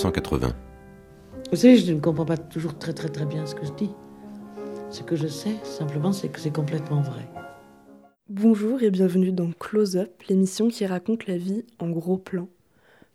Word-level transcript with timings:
1980. 0.00 0.54
Vous 1.50 1.56
savez, 1.56 1.76
je 1.76 1.92
ne 1.92 2.00
comprends 2.00 2.24
pas 2.24 2.38
toujours 2.38 2.78
très 2.78 2.94
très 2.94 3.08
très 3.10 3.26
bien 3.26 3.44
ce 3.44 3.54
que 3.54 3.66
je 3.66 3.72
dis. 3.72 3.90
Ce 4.90 5.02
que 5.02 5.14
je 5.14 5.26
sais, 5.26 5.54
simplement, 5.62 6.12
c'est 6.12 6.28
que 6.28 6.40
c'est 6.40 6.54
complètement 6.54 7.02
vrai. 7.02 7.28
Bonjour 8.30 8.82
et 8.82 8.90
bienvenue 8.90 9.30
dans 9.30 9.50
Close 9.52 9.96
Up, 9.96 10.10
l'émission 10.28 10.68
qui 10.68 10.86
raconte 10.86 11.26
la 11.26 11.36
vie 11.36 11.64
en 11.78 11.90
gros 11.90 12.16
plan. 12.16 12.48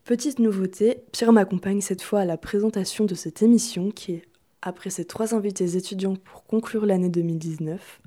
Petite 0.04 0.38
nouveauté, 0.38 1.00
Pierre 1.12 1.34
m'accompagne 1.34 1.82
cette 1.82 2.04
fois 2.04 2.20
à 2.20 2.26
la 2.26 2.38
présentation 2.38 3.06
de 3.06 3.16
cette 3.16 3.42
émission 3.42 3.90
qui, 3.90 4.22
après 4.62 4.92
ses 4.92 5.06
trois 5.06 5.34
invités 5.34 5.78
étudiants 5.78 6.16
pour 6.16 6.44
conclure 6.44 6.86
l'année 6.86 7.10
2019, 7.10 8.02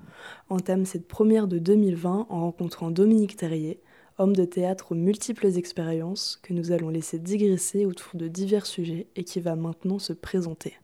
entame 0.51 0.84
cette 0.84 1.09
première 1.09 1.48
de 1.48 1.59
2020 1.59 2.27
en 2.29 2.41
rencontrant 2.42 2.92
Dominique 2.92 3.37
Terrier, 3.37 3.81
homme 4.19 4.35
de 4.35 4.45
théâtre 4.45 4.93
aux 4.93 4.97
multiples 4.97 5.47
expériences 5.57 6.39
que 6.43 6.53
nous 6.53 6.73
allons 6.73 6.89
laisser 6.89 7.19
digresser 7.19 7.87
autour 7.87 8.15
de 8.15 8.29
divers 8.29 8.67
sujets 8.67 9.07
et 9.17 9.25
qui 9.25 9.41
va 9.41 9.57
maintenant 9.57 9.99
se 9.99 10.13
présenter. 10.13 10.75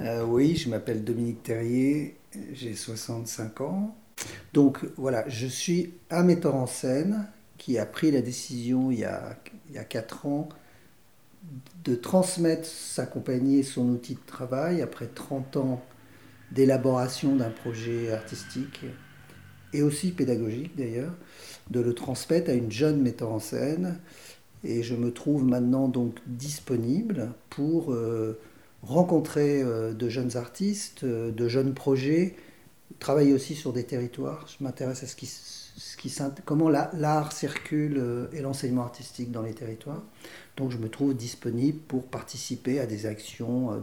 Euh, 0.00 0.24
oui, 0.24 0.56
je 0.56 0.68
m'appelle 0.68 1.04
Dominique 1.04 1.42
Terrier, 1.42 2.16
j'ai 2.52 2.74
65 2.74 3.60
ans. 3.62 3.96
Donc 4.52 4.80
voilà, 4.96 5.28
je 5.28 5.46
suis 5.46 5.94
un 6.10 6.22
metteur 6.22 6.54
en 6.54 6.66
scène 6.66 7.28
qui 7.56 7.78
a 7.78 7.86
pris 7.86 8.10
la 8.10 8.20
décision 8.20 8.90
il 8.90 9.00
y 9.00 9.04
a, 9.04 9.36
il 9.68 9.74
y 9.74 9.78
a 9.78 9.84
4 9.84 10.26
ans 10.26 10.48
de 11.84 11.94
transmettre 11.94 12.66
sa 12.66 13.06
compagnie 13.06 13.60
et 13.60 13.62
son 13.62 13.88
outil 13.88 14.14
de 14.14 14.26
travail 14.26 14.82
après 14.82 15.06
30 15.06 15.56
ans 15.56 15.82
d'élaboration 16.52 17.36
d'un 17.36 17.50
projet 17.50 18.12
artistique 18.12 18.84
et 19.72 19.82
aussi 19.82 20.12
pédagogique 20.12 20.76
d'ailleurs, 20.76 21.14
de 21.70 21.80
le 21.80 21.94
transmettre 21.94 22.50
à 22.50 22.54
une 22.54 22.70
jeune 22.70 23.00
metteur 23.00 23.30
en 23.30 23.40
scène. 23.40 23.98
Et 24.64 24.82
je 24.82 24.94
me 24.94 25.12
trouve 25.12 25.44
maintenant 25.44 25.88
donc 25.88 26.16
disponible 26.26 27.30
pour 27.50 27.92
euh, 27.92 28.38
rencontrer 28.82 29.62
euh, 29.62 29.92
de 29.92 30.08
jeunes 30.08 30.36
artistes, 30.36 31.04
euh, 31.04 31.30
de 31.30 31.48
jeunes 31.48 31.74
projets, 31.74 32.34
travailler 32.98 33.32
aussi 33.32 33.54
sur 33.54 33.72
des 33.72 33.84
territoires. 33.84 34.46
Je 34.48 34.64
m'intéresse 34.64 35.04
à 35.04 35.06
ce 35.06 35.14
qui, 35.14 35.26
ce 35.26 35.96
qui, 35.96 36.12
comment 36.44 36.68
l'art 36.68 37.32
circule 37.32 38.28
et 38.32 38.40
l'enseignement 38.40 38.82
artistique 38.82 39.30
dans 39.30 39.42
les 39.42 39.54
territoires. 39.54 40.02
Donc 40.56 40.72
je 40.72 40.78
me 40.78 40.88
trouve 40.88 41.14
disponible 41.14 41.78
pour 41.78 42.04
participer 42.04 42.80
à 42.80 42.86
des 42.86 43.06
actions 43.06 43.80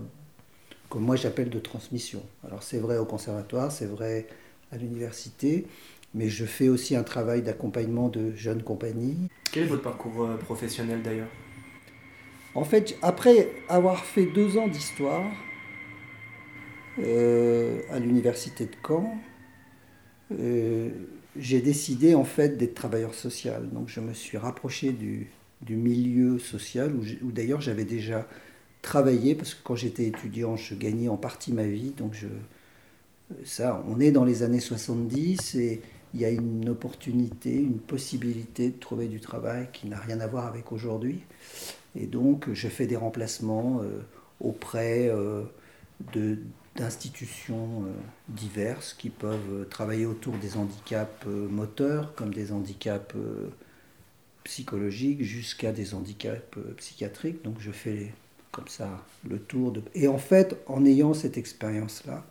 que 0.89 0.97
moi 0.97 1.16
j'appelle 1.16 1.49
de 1.49 1.59
transmission. 1.59 2.22
Alors 2.45 2.64
c'est 2.64 2.80
vrai 2.80 2.97
au 2.97 3.05
conservatoire, 3.05 3.72
c'est 3.72 3.86
vrai 3.86 4.27
à 4.72 4.77
l'université, 4.77 5.67
mais 6.16 6.30
je 6.30 6.45
fais 6.45 6.69
aussi 6.69 6.95
un 6.95 7.03
travail 7.03 7.41
d'accompagnement 7.41 8.08
de 8.08 8.33
jeunes 8.35 8.63
compagnies. 8.63 9.17
Quel 9.52 9.63
est 9.63 9.67
votre 9.67 9.83
parcours 9.83 10.23
euh, 10.23 10.38
professionnel 10.38 11.02
d'ailleurs? 11.03 11.27
En 12.55 12.63
fait, 12.63 12.97
après 13.02 13.52
avoir 13.67 14.05
fait 14.05 14.25
deux 14.25 14.58
ans 14.58 14.69
d'histoire 14.69 15.30
euh, 16.99 17.81
à 17.91 17.99
l'université 17.99 18.66
de 18.66 18.71
Caen, 18.88 19.13
euh, 20.31 20.89
j'ai 21.36 21.59
décidé 21.59 22.16
en 22.16 22.23
fait 22.23 22.58
d'être 22.58 22.75
travailleur 22.75 23.13
social. 23.13 23.69
Donc 23.69 23.89
je 23.89 23.99
me 23.99 24.13
suis 24.13 24.38
rapproché 24.38 24.93
du, 24.93 25.27
du 25.61 25.75
milieu 25.75 26.39
social 26.39 26.95
où, 26.95 27.03
où 27.25 27.31
d'ailleurs 27.33 27.59
j'avais 27.59 27.83
déjà 27.83 28.26
travaillé 28.82 29.36
parce 29.36 29.53
que 29.53 29.61
quand 29.65 29.76
j'étais 29.76 30.05
étudiant, 30.05 30.55
je 30.55 30.76
gagnais 30.76 31.09
en 31.09 31.17
partie 31.17 31.52
ma 31.52 31.65
vie. 31.65 31.92
Donc 31.97 32.14
je, 32.14 32.27
ça, 33.43 33.83
on 33.89 33.99
est 33.99 34.11
dans 34.11 34.23
les 34.23 34.43
années 34.43 34.61
70 34.61 35.55
et 35.55 35.82
il 36.15 36.21
y 36.21 36.26
a 36.26 36.30
une 36.30 36.70
opportunité, 36.70 37.53
une 37.53 37.80
possibilité 37.80 38.70
de 38.70 38.80
trouver 38.80 39.08
du 39.08 39.20
travail 39.20 39.67
qui 39.73 39.87
n'a 39.87 39.99
rien 39.99 40.21
à 40.21 40.27
voir 40.27 40.45
avec 40.45 40.71
aujourd'hui. 40.71 41.20
Et 41.93 42.08
donc, 42.08 42.52
je 42.53 42.70
fais 42.70 42.87
des 42.87 42.95
remplacements 42.95 43.81
euh, 43.81 43.99
auprès 44.39 45.09
euh, 45.09 45.43
d'institutions 46.76 47.83
euh, 47.83 47.92
diverses 48.30 48.93
qui 48.93 49.09
peuvent 49.09 49.67
travailler 49.70 50.05
autour 50.05 50.36
des 50.37 50.55
handicaps 50.55 51.26
moteurs, 51.26 52.15
comme 52.15 52.33
des 52.33 52.53
handicaps 52.53 53.15
psychologiques, 54.45 55.21
jusqu'à 55.21 55.73
des 55.73 55.93
handicaps 55.93 56.58
psychiatriques. 56.77 57.43
Donc, 57.43 57.58
je 57.59 57.71
fais 57.71 58.14
comme 58.52 58.70
ça 58.70 59.03
le 59.30 59.37
tour. 59.37 59.73
Et 59.95 60.08
en 60.08 60.17
fait, 60.17 60.55
en 60.65 60.86
ayant 60.86 61.14
cette 61.14 61.37
expérience-là, 61.37 62.23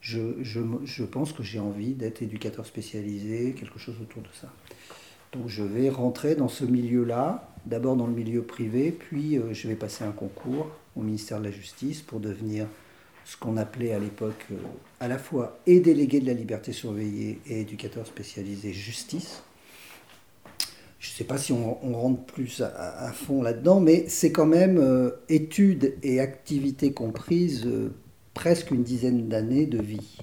je, 0.00 0.42
je, 0.42 0.60
je 0.84 1.04
pense 1.04 1.32
que 1.32 1.42
j'ai 1.42 1.58
envie 1.58 1.94
d'être 1.94 2.22
éducateur 2.22 2.66
spécialisé, 2.66 3.52
quelque 3.52 3.78
chose 3.78 3.96
autour 4.00 4.22
de 4.22 4.28
ça. 4.40 4.48
Donc 5.32 5.48
je 5.48 5.62
vais 5.62 5.90
rentrer 5.90 6.34
dans 6.34 6.48
ce 6.48 6.64
milieu-là, 6.64 7.52
d'abord 7.66 7.96
dans 7.96 8.06
le 8.06 8.14
milieu 8.14 8.42
privé, 8.42 8.92
puis 8.92 9.36
euh, 9.36 9.52
je 9.52 9.68
vais 9.68 9.74
passer 9.74 10.04
un 10.04 10.12
concours 10.12 10.68
au 10.96 11.02
ministère 11.02 11.38
de 11.38 11.44
la 11.44 11.50
Justice 11.50 12.00
pour 12.00 12.20
devenir 12.20 12.66
ce 13.24 13.36
qu'on 13.36 13.58
appelait 13.58 13.92
à 13.92 13.98
l'époque 13.98 14.46
euh, 14.52 14.56
à 15.00 15.08
la 15.08 15.18
fois 15.18 15.58
et 15.66 15.80
délégué 15.80 16.20
de 16.20 16.26
la 16.26 16.32
liberté 16.32 16.72
surveillée 16.72 17.40
et 17.46 17.60
éducateur 17.60 18.06
spécialisé 18.06 18.72
justice. 18.72 19.42
Je 20.98 21.10
ne 21.10 21.14
sais 21.14 21.24
pas 21.24 21.38
si 21.38 21.52
on, 21.52 21.74
rentre 21.92 22.24
plus 22.24 22.60
à, 22.60 23.12
fond 23.12 23.42
là-dedans, 23.42 23.80
mais 23.80 24.06
c'est 24.08 24.32
quand 24.32 24.46
même 24.46 24.78
euh, 24.78 25.10
études 25.28 25.94
et 26.02 26.18
activités 26.18 26.92
comprises 26.92 27.68
presque 28.38 28.70
une 28.70 28.84
dizaine 28.84 29.26
d'années 29.26 29.66
de 29.66 29.82
vie. 29.82 30.16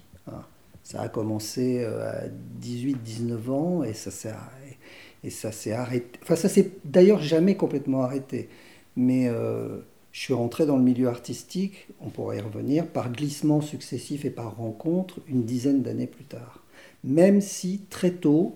Ça 0.84 1.02
a 1.02 1.09
commencé 1.09 1.84
euh, 1.84 2.09
à 2.09 2.28
18-19 2.62 3.50
ans 3.50 3.84
et 3.84 3.94
ça 3.94 4.09
s'est 4.09 4.31
et 5.26 5.30
ça 5.30 5.52
s'est 5.52 5.74
arrêté. 5.74 6.18
Enfin, 6.22 6.38
ça 6.38 6.48
s'est 6.48 6.72
d'ailleurs 6.86 7.22
jamais 7.22 7.56
complètement 7.56 8.04
arrêté. 8.04 8.48
Mais 8.96 9.28
euh, 9.28 9.80
je 10.14 10.22
suis 10.22 10.34
rentré 10.34 10.66
dans 10.66 10.78
le 10.78 10.84
milieu 10.84 11.09
artistique, 11.09 11.88
on 12.00 12.09
pourrait 12.09 12.38
y 12.38 12.42
revenir, 12.42 12.88
par 12.88 13.12
glissement 13.12 13.59
successif 13.59 14.24
et 14.24 14.30
par 14.30 14.56
rencontre 14.56 15.20
une 15.28 15.44
dizaine 15.44 15.81
d'années 15.81 16.08
plus 16.08 16.24
tard. 16.24 16.64
Même 17.04 17.42
si 17.42 17.81
très 17.90 18.12
tôt, 18.12 18.56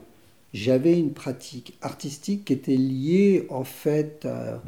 j'avais 0.54 0.98
une 0.98 1.12
pratique 1.12 1.78
artistique 1.82 2.46
qui 2.46 2.54
était 2.54 2.78
liée 2.78 3.46
en 3.50 3.66
fait 3.66 4.26
à, 4.26 4.62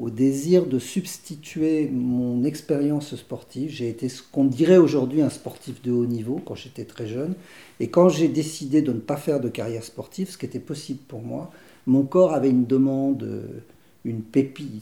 au 0.00 0.08
désir 0.08 0.66
de 0.66 0.78
substituer 0.78 1.88
mon 1.88 2.44
expérience 2.44 3.14
sportive. 3.16 3.70
J'ai 3.70 3.88
été 3.88 4.08
ce 4.08 4.22
qu'on 4.22 4.44
dirait 4.44 4.78
aujourd'hui 4.78 5.20
un 5.20 5.28
sportif 5.28 5.82
de 5.82 5.92
haut 5.92 6.06
niveau 6.06 6.40
quand 6.44 6.54
j'étais 6.54 6.84
très 6.84 7.06
jeune. 7.06 7.34
Et 7.80 7.88
quand 7.88 8.08
j'ai 8.08 8.28
décidé 8.28 8.80
de 8.82 8.92
ne 8.92 9.00
pas 9.00 9.16
faire 9.16 9.40
de 9.40 9.48
carrière 9.48 9.84
sportive, 9.84 10.30
ce 10.30 10.38
qui 10.38 10.46
était 10.46 10.58
possible 10.58 11.00
pour 11.06 11.22
moi, 11.22 11.50
mon 11.86 12.02
corps 12.02 12.32
avait 12.32 12.50
une 12.50 12.66
demande, 12.66 13.42
une 14.04 14.22
pépille. 14.22 14.80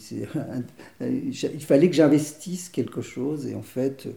Il 1.00 1.64
fallait 1.64 1.88
que 1.88 1.96
j'investisse 1.96 2.68
quelque 2.68 3.00
chose. 3.00 3.46
Et 3.46 3.54
en 3.54 3.62
fait, 3.62 4.08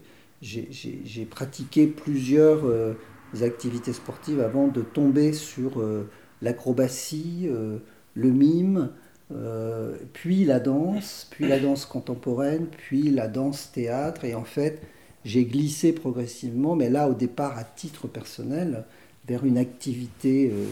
j'ai 0.42 1.24
pratiqué 1.24 1.86
plusieurs 1.86 2.64
euh, 2.64 2.94
activités 3.40 3.92
sportives 3.92 4.40
avant 4.40 4.68
de 4.68 4.82
tomber 4.82 5.32
sur 5.32 5.80
euh, 5.80 6.08
l'acrobatie, 6.42 7.46
euh, 7.48 7.78
le 8.14 8.30
mime, 8.30 8.90
euh, 9.30 9.96
puis 10.12 10.44
la 10.44 10.60
danse, 10.60 11.28
puis 11.30 11.46
la 11.46 11.58
danse 11.58 11.86
contemporaine, 11.86 12.66
puis 12.66 13.10
la 13.10 13.28
danse 13.28 13.70
théâtre. 13.72 14.24
Et 14.24 14.34
en 14.34 14.44
fait, 14.44 14.82
j'ai 15.24 15.44
glissé 15.44 15.92
progressivement, 15.92 16.74
mais 16.74 16.90
là 16.90 17.08
au 17.08 17.14
départ 17.14 17.56
à 17.58 17.64
titre 17.64 18.08
personnel, 18.08 18.84
vers 19.26 19.44
une 19.44 19.58
activité 19.58 20.50
euh, 20.52 20.66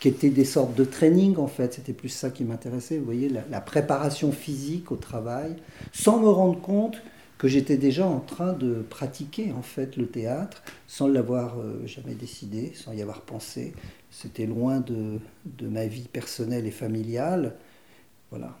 qui 0.00 0.08
était 0.08 0.30
des 0.30 0.44
sortes 0.44 0.74
de 0.74 0.84
training 0.84 1.36
en 1.36 1.48
fait. 1.48 1.74
C'était 1.74 1.92
plus 1.92 2.08
ça 2.08 2.30
qui 2.30 2.44
m'intéressait, 2.44 2.98
vous 2.98 3.04
voyez, 3.04 3.28
la, 3.28 3.60
préparation 3.60 4.32
physique 4.32 4.92
au 4.92 4.96
travail, 4.96 5.56
sans 5.92 6.20
me 6.20 6.28
rendre 6.28 6.60
compte 6.60 7.02
que 7.38 7.48
j'étais 7.48 7.76
déjà 7.76 8.06
en 8.06 8.18
train 8.18 8.52
de 8.52 8.84
pratiquer 8.88 9.52
en 9.52 9.62
fait 9.62 9.96
le 9.96 10.06
théâtre, 10.06 10.62
sans 10.86 11.06
l'avoir 11.06 11.58
euh, 11.58 11.86
jamais 11.86 12.14
décidé, 12.14 12.72
sans 12.74 12.92
y 12.92 13.02
avoir 13.02 13.22
pensé. 13.22 13.74
C'était 14.10 14.46
loin 14.46 14.80
de, 14.80 15.18
de 15.44 15.68
ma 15.68 15.86
vie 15.86 16.08
personnelle 16.12 16.66
et 16.66 16.72
familiale. 16.72 17.54
Voilà. 18.30 18.56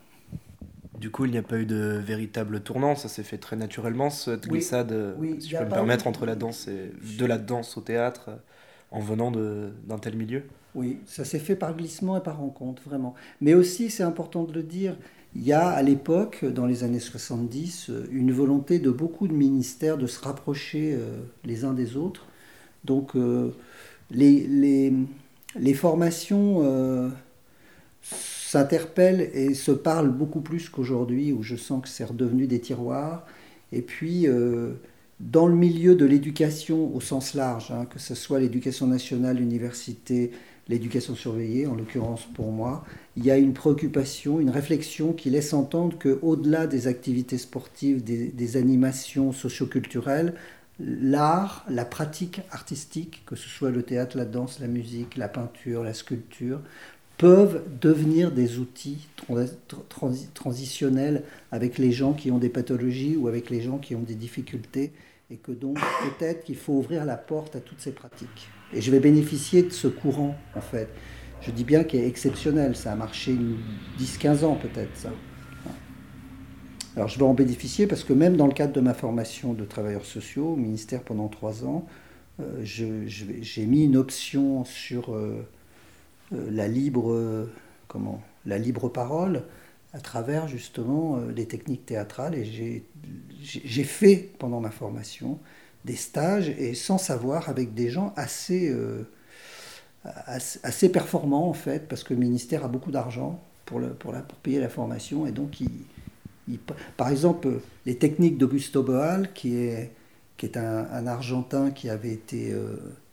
Du 0.98 1.10
coup, 1.10 1.26
il 1.26 1.30
n'y 1.30 1.38
a 1.38 1.42
pas 1.42 1.58
eu 1.58 1.66
de 1.66 2.00
véritable 2.04 2.60
tournant, 2.60 2.96
ça 2.96 3.08
s'est 3.08 3.22
fait 3.22 3.38
très 3.38 3.54
naturellement, 3.54 4.10
cette 4.10 4.48
glissade, 4.48 5.16
si 5.38 5.50
je 5.50 5.56
peux 5.56 5.64
me 5.64 5.70
permettre, 5.70 6.08
entre 6.08 6.26
la 6.26 6.34
danse 6.34 6.66
et 6.66 6.90
de 7.18 7.24
la 7.24 7.38
danse 7.38 7.76
au 7.76 7.80
théâtre, 7.80 8.30
en 8.90 9.00
venant 9.00 9.30
d'un 9.30 9.98
tel 9.98 10.16
milieu 10.16 10.42
Oui, 10.74 10.98
ça 11.06 11.24
s'est 11.24 11.38
fait 11.38 11.54
par 11.54 11.76
glissement 11.76 12.16
et 12.16 12.20
par 12.20 12.38
rencontre, 12.38 12.82
vraiment. 12.84 13.14
Mais 13.40 13.54
aussi, 13.54 13.90
c'est 13.90 14.02
important 14.02 14.42
de 14.42 14.52
le 14.52 14.64
dire, 14.64 14.96
il 15.36 15.46
y 15.46 15.52
a 15.52 15.68
à 15.68 15.82
l'époque, 15.82 16.44
dans 16.44 16.66
les 16.66 16.84
années 16.84 17.00
70, 17.00 17.90
une 18.10 18.32
volonté 18.32 18.78
de 18.78 18.90
beaucoup 18.90 19.28
de 19.28 19.34
ministères 19.34 19.98
de 19.98 20.06
se 20.06 20.20
rapprocher 20.20 20.94
euh, 20.94 21.18
les 21.44 21.64
uns 21.64 21.74
des 21.74 21.96
autres. 21.96 22.26
Donc, 22.84 23.14
euh, 23.14 23.54
les, 24.10 24.46
les, 24.46 24.92
les, 25.56 25.74
formations 25.74 26.62
euh, 26.62 27.10
s'interpellent 28.48 29.28
et 29.34 29.52
se 29.52 29.72
parlent 29.72 30.10
beaucoup 30.10 30.40
plus 30.40 30.70
qu'aujourd'hui, 30.70 31.32
où 31.32 31.42
je 31.42 31.54
sens 31.54 31.82
que 31.82 31.88
c'est 31.88 32.04
redevenu 32.04 32.46
des 32.46 32.60
tiroirs. 32.60 33.26
Et 33.72 33.82
puis, 33.82 34.26
euh, 34.26 34.72
dans 35.20 35.46
le 35.46 35.54
milieu 35.54 35.94
de 35.94 36.06
l'éducation 36.06 36.94
au 36.96 37.00
sens 37.02 37.34
large, 37.34 37.70
hein, 37.72 37.84
que 37.84 37.98
ce 37.98 38.14
soit 38.14 38.40
l'éducation 38.40 38.86
nationale, 38.86 39.36
l'université, 39.36 40.30
l'éducation 40.66 41.14
surveillée, 41.14 41.66
en 41.66 41.74
l'occurrence 41.74 42.24
pour 42.24 42.50
moi, 42.50 42.86
il 43.18 43.26
y 43.26 43.30
a 43.30 43.36
une 43.36 43.52
préoccupation, 43.52 44.40
une 44.40 44.48
réflexion 44.48 45.12
qui 45.12 45.28
laisse 45.28 45.52
entendre 45.52 45.98
qu'au-delà 45.98 46.66
des 46.66 46.86
activités 46.86 47.36
sportives, 47.36 48.02
des, 48.02 48.28
des 48.28 48.56
animations 48.56 49.32
socioculturelles, 49.32 50.32
l'art, 50.80 51.66
la 51.68 51.84
pratique 51.84 52.40
artistique, 52.50 53.24
que 53.26 53.36
ce 53.36 53.48
soit 53.48 53.70
le 53.70 53.82
théâtre, 53.82 54.16
la 54.16 54.24
danse, 54.24 54.58
la 54.58 54.68
musique, 54.68 55.18
la 55.18 55.28
peinture, 55.28 55.82
la 55.82 55.92
sculpture, 55.92 56.60
peuvent 57.18 57.64
devenir 57.80 58.30
des 58.30 58.58
outils 58.58 59.08
transitionnels 60.34 61.24
avec 61.50 61.76
les 61.76 61.90
gens 61.90 62.12
qui 62.12 62.30
ont 62.30 62.38
des 62.38 62.48
pathologies 62.48 63.16
ou 63.16 63.26
avec 63.26 63.50
les 63.50 63.60
gens 63.60 63.78
qui 63.78 63.96
ont 63.96 64.02
des 64.02 64.14
difficultés 64.14 64.92
et 65.30 65.36
que 65.36 65.50
donc 65.50 65.78
peut-être 65.78 66.44
qu'il 66.44 66.56
faut 66.56 66.74
ouvrir 66.74 67.04
la 67.04 67.16
porte 67.16 67.56
à 67.56 67.60
toutes 67.60 67.80
ces 67.80 67.90
pratiques. 67.90 68.48
Et 68.72 68.80
je 68.80 68.90
vais 68.92 69.00
bénéficier 69.00 69.64
de 69.64 69.70
ce 69.70 69.88
courant 69.88 70.36
en 70.54 70.60
fait. 70.60 70.88
Je 71.40 71.50
dis 71.50 71.64
bien 71.64 71.84
qu'il 71.84 72.00
est 72.00 72.06
exceptionnel, 72.06 72.76
ça 72.76 72.92
a 72.92 72.96
marché 72.96 73.36
10-15 73.98 74.44
ans 74.44 74.54
peut-être 74.54 74.96
ça. 74.96 75.10
Alors 76.96 77.08
je 77.08 77.18
vais 77.18 77.24
en 77.24 77.34
bénéficier 77.34 77.88
parce 77.88 78.04
que 78.04 78.12
même 78.12 78.36
dans 78.36 78.46
le 78.46 78.54
cadre 78.54 78.72
de 78.72 78.80
ma 78.80 78.94
formation 78.94 79.54
de 79.54 79.64
travailleurs 79.64 80.04
sociaux 80.04 80.52
au 80.52 80.56
ministère 80.56 81.02
pendant 81.02 81.28
3 81.28 81.64
ans, 81.64 81.86
euh, 82.40 82.44
j'ai 82.62 83.66
mis 83.66 83.84
une 83.84 83.96
option 83.96 84.64
sur... 84.64 85.14
Euh, 85.14 85.44
la 86.30 86.68
libre, 86.68 87.48
comment, 87.88 88.22
la 88.46 88.58
libre 88.58 88.88
parole 88.88 89.42
à 89.92 90.00
travers 90.00 90.48
justement 90.48 91.16
euh, 91.16 91.32
les 91.32 91.46
techniques 91.46 91.86
théâtrales. 91.86 92.34
Et 92.34 92.84
j'ai 93.42 93.84
fait 93.84 94.30
pendant 94.38 94.60
ma 94.60 94.70
formation 94.70 95.38
des 95.84 95.96
stages 95.96 96.48
et 96.48 96.74
sans 96.74 96.98
savoir 96.98 97.48
avec 97.48 97.74
des 97.74 97.88
gens 97.88 98.12
assez, 98.16 98.68
euh, 98.68 99.08
assez, 100.04 100.90
performants 100.90 101.48
en 101.48 101.54
fait, 101.54 101.88
parce 101.88 102.04
que 102.04 102.14
le 102.14 102.20
ministère 102.20 102.64
a 102.64 102.68
beaucoup 102.68 102.90
d'argent 102.90 103.40
pour, 103.64 103.80
pour, 103.80 104.12
pour, 104.12 104.38
payer 104.42 104.60
la 104.60 104.68
formation 104.68 105.26
et 105.26 105.32
donc 105.32 105.60
il, 105.60 106.58
par 106.96 107.08
exemple 107.10 107.60
les 107.86 107.96
techniques 107.96 108.38
d'Augusto 108.38 108.82
Boal 108.82 109.32
qui 109.34 109.56
est, 109.56 109.92
qui 110.36 110.46
est 110.46 110.56
un, 110.56 111.06
Argentin 111.06 111.70
qui 111.70 111.88
avait 111.88 112.12
été 112.12 112.54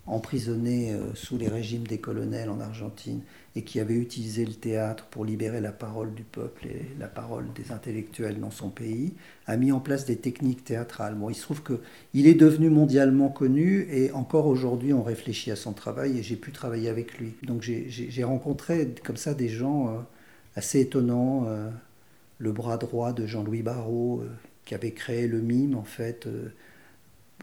emprisonné 0.08 0.94
euh, 0.94 1.16
sous 1.16 1.38
les 1.38 1.48
régimes 1.48 1.88
des 1.88 1.98
colonels 1.98 2.50
en 2.50 2.60
Argentine 2.60 3.22
et 3.56 3.64
qui 3.64 3.80
avait 3.80 3.96
utilisé 3.96 4.46
le 4.46 4.54
théâtre 4.54 5.06
pour 5.10 5.26
libérer 5.26 5.62
la 5.62 5.72
parole 5.72 6.14
du 6.14 6.24
peuple 6.24 6.68
et 6.68 6.86
la 7.00 7.08
parole 7.08 7.46
des 7.56 7.72
intellectuels 7.72 8.40
dans 8.40 8.52
son 8.52 8.70
pays, 8.70 9.14
a 9.48 9.58
mis 9.58 9.72
en 9.72 9.80
place 9.80 10.06
des 10.06 10.18
techniques 10.18 10.64
théâtrales. 10.64 11.16
Bon, 11.16 11.30
il 11.30 11.36
se 11.36 11.42
trouve 11.42 11.64
qu'il 11.64 12.28
est 12.28 12.36
devenu 12.36 12.70
mondialement 12.70 13.30
connu 13.30 13.88
et 13.90 14.12
encore 14.12 14.46
aujourd'hui 14.46 14.94
on 14.94 15.02
réfléchit 15.02 15.52
à 15.52 15.56
son 15.56 15.74
travail 15.74 16.20
et 16.20 16.24
j'ai 16.24 16.36
pu 16.36 16.52
travailler 16.52 16.90
avec 16.90 17.18
lui. 17.18 17.34
Donc 17.44 17.62
j'ai 17.62 18.24
rencontré 18.24 18.94
comme 19.04 19.18
ça 19.18 19.34
des 19.34 19.50
gens 19.50 19.88
euh, 19.88 20.00
assez 20.56 20.82
étonnants. 20.82 21.46
Euh, 21.48 21.70
le 22.38 22.52
bras 22.52 22.78
droit 22.78 23.14
de 23.14 23.26
Jean-Louis 23.26 23.62
Barrault, 23.62 24.22
qui 24.66 24.76
avait 24.76 24.92
créé 24.92 25.26
le 25.26 25.40
mime 25.40 25.74
en 25.74 25.86
fait 25.86 26.28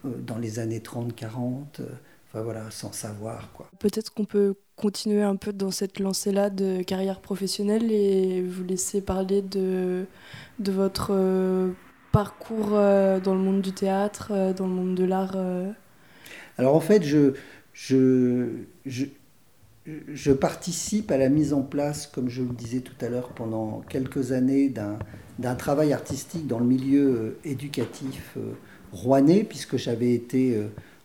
dans 0.05 0.37
les 0.37 0.59
années 0.59 0.81
30-40 0.81 1.81
voilà, 2.41 2.71
sans 2.71 2.93
savoir. 2.93 3.53
quoi. 3.53 3.69
Peut-être 3.79 4.15
qu'on 4.15 4.25
peut 4.25 4.55
continuer 4.77 5.23
un 5.23 5.37
peu 5.37 5.53
dans 5.53 5.71
cette 5.71 5.99
lancée-là 5.99 6.51
de 6.51 6.83
carrière 6.83 7.21
professionnelle 7.21 7.93
et 7.93 8.43
vous 8.43 8.65
laisser 8.65 9.03
parler 9.03 9.43
de, 9.43 10.07
de 10.59 10.73
votre 10.73 11.11
euh, 11.13 11.73
parcours 12.11 12.71
euh, 12.73 13.21
dans 13.21 13.35
le 13.35 13.41
monde 13.41 13.61
du 13.61 13.73
théâtre, 13.73 14.33
euh, 14.33 14.53
dans 14.53 14.67
le 14.67 14.73
monde 14.73 14.95
de 14.95 15.05
l'art. 15.05 15.37
Alors 16.57 16.75
en 16.75 16.81
fait, 16.81 17.03
je, 17.03 17.35
je, 17.75 18.49
je, 18.87 19.05
je, 19.87 20.33
participe 20.33 21.11
à 21.11 21.19
la 21.19 21.29
mise 21.29 21.53
en 21.53 21.63
place, 21.63 22.07
comme 22.07 22.29
je 22.29 22.43
le 22.43 22.55
disais 22.55 22.81
tout 22.81 23.05
à 23.05 23.09
l'heure, 23.09 23.29
pendant 23.31 23.83
quelques 23.89 24.33
années 24.33 24.73
d'un 25.39 25.55
travail 25.55 25.93
artistique 25.93 26.47
dans 26.47 26.59
le 26.59 26.67
milieu 26.67 27.39
éducatif 27.45 28.39
rouennais, 28.93 29.45
puisque 29.45 29.77
j'avais 29.77 30.13
été 30.13 30.61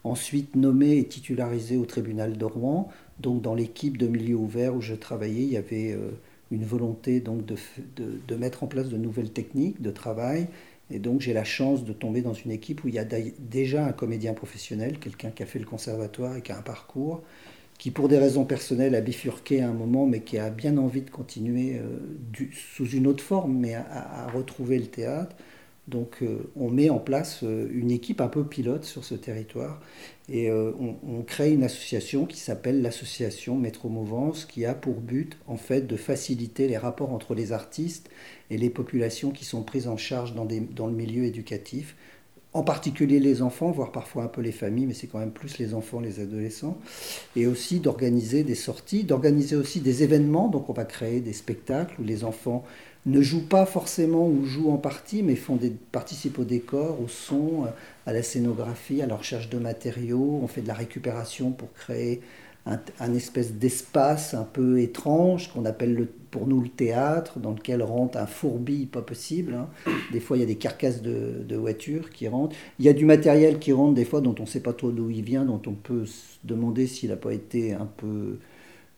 ensuite 0.10 0.56
nommé 0.56 0.98
et 0.98 1.06
titularisé 1.06 1.78
au 1.78 1.86
tribunal 1.86 2.38
de 2.38 2.46
Rouen. 2.46 2.90
Donc 3.20 3.42
dans 3.42 3.56
l'équipe 3.56 3.98
de 3.98 4.08
milieu 4.08 4.36
ouvert 4.36 4.76
où 4.76 4.82
je 4.82 4.94
travaillais, 4.94 5.44
il 5.44 5.52
y 5.52 5.58
avait 5.58 5.92
euh, 5.92 6.12
une 6.52 6.64
volonté 6.64 7.20
donc 7.20 7.46
de, 7.46 8.36
mettre 8.36 8.64
en 8.64 8.68
place 8.68 8.90
de 8.90 8.98
nouvelles 8.98 9.32
techniques 9.32 9.82
de 9.82 9.92
travail. 9.92 10.48
Et 10.90 11.00
donc 11.00 11.22
j'ai 11.22 11.34
la 11.34 11.44
chance 11.44 11.84
de 11.84 11.94
tomber 11.94 12.22
dans 12.22 12.34
une 12.34 12.52
équipe 12.52 12.84
où 12.84 12.88
il 12.88 12.96
y 12.96 13.00
a 13.00 13.06
déjà 13.06 13.86
un 13.86 13.92
comédien 13.92 14.34
professionnel, 14.34 15.00
quelqu'un 15.00 15.32
qui 15.32 15.44
a 15.44 15.46
fait 15.46 15.60
le 15.60 15.66
conservatoire 15.66 16.38
et 16.38 16.42
qui 16.42 16.52
a 16.52 16.58
un 16.58 16.62
parcours, 16.62 17.22
qui 17.78 17.92
pour 17.92 18.08
des 18.08 18.18
raisons 18.18 18.46
personnelles 18.46 18.96
a 18.96 19.02
bifurqué 19.02 19.62
à 19.62 19.70
un 19.70 19.74
moment, 19.74 20.06
mais 20.06 20.22
qui 20.22 20.38
a 20.38 20.50
bien 20.50 20.78
envie 20.78 21.02
de 21.02 21.10
continuer 21.10 21.80
euh, 21.80 22.46
sous 22.54 22.88
une 22.88 23.08
autre 23.08 23.24
forme, 23.24 23.58
mais 23.58 23.76
à 23.76 24.28
retrouver 24.34 24.80
le 24.80 24.88
théâtre. 24.88 25.36
Donc 25.88 26.18
euh, 26.22 26.52
on 26.58 26.70
met 26.70 26.90
en 26.90 27.00
place 27.00 27.42
euh, 27.44 27.70
une 27.72 27.92
équipe 27.92 28.20
un 28.20 28.28
peu 28.28 28.44
pilote 28.44 28.84
sur 28.84 29.06
ce 29.06 29.16
territoire 29.16 29.80
et 30.30 30.50
euh, 30.50 30.74
on, 30.80 31.22
crée 31.22 31.54
une 31.54 31.64
association 31.64 32.26
qui 32.26 32.38
s'appelle 32.38 32.82
l'association 32.82 33.56
Métro 33.56 33.88
Mouvance 33.88 34.46
qui 34.46 34.66
a 34.66 34.74
pour 34.74 34.96
but 34.96 35.38
en 35.48 35.56
fait 35.56 35.88
de 35.88 35.96
faciliter 35.96 36.68
les 36.68 36.78
rapports 36.78 37.14
entre 37.14 37.34
les 37.34 37.54
artistes 37.54 38.10
et 38.50 38.58
les 38.58 38.70
populations 38.70 39.32
qui 39.32 39.46
sont 39.46 39.64
prises 39.64 39.88
en 39.88 39.96
charge 39.96 40.36
dans, 40.36 40.46
dans 40.46 40.88
le 40.88 40.94
milieu 40.94 41.24
éducatif, 41.24 41.96
en 42.54 42.64
particulier 42.64 43.20
les 43.20 43.42
enfants, 43.42 43.72
voire 43.72 43.92
parfois 43.92 44.24
un 44.24 44.28
peu 44.28 44.42
les 44.42 44.52
familles, 44.52 44.88
mais 44.88 44.94
c'est 44.94 45.08
quand 45.08 45.20
même 45.20 45.32
plus 45.32 45.58
les 45.60 45.74
enfants, 45.74 46.00
les 46.00 46.20
adolescents, 46.20 46.78
et 47.36 47.46
aussi 47.46 47.80
d'organiser 47.80 48.44
des 48.44 48.56
sorties, 48.56 49.04
d'organiser 49.04 49.56
aussi 49.56 49.80
des 49.80 50.02
événements, 50.02 50.48
donc 50.48 50.70
on 50.70 50.74
va 50.74 50.86
créer 50.86 51.20
des 51.20 51.34
spectacles 51.34 52.02
où 52.02 52.04
les 52.04 52.24
enfants 52.24 52.64
ne 53.06 53.22
jouent 53.22 53.48
pas 53.48 53.66
forcément 53.66 54.28
ou 54.28 54.46
jouent 54.46 54.72
en 54.72 54.78
partie, 54.78 55.24
mais 55.24 55.36
font 55.36 55.56
des, 55.56 55.70
participent 55.70 56.40
au 56.40 56.44
décor, 56.44 57.02
au 57.02 57.08
son, 57.08 57.66
à 58.06 58.14
la 58.14 58.24
scénographie, 58.24 59.02
à 59.02 59.06
la 59.06 59.16
recherche 59.16 59.50
de 59.50 59.58
matériaux. 59.58 60.40
On 60.44 60.48
fait 60.48 60.62
de 60.62 60.68
la 60.68 60.74
récupération 60.74 61.52
pour 61.52 61.72
créer 61.74 62.22
un, 63.00 63.14
espèce 63.14 63.54
d'espace 63.54 64.34
un 64.34 64.44
peu 64.44 64.80
étrange 64.80 65.52
qu'on 65.52 65.66
appelle 65.66 65.94
le, 65.94 66.06
pour 66.32 66.48
nous 66.48 66.62
le 66.62 66.68
théâtre, 66.68 67.40
dans 67.40 67.52
lequel 67.52 67.82
rentre 67.82 68.18
un 68.18 68.26
fourbi 68.26 68.86
pas 68.86 69.02
possible. 69.02 69.54
Hein. 69.54 69.68
Des 70.12 70.20
fois, 70.20 70.38
il 70.38 70.42
y 70.42 70.44
a 70.44 70.48
des 70.48 70.56
carcasses 70.56 71.02
de, 71.02 71.44
de, 71.48 71.56
voitures 71.56 72.10
qui 72.10 72.28
rentrent. 72.28 72.56
Il 72.80 72.86
y 72.86 72.90
a 72.90 72.94
du 72.94 73.06
matériel 73.06 73.60
qui 73.60 73.72
rentre 73.72 73.94
des 73.94 74.06
fois 74.06 74.22
dont 74.22 74.36
on 74.40 74.44
ne 74.44 74.48
sait 74.48 74.60
pas 74.60 74.74
trop 74.74 74.92
d'où 74.92 75.10
il 75.10 75.24
vient, 75.24 75.46
dont 75.46 75.62
on 75.66 75.74
peut 75.74 76.06
se 76.06 76.38
demander 76.44 76.88
s'il 76.88 77.10
n'a 77.10 77.16
pas 77.16 77.34
été 77.34 77.74
un 77.74 77.88
peu 77.98 78.40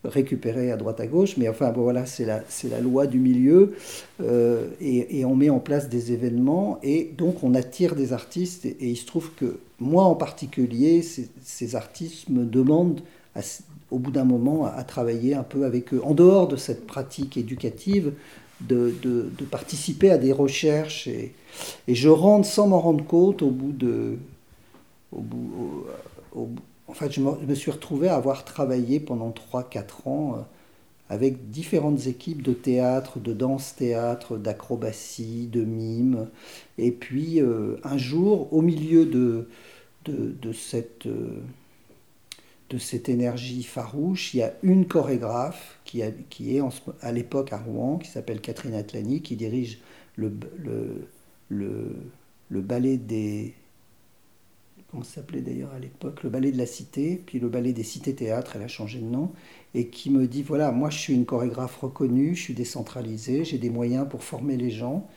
récupérer 0.06 0.72
à 0.72 0.78
droite 0.78 1.00
à 1.02 1.08
gauche, 1.08 1.36
mais 1.38 1.50
enfin 1.50 1.72
bon, 1.72 1.82
voilà, 1.82 2.06
c'est 2.06 2.26
la, 2.26 2.42
la 2.70 2.80
loi 2.80 3.06
du 3.06 3.20
milieu, 3.20 3.76
euh, 4.22 4.68
et, 4.80 5.26
on 5.26 5.36
met 5.36 5.50
en 5.50 5.60
place 5.60 5.90
des 5.90 6.14
événements, 6.14 6.80
et 6.84 7.12
donc 7.18 7.44
on 7.44 7.54
attire 7.54 7.96
des 7.96 8.14
artistes, 8.14 8.66
et, 8.66 8.78
il 8.80 8.96
se 8.96 9.06
trouve 9.06 9.32
que 9.36 9.60
moi 9.80 10.04
en 10.04 10.16
particulier, 10.16 11.02
ces, 11.02 11.76
artistes 11.76 12.30
me 12.30 12.46
demandent 12.46 13.02
au 13.92 14.00
bout 14.00 14.12
d'un 14.12 14.24
moment 14.24 14.66
à, 14.66 14.84
travailler 14.84 15.36
un 15.36 15.44
peu 15.44 15.66
avec 15.66 15.94
eux, 15.94 16.02
en 16.04 16.14
dehors 16.14 16.48
de 16.48 16.56
cette 16.56 16.88
pratique 16.88 17.36
éducative, 17.36 18.14
de, 18.62 18.94
de, 19.02 19.46
participer 19.46 20.12
à 20.12 20.18
des 20.18 20.32
recherches, 20.32 21.08
et, 21.08 21.34
et, 21.90 21.96
je 21.96 22.10
rentre 22.10 22.48
sans 22.48 22.68
m'en 22.68 22.80
rendre 22.80 23.06
compte 23.06 23.42
au 23.42 23.50
bout 23.50 23.74
de... 23.74 24.18
Au 25.12 25.22
bout, 25.22 25.86
au, 26.36 26.48
en 26.90 26.94
fait, 26.94 27.12
je 27.12 27.22
me 27.22 27.56
suis 27.56 27.72
retrouvé 27.72 28.10
à 28.10 28.16
avoir 28.16 28.46
travaillé 28.46 29.00
pendant 29.00 29.32
3-4 29.32 30.08
ans 30.08 30.36
euh, 30.38 30.42
avec 31.10 31.52
différentes 31.52 32.08
équipes 32.08 32.42
de 32.42 32.54
théâtre, 32.54 33.20
de 33.20 33.34
danse-théâtre, 33.34 34.38
d'acrobatie, 34.38 35.48
de 35.48 35.64
mime. 35.64 36.30
Et 36.80 36.92
puis, 36.92 37.42
euh, 37.42 37.78
un 37.84 37.98
jour, 37.98 38.52
au 38.54 38.62
milieu 38.62 39.06
de, 39.06 39.48
de, 40.06 40.52
cette, 40.52 41.06
euh, 41.06 41.42
de 42.72 42.78
cette 42.80 43.08
énergie 43.08 43.64
farouche, 43.64 44.34
il 44.34 44.38
y 44.38 44.44
a 44.44 44.54
une 44.64 44.88
chorégraphe 44.88 45.80
qui, 45.86 46.02
qui 46.32 46.58
est 46.58 46.62
à 47.02 47.12
l'époque 47.12 47.54
à 47.54 47.58
Rouen, 47.58 47.98
qui 48.00 48.10
s'appelle 48.10 48.42
Catherine 48.42 48.74
Atlani, 48.74 49.22
qui 49.22 49.36
dirige 49.36 49.80
le, 50.16 50.32
le, 51.50 51.96
le 52.50 52.62
ballet 52.62 52.98
des 52.98 53.54
ça 55.04 55.16
s'appelait 55.16 55.42
d'ailleurs 55.42 55.72
à 55.74 55.80
l'époque, 55.80 56.24
le 56.24 56.30
ballet 56.30 56.52
de 56.52 56.58
la 56.58 56.66
cité, 56.66 57.22
puis 57.26 57.40
le 57.40 57.48
ballet 57.48 57.74
des 57.74 57.84
cités 57.84 58.16
théâtres, 58.16 58.54
elle 58.56 58.64
a 58.64 58.68
changé 58.68 59.00
de 59.00 59.06
nom, 59.06 59.32
et 59.74 59.88
qui 59.88 60.10
me 60.10 60.28
dit, 60.28 60.42
voilà, 60.42 60.72
moi 60.72 60.90
je 60.90 60.98
suis 60.98 61.14
une 61.14 61.26
chorégraphe 61.26 61.78
reconnue, 61.78 62.36
je 62.36 62.42
suis 62.42 62.54
décentralisée, 62.54 63.46
j'ai 63.46 63.58
des 63.58 63.70
moyens 63.70 64.08
pour 64.10 64.24
former 64.24 64.58
les 64.58 64.72
gens. 64.72 65.08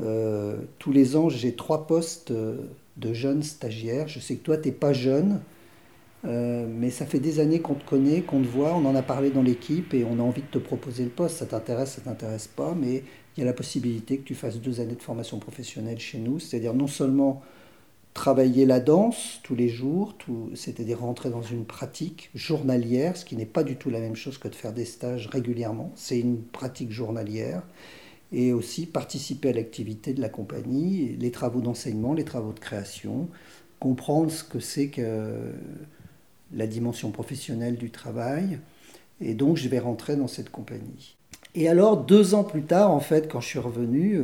Euh, 0.00 0.56
tous 0.78 0.92
les 0.92 1.16
ans, 1.16 1.28
j'ai 1.28 1.54
trois 1.54 1.86
postes 1.86 2.32
de 2.32 3.12
jeunes 3.12 3.42
stagiaires. 3.42 4.08
Je 4.08 4.20
sais 4.20 4.36
que 4.36 4.42
toi, 4.42 4.56
tu 4.56 4.68
n'es 4.68 4.74
pas 4.74 4.92
jeune, 4.92 5.40
euh, 6.24 6.66
mais 6.68 6.90
ça 6.90 7.06
fait 7.06 7.20
des 7.20 7.40
années 7.40 7.60
qu'on 7.60 7.74
te 7.74 7.84
connaît, 7.84 8.22
qu'on 8.22 8.42
te 8.42 8.46
voit, 8.46 8.74
on 8.74 8.84
en 8.84 8.94
a 8.94 9.02
parlé 9.02 9.30
dans 9.30 9.42
l'équipe 9.42 9.94
et 9.94 10.04
on 10.04 10.18
a 10.18 10.22
envie 10.22 10.42
de 10.42 10.46
te 10.46 10.58
proposer 10.58 11.04
le 11.04 11.10
poste. 11.10 11.38
Ça 11.38 11.46
t'intéresse, 11.46 11.92
ça 11.92 12.02
t'intéresse 12.02 12.46
pas, 12.46 12.74
mais 12.74 13.02
il 13.36 13.40
y 13.40 13.42
a 13.42 13.46
la 13.46 13.52
possibilité 13.52 14.18
que 14.18 14.24
tu 14.24 14.34
fasses 14.34 14.60
deux 14.60 14.80
années 14.80 14.94
de 14.94 15.02
formation 15.02 15.38
professionnelle 15.38 15.98
chez 15.98 16.18
nous, 16.18 16.38
c'est-à-dire 16.38 16.74
non 16.74 16.86
seulement 16.86 17.42
travailler 18.14 18.66
la 18.66 18.80
danse 18.80 19.40
tous 19.42 19.54
les 19.54 19.68
jours, 19.68 20.14
c'est-à-dire 20.54 21.00
rentrer 21.00 21.30
dans 21.30 21.42
une 21.42 21.64
pratique 21.64 22.30
journalière, 22.34 23.16
ce 23.16 23.24
qui 23.24 23.36
n'est 23.36 23.46
pas 23.46 23.62
du 23.62 23.76
tout 23.76 23.90
la 23.90 24.00
même 24.00 24.16
chose 24.16 24.38
que 24.38 24.48
de 24.48 24.54
faire 24.54 24.72
des 24.72 24.84
stages 24.84 25.28
régulièrement. 25.28 25.92
C'est 25.94 26.18
une 26.18 26.42
pratique 26.42 26.90
journalière. 26.90 27.62
Et 28.32 28.52
aussi 28.52 28.86
participer 28.86 29.48
à 29.48 29.52
l'activité 29.52 30.12
de 30.12 30.20
la 30.20 30.28
compagnie, 30.28 31.16
les 31.18 31.32
travaux 31.32 31.60
d'enseignement, 31.60 32.14
les 32.14 32.24
travaux 32.24 32.52
de 32.52 32.60
création, 32.60 33.28
comprendre 33.80 34.30
ce 34.30 34.44
que 34.44 34.60
c'est 34.60 34.86
que 34.86 35.52
la 36.52 36.68
dimension 36.68 37.10
professionnelle 37.10 37.76
du 37.76 37.90
travail. 37.90 38.60
Et 39.20 39.34
donc 39.34 39.56
je 39.56 39.68
vais 39.68 39.80
rentrer 39.80 40.14
dans 40.14 40.28
cette 40.28 40.50
compagnie. 40.50 41.16
Et 41.56 41.68
alors, 41.68 41.96
deux 42.04 42.34
ans 42.34 42.44
plus 42.44 42.62
tard, 42.62 42.92
en 42.92 43.00
fait, 43.00 43.28
quand 43.28 43.40
je 43.40 43.48
suis 43.48 43.58
revenu, 43.58 44.20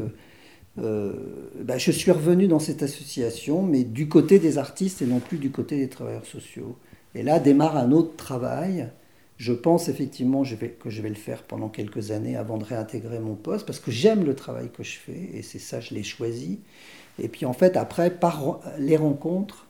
euh, 0.79 1.13
bah, 1.61 1.79
je 1.79 1.91
suis 1.91 2.11
revenu 2.11 2.49
dans 2.49 2.59
cette 2.59 2.83
association, 2.83 3.63
mais 3.63 3.85
du 3.85 4.09
côté 4.09 4.39
des 4.39 4.59
artistes 4.59 5.03
et 5.03 5.07
non 5.07 5.21
plus 5.21 5.39
du 5.39 5.51
côté 5.51 5.77
des 5.79 5.89
travailleurs 5.89 6.27
sociaux. 6.27 6.77
Et 7.15 7.23
là 7.23 7.39
démarre 7.39 7.77
un 7.77 7.93
autre 7.93 8.17
travail. 8.17 8.89
Je 9.39 9.53
pense 9.53 9.89
effectivement 9.89 10.43
que 10.43 10.91
je 10.91 11.03
vais 11.03 11.09
le 11.09 11.15
faire 11.15 11.43
pendant 11.43 11.69
quelques 11.69 12.11
années 12.11 12.37
avant 12.37 12.57
de 12.57 12.65
réintégrer 12.65 13.19
mon 13.19 13.35
poste, 13.35 13.67
parce 13.67 13.81
que 13.81 13.91
j'aime 13.91 14.25
le 14.25 14.35
travail 14.35 14.71
que 14.71 14.83
je 14.83 14.97
fais, 14.97 15.31
et 15.35 15.43
c'est 15.43 15.59
ça, 15.59 15.81
je 15.81 15.95
l'ai 15.95 16.03
choisi. 16.03 16.61
Et 17.19 17.29
puis 17.29 17.45
en 17.45 17.53
fait, 17.53 17.77
après, 17.77 18.11
par 18.11 18.61
les 18.79 18.97
rencontres, 18.97 19.67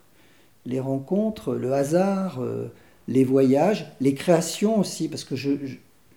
les 0.67 0.81
rencontres, 0.81 1.55
le 1.55 1.73
hasard, 1.73 2.41
euh, 2.41 2.69
les 3.09 3.25
voyages, 3.25 3.87
les 4.01 4.15
créations 4.15 4.79
aussi, 4.79 5.09
parce 5.09 5.25
que 5.25 5.37
je, 5.37 5.51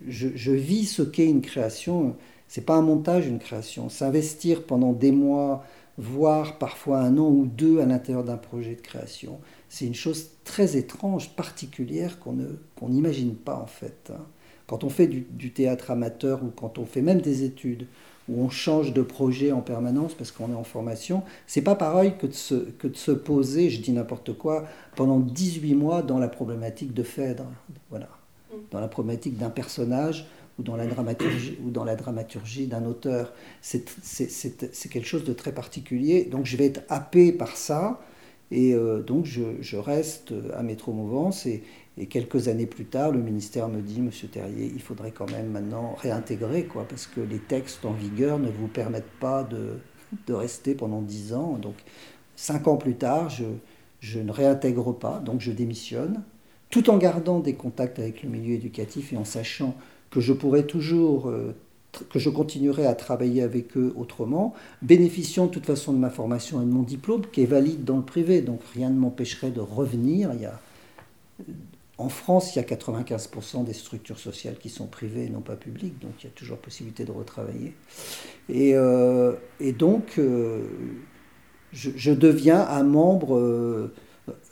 je 0.08 0.52
vis 0.52 0.86
ce 0.86 1.02
qu'est 1.02 1.28
une 1.28 1.42
création. 1.42 2.16
C'est 2.50 2.66
pas 2.66 2.76
un 2.76 2.82
montage, 2.82 3.28
une 3.28 3.38
création. 3.38 3.90
S'investir 3.90 4.64
pendant 4.64 4.92
des 4.92 5.12
mois, 5.12 5.64
voire 6.00 6.58
parfois 6.58 7.00
un 7.00 7.18
an 7.18 7.30
ou 7.30 7.46
deux 7.46 7.80
à 7.80 7.86
l'intérieur 7.86 8.24
d'un 8.24 8.38
projet 8.38 8.74
de 8.74 8.82
création, 8.82 9.40
c'est 9.70 9.86
une 9.86 9.94
chose 9.94 10.32
très 10.46 10.76
étrange, 10.76 11.30
particulière, 11.36 12.18
qu'on 12.20 12.90
n'imagine 12.90 13.36
pas 13.36 13.56
en 13.56 13.68
fait. 13.68 14.12
Quand 14.66 14.84
on 14.84 14.90
fait 14.90 15.08
du, 15.08 15.52
théâtre 15.52 15.92
amateur 15.92 16.44
ou 16.44 16.50
quand 16.50 16.80
on 16.80 16.86
fait 16.86 17.04
même 17.04 17.22
des 17.22 17.44
études, 17.44 17.86
où 18.28 18.44
on 18.44 18.50
change 18.50 18.94
de 18.94 19.02
projet 19.02 19.52
en 19.52 19.62
permanence 19.62 20.14
parce 20.14 20.32
qu'on 20.32 20.52
est 20.52 20.56
en 20.56 20.64
formation, 20.64 21.24
c'est 21.48 21.62
pas 21.62 21.76
pareil 21.76 22.14
que 22.18 22.28
de, 22.28 22.34
se, 22.34 22.56
que 22.56 22.88
de 22.88 22.96
se 22.96 23.12
poser, 23.12 23.70
je 23.70 23.82
dis 23.82 23.92
n'importe 23.92 24.34
quoi, 24.34 24.66
pendant 24.96 25.20
18 25.20 25.76
mois 25.76 26.02
dans 26.02 26.20
la 26.20 26.28
problématique 26.28 26.94
de 26.94 27.04
Phèdre, 27.04 27.46
voilà, 27.90 28.10
mm. 28.52 28.58
dans 28.72 28.80
la 28.80 28.88
problématique 28.88 29.38
d'un 29.38 29.50
personnage 29.50 30.28
ou 30.60 30.64
dans 30.64 30.76
la 30.76 30.86
dramaturgie, 30.86 31.58
ou 31.64 31.72
dans 31.72 31.86
la 31.86 31.96
dramaturgie 31.96 32.68
d'un 32.68 32.86
auteur. 32.86 33.34
C'est 33.62 33.86
quelque 34.90 35.08
chose 35.08 35.24
de 35.24 35.34
très 35.34 35.54
particulier. 35.54 36.26
Donc 36.26 36.46
je 36.46 36.58
vais 36.58 36.66
être 36.66 36.82
happé 36.90 37.32
par 37.32 37.56
ça. 37.56 38.02
Et 38.52 38.74
euh, 38.74 39.02
donc 39.02 39.26
je, 39.26 39.78
reste 39.78 40.34
à 40.56 40.62
Métro 40.62 40.92
Mouvance. 40.92 41.46
Et, 41.46 41.64
quelques 42.10 42.48
années 42.48 42.66
plus 42.66 42.86
tard, 42.86 43.12
le 43.12 43.20
ministère 43.20 43.68
me 43.68 43.82
dit, 43.82 44.00
Monsieur 44.00 44.30
Terrier, 44.30 44.72
il 44.74 44.82
faudrait 44.82 45.12
quand 45.12 45.30
même 45.30 45.52
maintenant 45.52 45.96
réintégrer, 45.96 46.64
quoi, 46.64 46.86
parce 46.88 47.08
que 47.08 47.20
les 47.20 47.40
textes 47.40 47.84
en 47.84 47.92
vigueur 47.92 48.40
ne 48.40 48.50
vous 48.50 48.68
permettent 48.68 49.20
pas 49.20 49.44
de, 49.44 50.34
rester 50.34 50.76
pendant 50.76 51.02
dix 51.02 51.34
ans. 51.34 51.58
Donc 51.62 51.76
cinq 52.38 52.68
ans 52.68 52.78
plus 52.78 52.96
tard, 52.96 53.30
je 54.00 54.20
ne 54.20 54.32
réintègre 54.32 54.98
pas, 54.98 55.20
donc 55.20 55.42
je 55.42 55.52
démissionne, 55.52 56.24
tout 56.70 56.90
en 56.90 56.98
gardant 56.98 57.40
des 57.40 57.56
contacts 57.56 58.00
avec 58.00 58.24
le 58.24 58.30
milieu 58.30 58.54
éducatif 58.54 59.12
et 59.12 59.18
en 59.18 59.26
sachant 59.26 59.76
que 60.10 60.22
je 60.22 60.34
pourrais 60.34 60.64
toujours, 60.64 61.30
euh, 61.30 61.56
que 62.10 62.20
je 62.20 62.30
continuerai 62.30 62.86
à 62.86 62.96
travailler 62.96 63.42
avec 63.42 63.78
eux 63.78 63.94
autrement, 63.98 64.54
bénéficiant 64.82 65.48
de 65.48 65.52
toute 65.52 65.66
façon 65.66 65.94
de 65.94 65.98
ma 65.98 66.10
formation 66.10 66.62
et 66.62 66.66
de 66.66 66.72
mon 66.72 66.84
diplôme, 66.84 67.24
qui 67.32 67.44
est 67.44 67.48
valide 67.48 67.84
dans 67.84 67.98
le 67.98 68.04
privé, 68.04 68.42
donc 68.42 68.62
rien 68.74 68.90
ne 68.90 69.00
m'empêcherait 69.00 69.52
de 69.52 69.62
revenir. 69.62 70.32
Il 70.34 70.42
y 70.42 70.46
a, 70.46 70.60
en 71.98 72.10
France, 72.10 72.56
il 72.56 72.60
y 72.60 72.62
a 72.62 72.66
95% 72.66 73.66
des 73.66 73.74
structures 73.74 74.20
sociales 74.20 74.56
qui 74.58 74.70
sont 74.70 74.88
privées 74.88 75.26
et 75.26 75.30
non 75.30 75.42
pas 75.42 75.56
publiques, 75.56 76.00
donc 76.00 76.12
il 76.22 76.26
y 76.26 76.30
a 76.30 76.34
toujours 76.34 76.58
possibilité 76.58 77.06
de 77.06 77.12
retravailler. 77.12 77.74
Et, 78.48 78.74
euh, 78.76 79.34
donc, 79.78 80.14
euh, 80.18 80.62
je, 81.74 82.12
deviens 82.12 82.66
un 82.68 82.84
membre 82.84 83.92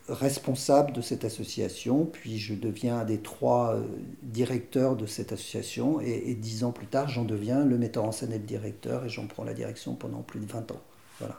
responsable 0.10 0.94
de 0.94 1.02
cette 1.02 1.26
association, 1.26 2.06
puis 2.06 2.40
je 2.40 2.54
deviens 2.54 3.00
un 3.00 3.06
des 3.06 3.20
trois 3.20 3.76
euh, 3.76 3.84
directeurs 4.24 4.96
de 4.96 5.06
cette 5.06 5.34
association, 5.34 6.00
et, 6.00 6.34
dix 6.36 6.64
ans 6.64 6.72
plus 6.72 6.88
tard, 6.88 7.10
j'en 7.10 7.26
deviens 7.26 7.66
le 7.66 7.78
metteur 7.78 8.06
en 8.06 8.12
scène 8.12 8.32
et 8.32 8.38
le 8.38 8.46
directeur, 8.46 9.06
et 9.06 9.10
j'en 9.10 9.28
prends 9.28 9.44
la 9.44 9.54
direction 9.54 9.96
pendant 9.96 10.22
plus 10.22 10.40
de 10.40 10.46
20 10.46 10.72
ans. 10.72 10.82
Voilà. 11.20 11.38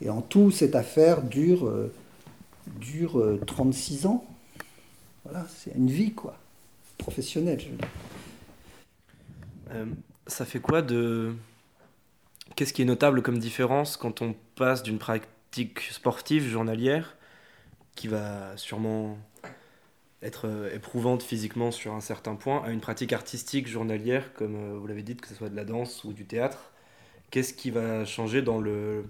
Et 0.00 0.08
en 0.08 0.22
tout, 0.22 0.50
cette 0.50 0.76
affaire 0.76 1.22
dure, 1.22 1.66
euh, 1.66 1.92
dure 2.78 3.38
36 3.46 4.04
euh, 4.04 4.08
ans. 4.08 4.24
Voilà, 5.24 5.46
c'est 5.48 5.74
une 5.74 5.90
vie, 5.90 6.12
quoi, 6.12 6.36
professionnelle, 6.98 7.60
ça 10.26 10.44
fait 10.44 10.58
quoi 10.58 10.82
de... 10.82 11.32
Qu'est-ce 12.56 12.72
qui 12.72 12.82
est 12.82 12.86
notable 12.86 13.22
comme 13.22 13.38
différence 13.38 13.96
quand 13.96 14.20
on 14.20 14.34
passe 14.56 14.82
d'une 14.82 14.98
pratique 14.98 15.80
sportive 15.92 16.48
journalière 16.48 17.16
qui 17.94 18.08
va 18.08 18.56
sûrement 18.56 19.18
être 20.22 20.46
euh, 20.46 20.74
éprouvante 20.74 21.22
physiquement 21.22 21.70
sur 21.70 21.94
un 21.94 22.00
certain 22.00 22.34
point, 22.34 22.62
à 22.64 22.70
une 22.70 22.80
pratique 22.80 23.12
artistique 23.12 23.66
journalière, 23.68 24.32
comme 24.34 24.56
euh, 24.56 24.78
vous 24.78 24.86
l'avez 24.86 25.02
dit, 25.02 25.16
que 25.16 25.28
ce 25.28 25.34
soit 25.34 25.48
de 25.48 25.56
la 25.56 25.64
danse 25.64 26.04
ou 26.04 26.12
du 26.12 26.26
théâtre, 26.26 26.72
qu'est-ce 27.30 27.54
qui 27.54 27.70
va 27.70 28.04
changer 28.04 28.42
dans 28.42 28.60
le, 28.60 29.04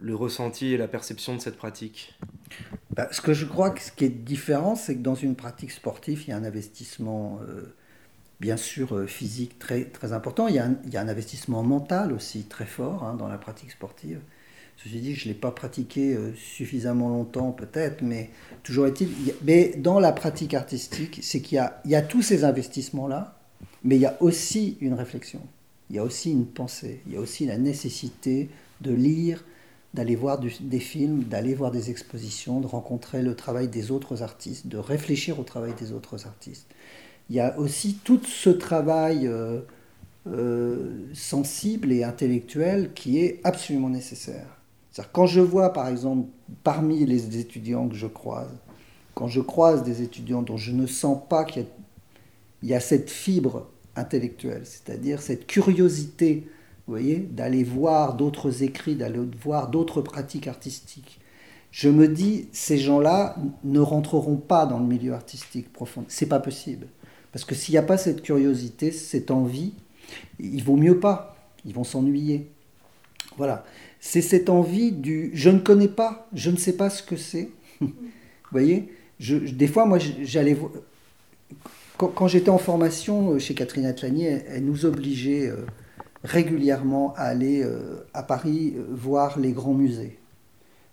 le 0.00 0.14
ressenti 0.14 0.72
et 0.72 0.76
la 0.76 0.88
perception 0.88 1.34
de 1.34 1.40
cette 1.40 1.56
pratique? 1.56 2.18
Bah, 2.90 3.08
Ce 3.10 3.20
que 3.20 3.34
je 3.34 3.44
crois 3.44 3.70
que 3.70 3.80
ce 3.80 3.90
qui 3.90 4.04
est 4.04 4.08
différent, 4.08 4.74
c'est 4.74 4.96
que 4.96 5.02
dans 5.02 5.14
une 5.14 5.36
pratique 5.36 5.70
sportive, 5.70 6.22
il 6.26 6.30
y 6.30 6.32
a 6.32 6.36
un 6.36 6.44
investissement, 6.44 7.40
euh, 7.46 7.74
bien 8.40 8.56
sûr, 8.56 9.06
physique 9.06 9.58
très, 9.58 9.84
très 9.84 10.12
important. 10.14 10.48
Il 10.48 10.54
y, 10.54 10.58
a 10.58 10.66
un, 10.66 10.76
il 10.84 10.94
y, 10.94 10.96
a 10.96 11.02
un, 11.02 11.08
investissement 11.08 11.62
mental 11.62 12.12
aussi 12.12 12.44
très 12.44 12.66
fort 12.66 13.04
hein, 13.04 13.14
dans 13.14 13.28
la 13.28 13.38
pratique 13.38 13.70
sportive. 13.70 14.20
Ceci 14.76 15.00
dit, 15.00 15.14
je 15.14 15.28
ne 15.28 15.32
l'ai 15.32 15.38
pas 15.38 15.50
pratiqué 15.50 16.14
euh, 16.14 16.34
suffisamment 16.34 17.08
longtemps 17.08 17.52
peut-être, 17.52 18.02
mais 18.02 18.30
toujours 18.62 18.86
est-il. 18.86 19.08
Mais 19.42 19.74
dans 19.78 19.98
la 19.98 20.12
pratique 20.12 20.54
artistique, 20.54 21.20
c'est 21.22 21.40
qu'il 21.40 21.58
y 21.84 21.90
y 21.90 21.94
a 21.94 22.02
tous 22.02 22.22
ces 22.22 22.44
investissements-là, 22.44 23.38
mais 23.82 23.96
il 23.96 24.02
y 24.02 24.06
a 24.06 24.16
aussi 24.20 24.76
une 24.80 24.94
réflexion, 24.94 25.40
il 25.90 25.96
y 25.96 25.98
a 25.98 26.04
aussi 26.04 26.32
une 26.32 26.46
pensée, 26.46 27.00
il 27.06 27.14
y 27.14 27.16
a 27.16 27.20
aussi 27.20 27.46
la 27.46 27.58
nécessité 27.58 28.48
de 28.80 28.92
lire, 28.92 29.44
d'aller 29.94 30.16
voir 30.16 30.38
des 30.38 30.80
films, 30.80 31.22
d'aller 31.24 31.54
voir 31.54 31.70
des 31.70 31.90
expositions, 31.90 32.60
de 32.60 32.66
rencontrer 32.66 33.22
le 33.22 33.36
travail 33.36 33.68
des 33.68 33.92
autres 33.92 34.22
artistes, 34.22 34.66
de 34.66 34.76
réfléchir 34.76 35.38
au 35.38 35.44
travail 35.44 35.72
des 35.78 35.92
autres 35.92 36.26
artistes. 36.26 36.66
Il 37.30 37.36
y 37.36 37.40
a 37.40 37.56
aussi 37.58 37.94
tout 38.02 38.20
ce 38.24 38.50
travail 38.50 39.26
euh, 39.26 39.60
euh, 40.26 41.06
sensible 41.14 41.92
et 41.92 42.02
intellectuel 42.02 42.92
qui 42.94 43.20
est 43.20 43.40
absolument 43.44 43.88
nécessaire. 43.88 44.58
Quand 45.12 45.26
je 45.26 45.40
vois, 45.40 45.72
par 45.72 45.88
exemple, 45.88 46.28
parmi 46.62 47.04
les 47.04 47.38
étudiants 47.38 47.88
que 47.88 47.96
je 47.96 48.06
croise, 48.06 48.50
quand 49.14 49.28
je 49.28 49.40
croise 49.40 49.82
des 49.82 50.02
étudiants 50.02 50.42
dont 50.42 50.56
je 50.56 50.72
ne 50.72 50.86
sens 50.86 51.18
pas 51.28 51.44
qu'il 51.44 51.66
y, 52.62 52.74
a 52.74 52.80
cette 52.80 53.10
fibre 53.10 53.68
intellectuelle, 53.96 54.62
c'est-à-dire 54.64 55.20
cette 55.20 55.46
curiosité, 55.46 56.48
vous 56.86 56.92
voyez, 56.92 57.16
d'aller 57.16 57.64
voir 57.64 58.14
d'autres 58.14 58.62
écrits, 58.62 58.94
d'aller 58.94 59.20
voir 59.42 59.68
d'autres 59.68 60.00
pratiques 60.00 60.46
artistiques, 60.46 61.20
je 61.70 61.88
me 61.88 62.06
dis, 62.06 62.46
ces 62.52 62.78
gens-là 62.78 63.36
ne 63.64 63.80
rentreront 63.80 64.36
pas 64.36 64.64
dans 64.64 64.78
le 64.78 64.86
milieu 64.86 65.12
artistique 65.12 65.72
profond. 65.72 66.04
C'est 66.06 66.26
pas 66.26 66.38
possible. 66.38 66.86
Parce 67.32 67.44
que 67.44 67.56
s'il 67.56 67.72
n'y 67.72 67.78
a 67.78 67.82
pas 67.82 67.98
cette 67.98 68.22
curiosité, 68.22 68.92
cette 68.92 69.32
envie, 69.32 69.72
il 70.38 70.62
vaut 70.62 70.76
mieux 70.76 71.00
pas. 71.00 71.36
Ils 71.64 71.74
vont 71.74 71.82
s'ennuyer. 71.82 72.48
Voilà 73.36 73.64
c'est 74.06 74.20
cette 74.20 74.50
envie 74.50 74.92
du 74.92 75.30
je 75.32 75.48
ne 75.48 75.58
connais 75.58 75.88
pas, 75.88 76.28
je 76.34 76.50
ne 76.50 76.56
sais 76.56 76.74
pas 76.74 76.90
ce 76.90 77.02
que 77.02 77.16
c'est. 77.16 77.48
Vous 77.80 77.90
voyez 78.52 78.92
Des 79.18 79.66
fois, 79.66 79.86
moi, 79.86 79.98
j'allais. 79.98 80.56
Quand, 81.96 82.08
quand 82.08 82.28
j'étais 82.28 82.50
en 82.50 82.58
formation 82.58 83.32
euh, 83.32 83.38
chez 83.38 83.54
Catherine 83.54 83.86
Atlanier, 83.86 84.42
elle, 84.46 84.66
nous 84.66 84.84
obligeait 84.84 85.48
euh, 85.48 85.64
régulièrement 86.22 87.14
à 87.16 87.22
aller 87.22 87.62
euh, 87.64 88.04
à 88.12 88.22
Paris 88.22 88.74
voir 88.90 89.38
les 89.38 89.52
grands 89.52 89.74
musées 89.74 90.18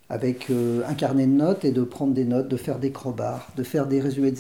avec 0.10 0.50
un 0.50 0.94
carnet 0.94 1.26
de 1.26 1.32
notes 1.32 1.64
et 1.64 1.72
de 1.72 1.84
prendre 1.84 2.14
des 2.14 2.26
notes, 2.26 2.50
de 2.50 2.58
faire 2.58 2.80
des 2.80 2.92
crobards, 2.92 3.48
de 3.56 3.64
faire 3.64 3.88
des 3.88 4.02
résumés. 4.02 4.34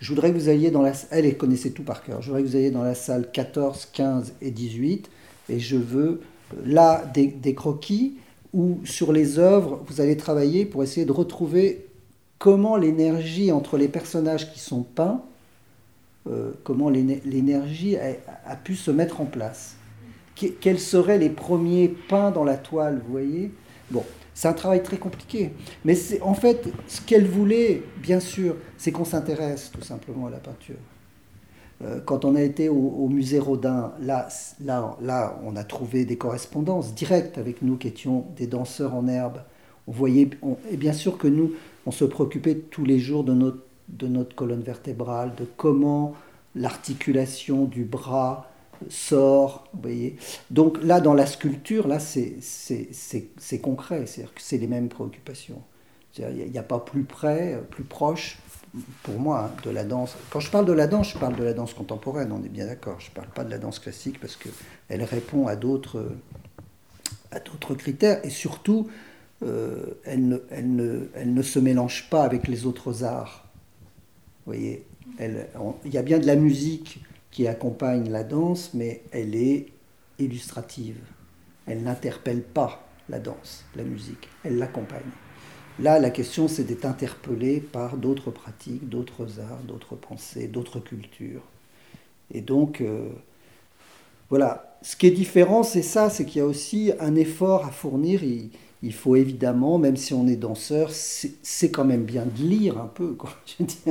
Je 0.00 0.08
voudrais 0.08 0.32
que 0.32 0.36
vous 0.36 0.48
alliez 0.48 0.72
dans 0.72 0.82
la 0.82 0.92
elle, 1.12 1.26
elle 1.26 1.36
connaissait 1.36 1.70
tout 1.70 1.84
par 1.84 2.02
cœur. 2.02 2.20
Je 2.22 2.26
voudrais 2.26 2.42
que 2.42 2.48
vous 2.48 2.56
alliez 2.56 2.72
dans 2.72 2.82
la 2.82 2.96
salle 2.96 3.30
14, 3.30 3.90
15 3.92 4.32
et 4.42 4.50
18 4.50 5.08
et 5.48 5.60
je 5.60 5.76
veux 5.76 6.20
là 6.64 7.04
des, 7.14 7.54
croquis 7.54 8.16
où 8.52 8.80
sur 8.84 9.12
les 9.12 9.38
œuvres, 9.38 9.82
vous 9.86 10.00
allez 10.00 10.16
travailler 10.16 10.66
pour 10.66 10.82
essayer 10.82 11.06
de 11.06 11.12
retrouver 11.12 11.86
comment 12.38 12.76
l'énergie 12.76 13.52
entre 13.52 13.78
les 13.78 13.88
personnages 13.88 14.52
qui 14.52 14.60
sont 14.60 14.82
peints, 14.82 15.22
euh, 16.28 16.52
comment 16.64 16.90
l'énergie 16.90 17.96
a, 17.96 18.56
pu 18.56 18.74
se 18.76 18.90
mettre 18.90 19.20
en 19.20 19.24
place. 19.24 19.76
quels 20.60 20.80
seraient 20.80 21.18
les 21.18 21.30
premiers 21.30 21.88
peints 21.88 22.30
dans 22.30 22.44
la 22.44 22.56
toile, 22.56 23.00
vous 23.04 23.12
voyez? 23.12 23.52
Bon, 23.90 24.04
C'est 24.34 24.48
un 24.48 24.52
travail 24.54 24.82
très 24.82 24.96
compliqué. 24.96 25.52
Mais 25.84 25.94
c'est 25.94 26.20
en 26.22 26.34
fait 26.34 26.68
ce 26.88 27.00
qu'elle 27.00 27.26
voulait, 27.26 27.82
bien 27.98 28.20
sûr, 28.20 28.56
c'est 28.76 28.92
qu'on 28.92 29.04
s'intéresse 29.04 29.70
tout 29.72 29.82
simplement 29.82 30.26
à 30.26 30.30
la 30.30 30.38
peinture. 30.38 30.76
Euh, 31.84 32.00
quand 32.04 32.24
on 32.24 32.34
a 32.34 32.42
été 32.42 32.68
au, 32.68 33.08
musée 33.08 33.38
Rodin, 33.38 33.92
là, 34.00 34.28
là, 34.64 34.96
là, 35.00 35.38
on 35.44 35.56
a 35.56 35.64
trouvé 35.64 36.04
des 36.04 36.16
correspondances 36.16 36.94
directes 36.94 37.38
avec 37.38 37.62
nous 37.62 37.76
qui 37.76 37.88
étions 37.88 38.26
des 38.36 38.46
danseurs 38.46 38.94
en 38.94 39.08
herbe. 39.08 39.38
On 39.86 39.92
voyait, 39.92 40.30
et 40.70 40.76
bien 40.76 40.92
sûr 40.92 41.18
que 41.18 41.26
nous, 41.26 41.52
on 41.86 41.90
se 41.90 42.04
préoccupait 42.04 42.54
tous 42.54 42.84
les 42.84 42.98
jours 42.98 43.24
de 43.24 43.32
notre, 43.32 43.64
de 43.88 44.06
notre 44.06 44.34
colonne 44.36 44.62
vertébrale, 44.62 45.32
de 45.36 45.44
comment 45.56 46.14
l'articulation 46.54 47.64
du 47.64 47.84
bras 47.84 48.48
sort. 48.88 49.68
Vous 49.74 49.82
voyez 49.82 50.16
Donc 50.50 50.82
là, 50.82 51.00
dans 51.00 51.14
la 51.14 51.26
sculpture, 51.26 51.88
là, 51.88 51.98
c'est 51.98 53.60
concret, 53.60 54.06
c'est-à-dire 54.06 54.34
que 54.34 54.40
c'est 54.40 54.58
les 54.58 54.68
mêmes 54.68 54.88
préoccupations. 54.88 55.62
Il 56.18 56.50
n'y 56.50 56.58
a, 56.58 56.62
pas 56.62 56.78
plus 56.78 57.04
près, 57.04 57.58
plus 57.70 57.84
proche, 57.84 58.38
pour 59.02 59.18
moi, 59.18 59.50
hein, 59.50 59.62
de 59.64 59.70
la 59.70 59.84
danse. 59.84 60.16
Quand 60.30 60.40
je 60.40 60.50
parle 60.50 60.66
de 60.66 60.72
la 60.72 60.86
danse, 60.86 61.12
je 61.12 61.18
parle 61.18 61.36
de 61.36 61.44
la 61.44 61.52
danse 61.52 61.74
contemporaine, 61.74 62.32
on 62.32 62.42
est 62.42 62.48
bien 62.48 62.66
d'accord. 62.66 63.00
Je 63.00 63.10
ne 63.10 63.14
parle 63.14 63.28
pas 63.28 63.44
de 63.44 63.50
la 63.50 63.58
danse 63.58 63.78
classique 63.78 64.18
parce 64.20 64.36
qu'elle 64.36 65.04
répond 65.04 65.46
à 65.46 65.56
d'autres 65.56 66.04
critères 67.76 68.24
et 68.24 68.30
surtout, 68.30 68.88
euh, 69.42 69.98
elle, 70.04 70.28
ne, 70.28 70.38
elle, 70.50 70.74
ne, 70.74 71.08
elle, 71.14 71.34
ne, 71.34 71.42
se 71.42 71.58
mélange 71.58 72.08
pas 72.08 72.22
avec 72.22 72.48
les 72.48 72.66
autres 72.66 73.04
arts. 73.04 73.46
Vous 74.46 74.52
voyez, 74.52 74.84
il 75.20 75.92
y 75.92 75.98
a 75.98 76.02
bien 76.02 76.18
de 76.18 76.26
la 76.26 76.36
musique 76.36 77.04
qui 77.30 77.46
accompagne 77.46 78.10
la 78.10 78.24
danse, 78.24 78.72
mais 78.74 79.02
elle 79.12 79.34
est 79.34 79.66
illustrative. 80.18 80.98
Elle 81.66 81.82
n'interpelle 81.82 82.42
pas 82.42 82.86
la 83.08 83.18
danse, 83.18 83.64
la 83.76 83.84
musique, 83.84 84.28
elle 84.44 84.58
l'accompagne. 84.58 85.00
Là, 85.82 85.98
la 85.98 86.10
question, 86.10 86.46
c'est 86.46 86.62
d'être 86.62 86.84
interpellé 86.84 87.58
par 87.60 87.96
d'autres 87.96 88.30
pratiques, 88.30 88.88
d'autres 88.88 89.40
arts, 89.40 89.58
d'autres 89.66 89.96
pensées, 89.96 90.46
d'autres 90.46 90.78
cultures. 90.78 91.42
Et 92.30 92.40
donc, 92.40 92.80
euh, 92.80 93.08
voilà. 94.30 94.78
Ce 94.82 94.94
qui 94.94 95.08
est 95.08 95.10
différent, 95.10 95.64
c'est 95.64 95.82
ça, 95.82 96.08
c'est 96.08 96.24
qu'il 96.24 96.38
y 96.38 96.40
a 96.40 96.46
aussi 96.46 96.92
un 97.00 97.16
effort 97.16 97.66
à 97.66 97.72
fournir 97.72 98.22
faut 98.90 99.14
évidemment, 99.14 99.78
même 99.78 99.96
si 99.96 100.12
on 100.12 100.26
est 100.26 100.34
danseur, 100.34 100.90
c'est 100.90 101.70
quand 101.70 101.84
même 101.84 102.02
bien 102.02 102.26
de 102.26 102.42
lire 102.42 102.78
un 102.78 102.88
peu. 102.88 103.16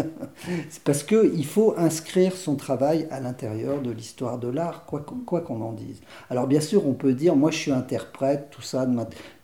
Parce 0.84 1.04
qu'il 1.04 1.46
faut 1.46 1.74
inscrire 1.78 2.36
son 2.36 2.58
travail 2.58 3.08
à 3.10 3.22
l'intérieur 3.22 3.82
de 3.82 3.90
l'histoire 3.90 4.38
de 4.38 4.50
l'art, 4.50 4.86
quoi 4.86 5.00
qu'on 5.02 5.62
en 5.62 5.72
dise. 5.72 6.02
Alors 6.30 6.46
bien 6.46 6.60
sûr, 6.60 6.86
on 6.86 6.94
peut 6.94 7.14
dire, 7.14 7.38
moi 7.38 7.52
je 7.52 7.58
suis 7.58 7.72
interprète, 7.72 8.50
tout 8.52 8.62
ça, 8.62 8.86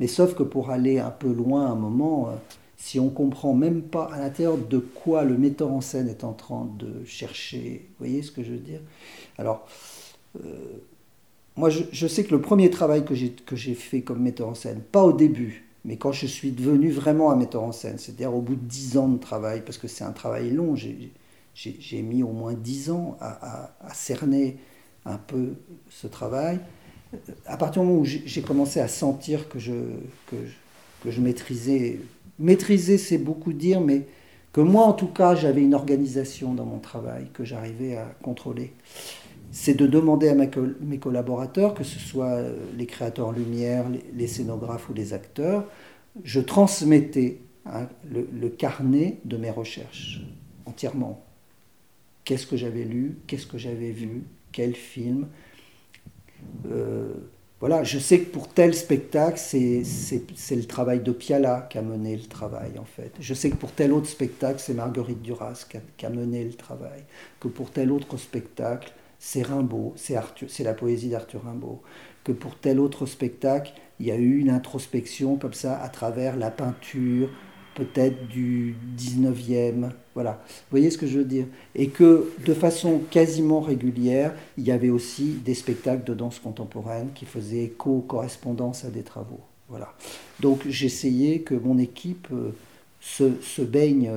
mais 0.01 0.07
sauf 0.07 0.35
que 0.35 0.43
pour 0.43 0.69
aller 0.69 0.99
un 0.99 1.11
peu 1.11 1.31
loin 1.31 1.67
un 1.67 1.75
moment, 1.75 2.27
euh, 2.27 2.35
si 2.75 2.99
on 2.99 3.07
comprend 3.07 3.53
même 3.53 3.83
pas 3.83 4.09
à 4.11 4.19
l'intérieur 4.19 4.57
de 4.57 4.79
quoi 4.79 5.23
le 5.23 5.37
metteur 5.37 5.71
en 5.71 5.79
scène 5.79 6.09
est 6.09 6.25
en 6.25 6.33
train 6.33 6.69
de 6.77 7.05
chercher, 7.05 7.87
vous 7.91 8.05
voyez 8.05 8.21
ce 8.21 8.31
que 8.33 8.43
je 8.43 8.51
veux 8.51 8.59
dire? 8.59 8.81
Alors... 9.37 9.65
Euh, 10.43 10.81
moi, 11.57 11.69
je, 11.71 12.07
sais 12.07 12.23
que 12.23 12.31
le 12.31 12.39
premier 12.39 12.69
travail 12.69 13.03
que 13.03 13.15
j'ai 13.55 13.73
fait 13.73 14.01
comme 14.01 14.21
metteur 14.21 14.47
en 14.47 14.53
scène, 14.53 14.81
pas 14.91 15.03
au 15.03 15.11
début, 15.11 15.65
mais 15.85 15.97
quand 15.97 16.11
je 16.11 16.27
suis 16.27 16.51
devenu 16.51 16.91
vraiment 16.91 17.31
un 17.31 17.35
metteur 17.35 17.63
en 17.63 17.71
scène, 17.71 17.97
c'est-à-dire 17.97 18.33
au 18.35 18.41
bout 18.41 18.55
de 18.55 18.65
dix 18.65 18.97
ans 18.97 19.07
de 19.07 19.17
travail, 19.17 19.63
parce 19.65 19.79
que 19.79 19.87
c'est 19.87 20.03
un 20.03 20.11
travail 20.11 20.51
long, 20.51 20.75
j'ai 20.75 22.01
mis 22.03 22.21
au 22.21 22.31
moins 22.31 22.53
dix 22.53 22.91
ans 22.91 23.17
à, 23.19 23.71
cerner 23.93 24.57
un 25.05 25.17
peu 25.17 25.55
ce 25.89 26.05
travail. 26.05 26.59
À 27.47 27.57
partir 27.57 27.81
du 27.81 27.87
moment 27.87 28.01
où 28.01 28.05
j'ai 28.05 28.41
commencé 28.41 28.79
à 28.79 28.87
sentir 28.87 29.49
que 29.49 29.57
je, 29.57 29.73
que, 30.27 30.35
que 31.03 31.09
je 31.09 31.21
maîtrisais, 31.21 31.99
maîtriser 32.37 32.99
c'est 32.99 33.17
beaucoup 33.17 33.53
dire, 33.53 33.81
mais 33.81 34.05
que 34.53 34.61
moi 34.61 34.83
en 34.83 34.93
tout 34.93 35.07
cas 35.07 35.33
j'avais 35.33 35.61
une 35.61 35.73
organisation 35.73 36.53
dans 36.53 36.65
mon 36.65 36.79
travail 36.79 37.27
que 37.33 37.45
j'arrivais 37.45 37.95
à 37.95 38.05
contrôler 38.21 38.73
c'est 39.59 39.73
de 39.73 39.87
demander 39.87 40.29
à 40.29 40.35
mes 40.35 40.99
collaborateurs, 40.99 41.73
que 41.73 41.83
ce 41.83 41.97
soit 41.97 42.35
euh, 42.35 42.55
les 42.77 42.85
créateurs 42.85 43.29
en 43.29 43.31
lumière, 43.31 43.85
les 44.13 44.27
scénographes 44.27 44.87
ou 44.87 44.93
les 44.93 45.13
acteurs, 45.13 45.65
je 46.23 46.39
transmettais 46.39 47.39
hein, 47.65 47.87
le, 48.07 48.49
carnet 48.49 49.17
de 49.25 49.35
mes 49.35 49.49
recherches 49.49 50.21
entièrement. 50.67 51.25
Qu'est-ce 52.23 52.45
que 52.45 52.55
j'avais 52.55 52.83
lu, 52.83 53.17
qu'est-ce 53.25 53.47
que 53.47 53.57
j'avais 53.57 53.89
vu, 53.89 54.25
quel 54.51 54.75
film. 54.75 55.25
Euh, 56.69 57.15
voilà, 57.59 57.83
je 57.83 57.97
sais 57.97 58.19
que 58.19 58.29
pour 58.29 58.49
tel 58.49 58.75
spectacle, 58.75 59.39
c'est 59.39 59.81
le 59.81 60.65
travail 60.65 60.99
de 60.99 61.11
Piala 61.11 61.67
qui 61.67 61.79
a 61.79 61.81
mené 61.81 62.15
le 62.15 62.27
travail, 62.27 62.77
en 62.77 62.85
fait. 62.85 63.11
Je 63.19 63.33
sais 63.33 63.49
que 63.49 63.55
pour 63.55 63.71
tel 63.71 63.91
autre 63.91 64.07
spectacle, 64.07 64.59
c'est 64.59 64.75
Marguerite 64.75 65.23
Duras 65.23 65.65
qui 65.67 65.79
qui 65.97 66.05
a 66.05 66.11
mené 66.11 66.43
le 66.43 66.53
travail. 66.53 67.01
Que 67.39 67.47
pour 67.47 67.71
tel 67.71 67.91
autre 67.91 68.17
spectacle, 68.17 68.93
c'est 69.19 69.41
Rimbaud, 69.41 69.93
c'est 69.95 70.63
la 70.63 70.73
poésie 70.73 71.09
d'Arthur 71.09 71.43
Rimbaud, 71.43 71.81
que 72.23 72.31
pour 72.31 72.57
tel 72.57 72.79
autre 72.79 73.05
spectacle, 73.05 73.73
il 73.99 74.05
y 74.05 74.11
a 74.11 74.15
eu 74.15 74.37
une 74.37 74.49
introspection 74.49 75.37
comme 75.37 75.53
ça 75.53 75.79
à 75.81 75.89
travers 75.89 76.35
la 76.35 76.51
peinture, 76.51 77.29
peut-être 77.75 78.27
du 78.27 78.75
19e, 78.97 79.91
voilà. 80.15 80.43
Vous 80.47 80.71
voyez 80.71 80.89
ce 80.89 80.97
que 80.97 81.05
je 81.05 81.19
veux 81.19 81.25
dire? 81.25 81.45
Et 81.75 81.89
que 81.89 82.31
de 82.43 82.53
façon 82.55 83.01
quasiment 83.11 83.59
régulière, 83.59 84.33
il 84.57 84.65
y 84.65 84.71
avait 84.71 84.89
aussi 84.89 85.33
des 85.45 85.53
spectacles 85.53 86.03
de 86.03 86.15
danse 86.15 86.39
contemporaine 86.39 87.09
qui 87.13 87.25
faisaient 87.25 87.65
écho, 87.65 88.03
correspondance 88.07 88.83
à 88.83 88.89
des 88.89 89.03
travaux. 89.03 89.41
Voilà. 89.69 89.93
Donc 90.39 90.61
j'essayais 90.67 91.39
que 91.39 91.53
mon 91.53 91.77
équipe 91.77 92.29
euh, 92.31 92.51
se, 92.99 93.61
baigne 93.61 94.11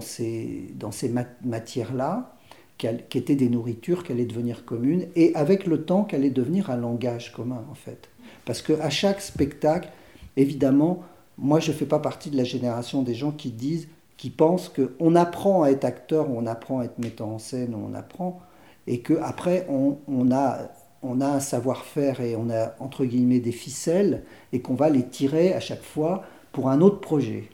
ces, 0.00 0.72
dans 0.74 0.90
ces 0.90 1.12
matières-là, 1.44 2.33
qui 2.78 3.18
étaient 3.18 3.36
des 3.36 3.48
nourritures 3.48 4.02
qui 4.02 4.12
allaient 4.12 4.24
devenir 4.24 4.64
communes, 4.64 5.06
et 5.16 5.34
avec 5.34 5.66
le 5.66 5.84
temps 5.84 6.04
qui 6.04 6.16
allaient 6.16 6.30
devenir 6.30 6.70
un 6.70 6.76
langage 6.76 7.32
commun, 7.32 7.64
en 7.70 7.74
fait. 7.74 8.08
Parce 8.44 8.62
qu'à 8.62 8.90
chaque 8.90 9.20
spectacle, 9.20 9.88
évidemment, 10.36 11.02
moi 11.38 11.60
je 11.60 11.72
ne 11.72 11.76
fais 11.76 11.86
pas 11.86 11.98
partie 11.98 12.30
de 12.30 12.36
la 12.36 12.44
génération 12.44 13.02
des 13.02 13.14
gens 13.14 13.32
qui 13.32 13.50
disent, 13.50 13.88
qui 14.16 14.30
pensent 14.30 14.68
qu'on 14.68 15.14
apprend 15.16 15.62
à 15.62 15.70
être 15.70 15.84
acteur, 15.84 16.30
on 16.30 16.46
apprend 16.46 16.80
à 16.80 16.84
être 16.84 16.98
metteur 16.98 17.28
en 17.28 17.38
scène, 17.38 17.74
on 17.74 17.94
apprend, 17.94 18.40
et 18.86 19.00
qu'après 19.00 19.66
on, 19.68 19.98
on, 20.08 20.30
a, 20.32 20.58
on 21.02 21.20
a 21.20 21.26
un 21.26 21.40
savoir-faire 21.40 22.20
et 22.20 22.36
on 22.36 22.50
a 22.50 22.74
entre 22.80 23.04
guillemets 23.04 23.40
des 23.40 23.52
ficelles, 23.52 24.24
et 24.52 24.60
qu'on 24.60 24.74
va 24.74 24.90
les 24.90 25.06
tirer 25.06 25.52
à 25.52 25.60
chaque 25.60 25.82
fois 25.82 26.24
pour 26.52 26.68
un 26.68 26.80
autre 26.80 27.00
projet. 27.00 27.48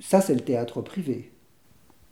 Ça, 0.00 0.20
c'est 0.20 0.34
le 0.34 0.40
théâtre 0.40 0.82
privé 0.82 1.30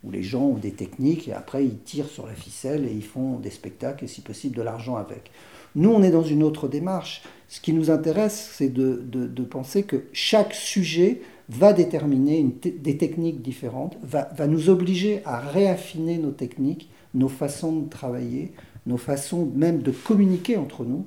où 0.05 0.11
les 0.11 0.23
gens 0.23 0.43
ont 0.43 0.59
des 0.59 0.73
techniques 0.73 1.29
et 1.29 1.33
après 1.33 1.65
ils 1.65 1.79
tirent 1.79 2.09
sur 2.09 2.27
la 2.27 2.35
ficelle 2.35 2.87
et 2.87 2.93
ils 2.93 3.05
font 3.05 3.39
des 3.39 3.51
spectacles 3.51 4.05
et 4.05 4.09
si 4.09 4.21
possible 4.21 4.57
de 4.57 4.63
l'argent 4.63 4.97
avec. 4.97 5.31
Nous, 5.77 5.91
on 5.91 6.03
est 6.03 6.11
dans 6.11 6.23
une 6.23 6.45
autre 6.45 6.69
démarche. 6.69 7.23
Ce 7.49 7.61
qui 7.61 7.73
nous 7.73 7.91
intéresse, 7.91 8.53
c'est 8.55 8.69
de, 8.69 9.03
de, 9.05 9.43
penser 9.43 9.83
que 9.83 10.05
chaque 10.13 10.55
sujet 10.55 11.21
va 11.49 11.73
déterminer 11.73 12.45
des 12.63 12.97
techniques 12.97 13.43
différentes, 13.43 13.97
va, 14.03 14.29
va 14.37 14.47
nous 14.47 14.71
obliger 14.71 15.21
à 15.25 15.41
réaffiner 15.41 16.19
nos 16.19 16.31
techniques, 16.31 16.91
nos 17.13 17.29
façons 17.29 17.73
de 17.73 17.89
travailler, 17.89 18.53
nos 18.87 18.97
façons 18.97 19.51
même 19.55 19.83
de 19.83 19.91
communiquer 19.91 20.57
entre 20.57 20.85
nous, 20.85 21.07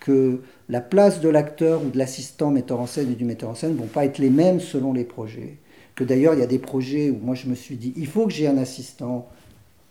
que 0.00 0.40
la 0.68 0.80
place 0.80 1.20
de 1.20 1.28
l'acteur 1.28 1.84
ou 1.84 1.90
de 1.90 1.98
l'assistant 1.98 2.50
metteur 2.50 2.80
en 2.80 2.86
scène 2.86 3.12
et 3.12 3.16
du 3.16 3.24
metteur 3.24 3.50
en 3.50 3.54
scène 3.54 3.72
ne 3.72 3.78
vont 3.78 3.86
pas 3.86 4.04
être 4.04 4.18
les 4.18 4.30
mêmes 4.30 4.60
selon 4.60 4.92
les 4.92 5.04
projets 5.04 5.58
d'ailleurs 6.04 6.34
il 6.34 6.40
y 6.40 6.42
a 6.42 6.46
des 6.46 6.58
projets 6.58 7.10
où 7.10 7.18
moi 7.18 7.34
je 7.34 7.48
me 7.48 7.54
suis 7.54 7.76
dit 7.76 7.92
il 7.96 8.06
faut 8.06 8.26
que 8.26 8.32
j'ai 8.32 8.46
un 8.46 8.58
assistant 8.58 9.28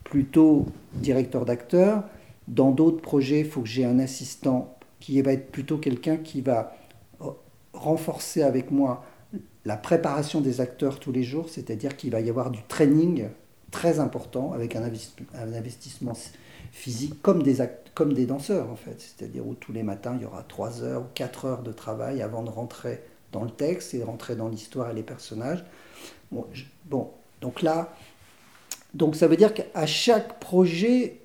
plutôt 0.04 0.68
directeur 0.94 1.46
d'acteur. 1.46 2.04
Dans 2.48 2.72
d'autres 2.72 3.02
projets, 3.02 3.40
il 3.40 3.48
faut 3.48 3.62
que 3.62 3.68
j'ai 3.68 3.86
un 3.86 4.00
assistant 4.00 4.78
qui 5.00 5.20
va 5.22 5.34
être 5.34 5.52
plutôt 5.52 5.78
quelqu'un 5.78 6.18
qui 6.18 6.42
va 6.42 6.76
renforcer 7.74 8.44
avec 8.44 8.72
moi 8.72 9.04
la 9.66 9.78
préparation 9.78 10.42
des 10.42 10.62
acteurs 10.62 11.00
tous 11.00 11.12
les 11.12 11.24
jours, 11.24 11.50
c'est-à-dire 11.50 11.98
qu'il 11.98 12.12
va 12.12 12.22
y 12.22 12.30
avoir 12.30 12.52
du 12.52 12.62
training 12.68 13.30
très 13.72 14.00
important 14.00 14.54
avec 14.54 14.76
un 14.76 14.84
investissement 15.54 16.14
physique 16.72 17.22
comme 17.22 17.42
des, 17.42 17.58
comme 17.94 18.14
des 18.14 18.26
danseurs 18.26 18.70
en 18.70 18.76
fait, 18.76 18.96
c'est-à-dire 19.00 19.46
où 19.46 19.56
tous 19.56 19.74
les 19.74 19.84
matins 19.84 20.16
il 20.18 20.24
y 20.24 20.26
aura 20.26 20.44
3 20.44 20.84
heures 20.84 21.02
ou 21.02 21.06
4 21.16 21.46
heures 21.46 21.64
de 21.64 21.72
travail 21.72 22.22
avant 22.22 22.44
de 22.44 22.50
rentrer 22.50 23.02
dans 23.36 23.44
le 23.44 23.52
texte 23.52 23.94
et 23.94 24.02
rentrer 24.02 24.36
dans 24.36 24.48
l'histoire 24.48 24.90
et 24.90 24.94
les 24.94 25.04
personnages. 25.04 25.64
Bon, 26.32 27.12
donc 27.42 27.62
là, 27.62 27.94
donc 28.94 29.16
ça 29.16 29.28
veut 29.28 29.36
dire 29.36 29.54
qu'à 29.54 29.86
chaque 29.86 30.40
projet, 30.40 31.20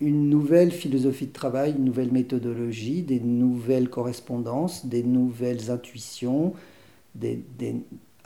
une 0.00 0.28
nouvelle 0.28 0.70
philosophie 0.70 1.26
de 1.26 1.32
travail, 1.32 1.74
une 1.76 1.84
nouvelle 1.84 2.12
méthodologie, 2.12 3.02
des 3.02 3.18
nouvelles 3.18 3.88
correspondances, 3.88 4.84
des 4.86 5.02
nouvelles 5.02 5.70
intuitions, 5.70 6.52
des, 7.14 7.42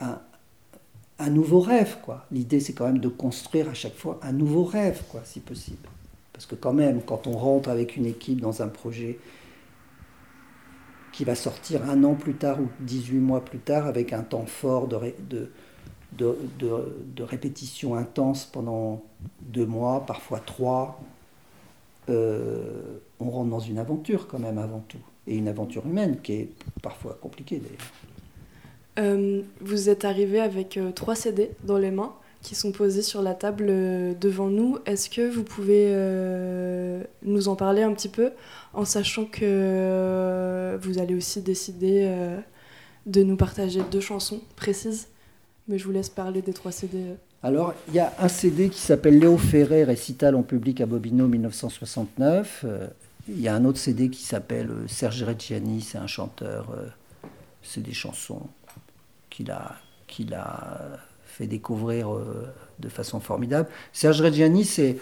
un, 0.01 1.29
nouveau 1.29 1.61
rêve. 1.61 1.97
quoi. 2.03 2.25
L'idée, 2.31 2.59
c'est 2.59 2.73
quand 2.73 2.87
même 2.87 2.99
de 2.99 3.07
construire 3.07 3.69
à 3.69 3.73
chaque 3.73 3.95
fois 3.95 4.19
un 4.21 4.33
nouveau 4.33 4.65
rêve, 4.65 5.03
quoi, 5.09 5.21
si 5.23 5.39
possible. 5.39 5.87
Parce 6.33 6.45
que 6.45 6.55
quand 6.55 6.73
même, 6.73 7.01
quand 7.01 7.25
on 7.25 7.37
rentre 7.37 7.69
avec 7.69 7.95
une 7.95 8.05
équipe 8.05 8.41
dans 8.41 8.61
un 8.61 8.67
projet 8.67 9.17
qui 11.19 11.25
va 11.25 11.35
sortir 11.35 11.83
un 11.89 12.05
an 12.05 12.13
plus 12.15 12.35
tard 12.35 12.61
ou 12.61 12.69
18 12.79 13.17
mois 13.17 13.43
plus 13.43 13.59
tard 13.59 13.87
avec 13.87 14.13
un 14.13 14.23
temps 14.23 14.45
fort 14.45 14.87
de, 14.87 14.97
de, 16.13 16.37
de, 16.57 17.23
répétition 17.23 17.95
intense 17.95 18.45
pendant 18.45 19.03
deux 19.41 19.65
mois, 19.65 20.05
parfois 20.05 20.39
trois. 20.39 21.01
Euh, 22.07 22.99
on 23.19 23.29
rentre 23.31 23.49
dans 23.49 23.59
une 23.59 23.79
aventure 23.79 24.29
quand 24.29 24.39
même 24.39 24.57
avant 24.57 24.79
tout, 24.87 25.01
et 25.27 25.35
une 25.35 25.49
aventure 25.49 25.85
humaine 25.85 26.21
qui 26.23 26.31
est 26.31 26.49
parfois 26.81 27.17
compliquée 27.21 27.59
d'ailleurs. 27.59 27.91
Euh, 28.99 29.41
vous 29.59 29.89
êtes 29.89 30.05
arrivé 30.05 30.39
avec 30.39 30.77
euh, 30.77 30.93
trois 30.93 31.15
CD 31.15 31.51
dans 31.65 31.77
les 31.77 31.91
mains 31.91 32.13
qui 32.41 32.55
sont 32.55 32.71
posés 32.71 33.01
sur 33.01 33.21
la 33.21 33.33
table 33.33 33.67
devant 34.19 34.47
nous. 34.47 34.77
Est-ce 34.85 35.09
que 35.09 35.29
vous 35.29 35.43
pouvez 35.43 35.93
nous 37.23 37.47
en 37.47 37.55
parler 37.55 37.83
un 37.83 37.93
petit 37.93 38.09
peu 38.09 38.31
en 38.73 38.85
sachant 38.85 39.25
que 39.25 40.77
vous 40.81 40.99
allez 40.99 41.15
aussi 41.15 41.41
décider 41.41 42.09
de 43.05 43.23
nous 43.23 43.35
partager 43.35 43.81
deux 43.91 43.99
chansons 43.99 44.41
précises? 44.55 45.07
Mais 45.67 45.77
je 45.77 45.85
vous 45.85 45.91
laisse 45.91 46.09
parler 46.09 46.41
des 46.41 46.53
trois 46.53 46.71
CD. 46.71 47.15
Alors, 47.41 47.73
il 47.87 47.93
y 47.93 47.99
a 47.99 48.13
un 48.19 48.27
CD 48.27 48.69
qui 48.69 48.79
s'appelle 48.79 49.17
Léo 49.17 49.37
Ferré, 49.37 49.85
récital 49.85 50.35
en 50.35 50.43
public 50.43 50.81
à 50.81 50.85
Bobino 50.85 51.27
1969. 51.27 52.65
Euh, 52.65 52.87
il 53.29 53.39
y 53.39 53.47
a 53.47 53.55
un 53.55 53.63
autre 53.63 53.77
CD 53.77 54.09
qui 54.09 54.23
s'appelle 54.23 54.69
euh, 54.69 54.87
Serge 54.87 55.23
Reggiani, 55.23 55.79
c'est 55.81 55.97
un 55.97 56.07
chanteur. 56.07 56.71
Euh, 56.71 56.87
c'est 57.61 57.81
des 57.81 57.93
chansons 57.93 58.41
qu'il 59.29 59.51
a, 59.51 59.77
qu'il 60.07 60.33
a 60.33 60.99
découvrir 61.47 62.09
de 62.79 62.89
façon 62.89 63.19
formidable. 63.19 63.69
Serge 63.93 64.21
Reggiani, 64.21 64.65
c'est, 64.65 64.97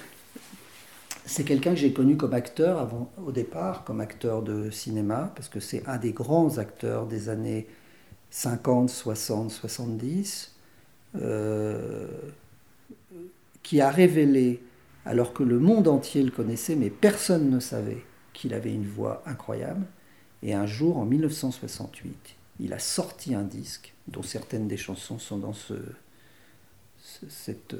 c'est 1.25 1.43
quelqu'un 1.43 1.71
que 1.71 1.77
j'ai 1.77 1.93
connu 1.93 2.17
comme 2.17 2.33
acteur 2.33 2.79
avant, 2.79 3.11
au 3.25 3.31
départ, 3.31 3.83
comme 3.83 4.01
acteur 4.01 4.41
de 4.41 4.69
cinéma, 4.69 5.31
parce 5.35 5.49
que 5.49 5.59
c'est 5.59 5.87
un 5.87 5.97
des 5.97 6.11
grands 6.11 6.57
acteurs 6.57 7.05
des 7.05 7.29
années 7.29 7.67
50, 8.29 8.89
60, 8.89 9.51
70. 9.51 10.53
Euh, 11.15 12.07
qui 13.67 13.81
a 13.81 13.89
révélé, 13.89 14.61
alors 15.03 15.33
que 15.33 15.43
le 15.43 15.59
monde 15.59 15.89
entier 15.89 16.23
le 16.23 16.31
connaissait, 16.31 16.77
mais 16.77 16.89
personne 16.89 17.49
ne 17.49 17.59
savait 17.59 18.01
qu'il 18.31 18.53
avait 18.53 18.73
une 18.73 18.87
voix 18.87 19.21
incroyable. 19.25 19.85
Et 20.41 20.53
un 20.53 20.65
jour, 20.65 20.97
en 20.97 21.03
1968, 21.03 22.15
il 22.61 22.71
a 22.71 22.79
sorti 22.79 23.35
un 23.35 23.43
disque 23.43 23.93
dont 24.07 24.23
certaines 24.23 24.69
des 24.69 24.77
chansons 24.77 25.19
sont 25.19 25.37
dans 25.37 25.51
ce, 25.51 25.73
cette, 27.29 27.75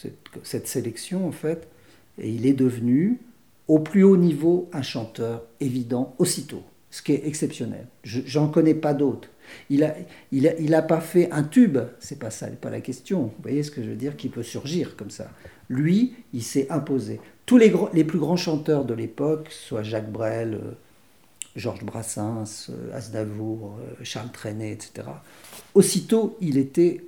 cette, 0.00 0.16
cette, 0.42 0.66
sélection, 0.66 1.26
en 1.26 1.32
fait. 1.32 1.68
Et 2.18 2.30
il 2.30 2.46
est 2.46 2.52
devenu, 2.52 3.18
au 3.68 3.78
plus 3.78 4.02
haut 4.02 4.16
niveau, 4.16 4.68
un 4.72 4.82
chanteur 4.82 5.44
évident 5.60 6.14
aussitôt, 6.18 6.62
ce 6.90 7.02
qui 7.02 7.12
est 7.12 7.26
exceptionnel. 7.26 7.86
J'en 8.04 8.48
connais 8.48 8.74
pas 8.74 8.94
d'autres. 8.94 9.28
Il 9.70 9.80
n'a 9.80 9.94
il 10.32 10.46
a, 10.46 10.58
il 10.58 10.74
a 10.74 10.82
pas 10.82 11.00
fait 11.00 11.30
un 11.30 11.42
tube, 11.42 11.78
c'est 12.00 12.18
pas 12.18 12.30
ça, 12.30 12.48
pas 12.48 12.70
la 12.70 12.80
question. 12.80 13.24
Vous 13.24 13.42
voyez 13.42 13.62
ce 13.62 13.70
que 13.70 13.82
je 13.82 13.88
veux 13.88 13.96
dire, 13.96 14.16
qui 14.16 14.28
peut 14.28 14.42
surgir 14.42 14.96
comme 14.96 15.10
ça. 15.10 15.30
Lui, 15.68 16.14
il 16.32 16.42
s'est 16.42 16.70
imposé. 16.70 17.20
Tous 17.46 17.56
les, 17.56 17.72
les, 17.94 18.04
plus 18.04 18.18
grands 18.18 18.36
chanteurs 18.36 18.84
de 18.84 18.94
l'époque, 18.94 19.48
soit 19.50 19.82
Jacques 19.82 20.10
Brel, 20.10 20.54
euh, 20.54 20.72
Georges 21.56 21.84
Brassens, 21.84 22.70
euh, 22.70 22.94
Aznavour, 22.94 23.78
euh, 23.80 24.04
Charles 24.04 24.30
Trenet, 24.30 24.72
etc., 24.72 25.08
aussitôt, 25.74 26.36
il 26.40 26.56
était 26.58 27.02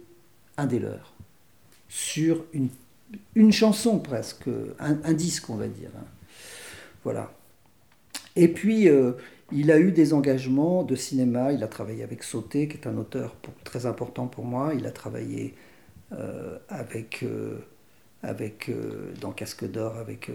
un 0.61 0.67
des 0.67 0.79
leurs. 0.79 1.13
Sur 1.89 2.45
une, 3.35 3.53
chanson 3.53 3.99
presque, 3.99 4.49
un, 4.79 5.13
disque, 5.13 5.51
on 5.51 5.57
va 5.57 5.67
dire. 5.67 5.91
Hein. 5.97 6.05
Voilà. 7.03 7.33
Et 8.37 8.49
puis, 8.49 8.89
il 9.53 9.71
a 9.73 9.79
eu 9.79 9.91
des 9.91 10.13
engagements 10.13 10.85
de 10.85 10.95
cinéma. 10.95 11.53
Il 11.53 11.65
a 11.65 11.69
travaillé 11.69 12.05
avec 12.05 12.23
Sauté, 12.23 12.69
qui 12.69 12.77
est 12.77 12.87
un 12.87 12.97
auteur 12.97 13.35
très 13.65 13.87
important 13.87 14.27
pour 14.27 14.45
moi. 14.45 14.73
Il 14.77 14.87
a 14.87 14.93
travaillé 14.93 15.55
euh, 16.13 16.59
avec, 16.69 17.23
euh, 17.23 17.59
euh, 18.25 19.13
dans 19.21 19.31
Casque 19.31 19.71
d'Or 19.71 19.97
avec 19.97 20.31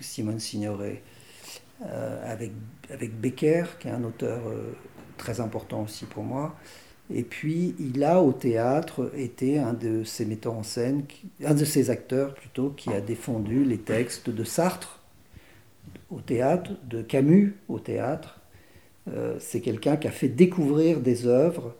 Simone 0.00 0.40
Signoret, 0.40 1.02
avec 1.80 2.52
Becker, 3.20 3.64
qui 3.78 3.88
est 3.88 3.92
un 3.92 4.04
auteur 4.04 4.40
très 5.16 5.40
important 5.40 5.82
aussi 5.82 6.06
pour 6.06 6.24
moi. 6.24 6.56
Et 7.14 7.22
puis, 7.22 7.74
il 7.78 8.04
a 8.04 8.22
au 8.22 8.32
théâtre 8.32 9.10
été 9.16 9.58
un 9.58 9.72
de 9.72 10.04
ses 10.04 10.24
metteurs 10.24 10.54
en 10.54 10.62
scène, 10.62 11.04
un 11.44 11.54
de 11.54 11.64
ses 11.64 11.90
acteurs 11.90 12.34
plutôt, 12.34 12.70
qui 12.70 12.90
a 12.90 13.00
défendu 13.00 13.64
les 13.64 13.78
textes 13.78 14.30
de 14.30 14.44
Sartre 14.44 15.00
au 16.10 16.20
théâtre, 16.20 16.72
de 16.88 17.02
Camus 17.02 17.56
au 17.68 17.78
théâtre. 17.78 18.40
Euh, 19.12 19.36
c'est 19.40 19.60
quelqu'un 19.60 19.96
qui 19.96 20.06
a 20.06 20.10
fait 20.10 20.28
découvrir 20.28 21.00
des 21.00 21.26
œuvres 21.26 21.74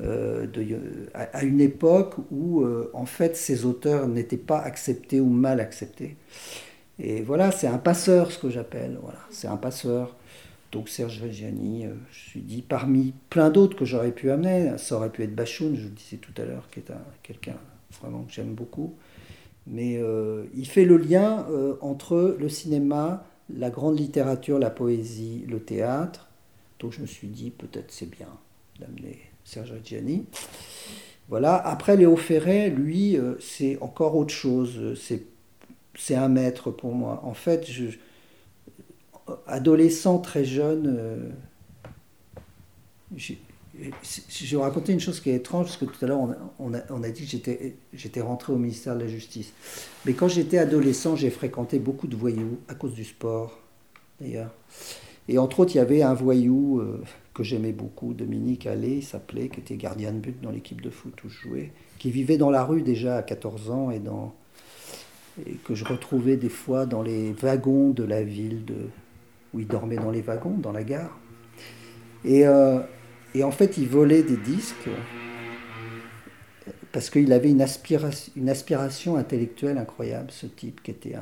euh, 0.00 0.46
à, 1.14 1.44
une 1.44 1.60
époque 1.60 2.14
où, 2.32 2.62
euh, 2.62 2.90
en 2.94 3.06
fait, 3.06 3.36
ces 3.36 3.64
auteurs 3.64 4.08
n'étaient 4.08 4.36
pas 4.36 4.58
acceptés 4.58 5.20
ou 5.20 5.28
mal 5.28 5.60
acceptés. 5.60 6.16
Et 6.98 7.22
voilà, 7.22 7.52
c'est 7.52 7.66
un 7.66 7.78
passeur, 7.78 8.32
ce 8.32 8.38
que 8.38 8.50
j'appelle. 8.50 8.98
Voilà, 9.02 9.20
c'est 9.30 9.48
un 9.48 9.56
passeur. 9.56 10.16
Donc 10.74 10.88
Serge 10.88 11.22
Reggiani, 11.22 11.86
je 12.10 12.18
suis 12.18 12.40
dit, 12.40 12.60
parmi 12.60 13.14
plein 13.30 13.48
d'autres 13.48 13.76
que 13.76 13.84
j'aurais 13.84 14.10
pu 14.10 14.30
amener, 14.30 14.76
ça 14.76 14.96
aurait 14.96 15.10
pu 15.10 15.22
être 15.22 15.34
Bachoun, 15.34 15.76
je 15.76 15.84
le 15.84 15.90
disais 15.90 16.16
tout 16.16 16.32
à 16.36 16.44
l'heure, 16.44 16.68
qui 16.70 16.80
est 16.80 16.90
quelqu'un 17.22 17.56
vraiment 18.00 18.24
que 18.24 18.32
j'aime 18.32 18.54
beaucoup. 18.54 18.94
Mais 19.68 20.00
il 20.52 20.66
fait 20.66 20.84
le 20.84 20.96
lien 20.96 21.46
entre 21.80 22.36
le 22.40 22.48
cinéma, 22.48 23.24
la 23.56 23.70
grande 23.70 23.98
littérature, 23.98 24.58
la 24.58 24.70
poésie, 24.70 25.44
le 25.48 25.60
théâtre. 25.60 26.28
Donc 26.80 26.90
je 26.90 27.00
me 27.00 27.06
suis 27.06 27.28
dit, 27.28 27.50
peut-être 27.50 27.92
c'est 27.92 28.10
bien 28.10 28.26
d'amener 28.80 29.20
Serge 29.44 29.70
Reggiani. 29.72 30.26
Voilà. 31.28 31.54
Après, 31.56 31.96
Léo 31.96 32.16
Ferré, 32.16 32.70
lui, 32.70 33.16
euh, 33.16 33.34
c'est 33.40 33.78
encore 33.80 34.16
autre 34.16 34.34
chose. 34.34 34.98
C'est 35.96 36.14
un 36.14 36.28
maître 36.28 36.70
pour 36.70 36.94
moi. 36.94 37.20
En 37.24 37.34
fait, 37.34 37.70
je, 37.70 37.84
adolescent 39.46 40.18
très 40.18 40.44
jeune, 40.44 40.96
euh, 40.98 41.30
je 43.16 44.56
vais 44.56 44.62
raconter 44.62 44.92
une 44.92 45.00
chose 45.00 45.20
qui 45.20 45.30
est 45.30 45.34
étrange, 45.34 45.66
parce 45.66 45.76
que 45.76 45.84
tout 45.84 46.04
à 46.04 46.08
l'heure, 46.08 46.20
on, 46.58 46.72
a, 46.74 47.10
dit 47.10 47.26
que 47.26 47.50
j'étais 47.92 48.20
rentré 48.20 48.52
au 48.52 48.56
ministère 48.56 48.94
de 48.94 49.00
la 49.00 49.08
Justice. 49.08 49.52
Mais 50.06 50.12
quand 50.12 50.28
j'étais 50.28 50.58
adolescent, 50.58 51.16
j'ai 51.16 51.30
fréquenté 51.30 51.78
beaucoup 51.78 52.06
de 52.06 52.16
voyous, 52.16 52.58
à 52.68 52.74
cause 52.74 52.94
du 52.94 53.04
sport, 53.04 53.58
d'ailleurs. 54.20 54.50
Et 55.28 55.38
entre 55.38 55.60
autres, 55.60 55.74
il 55.74 55.78
y 55.78 55.80
avait 55.80 56.02
un 56.02 56.14
voyou 56.14 56.80
euh, 56.80 57.02
que 57.32 57.42
j'aimais 57.42 57.72
beaucoup, 57.72 58.12
Dominique 58.12 58.66
Allais, 58.66 58.98
il 58.98 59.02
s'appelait, 59.02 59.48
qui 59.48 59.60
était 59.60 59.76
gardien 59.76 60.12
de 60.12 60.18
but 60.18 60.40
dans 60.40 60.50
l'équipe 60.50 60.80
de 60.80 60.90
foot 60.90 61.14
où 61.24 61.28
je 61.28 61.48
jouais, 61.48 61.72
qui 61.98 62.10
vivait 62.10 62.36
dans 62.36 62.50
la 62.50 62.62
rue 62.62 62.82
déjà 62.82 63.16
à 63.16 63.22
14 63.22 63.70
ans 63.70 63.90
et, 63.90 63.98
dans, 63.98 64.34
et 65.46 65.54
que 65.64 65.74
je 65.74 65.84
retrouvais 65.84 66.36
des 66.36 66.50
fois 66.50 66.84
dans 66.84 67.02
les 67.02 67.32
wagons 67.32 67.90
de 67.90 68.04
la 68.04 68.22
ville, 68.22 68.64
de, 68.66 68.88
où 69.54 69.60
il 69.60 69.66
dormait 69.66 69.96
dans 69.96 70.10
les 70.10 70.20
wagons, 70.20 70.58
dans 70.58 70.72
la 70.72 70.84
gare. 70.84 71.18
Et... 72.24 72.46
Euh, 72.46 72.80
et 73.34 73.42
en 73.42 73.50
fait, 73.50 73.78
il 73.78 73.88
volait 73.88 74.22
des 74.22 74.36
disques 74.36 74.88
parce 76.92 77.10
qu'il 77.10 77.32
avait 77.32 77.50
une 77.50 77.60
aspiration, 77.60 79.16
intellectuelle 79.16 79.78
incroyable, 79.78 80.30
ce 80.30 80.46
type 80.46 80.80
qui 80.82 80.92
était 80.92 81.16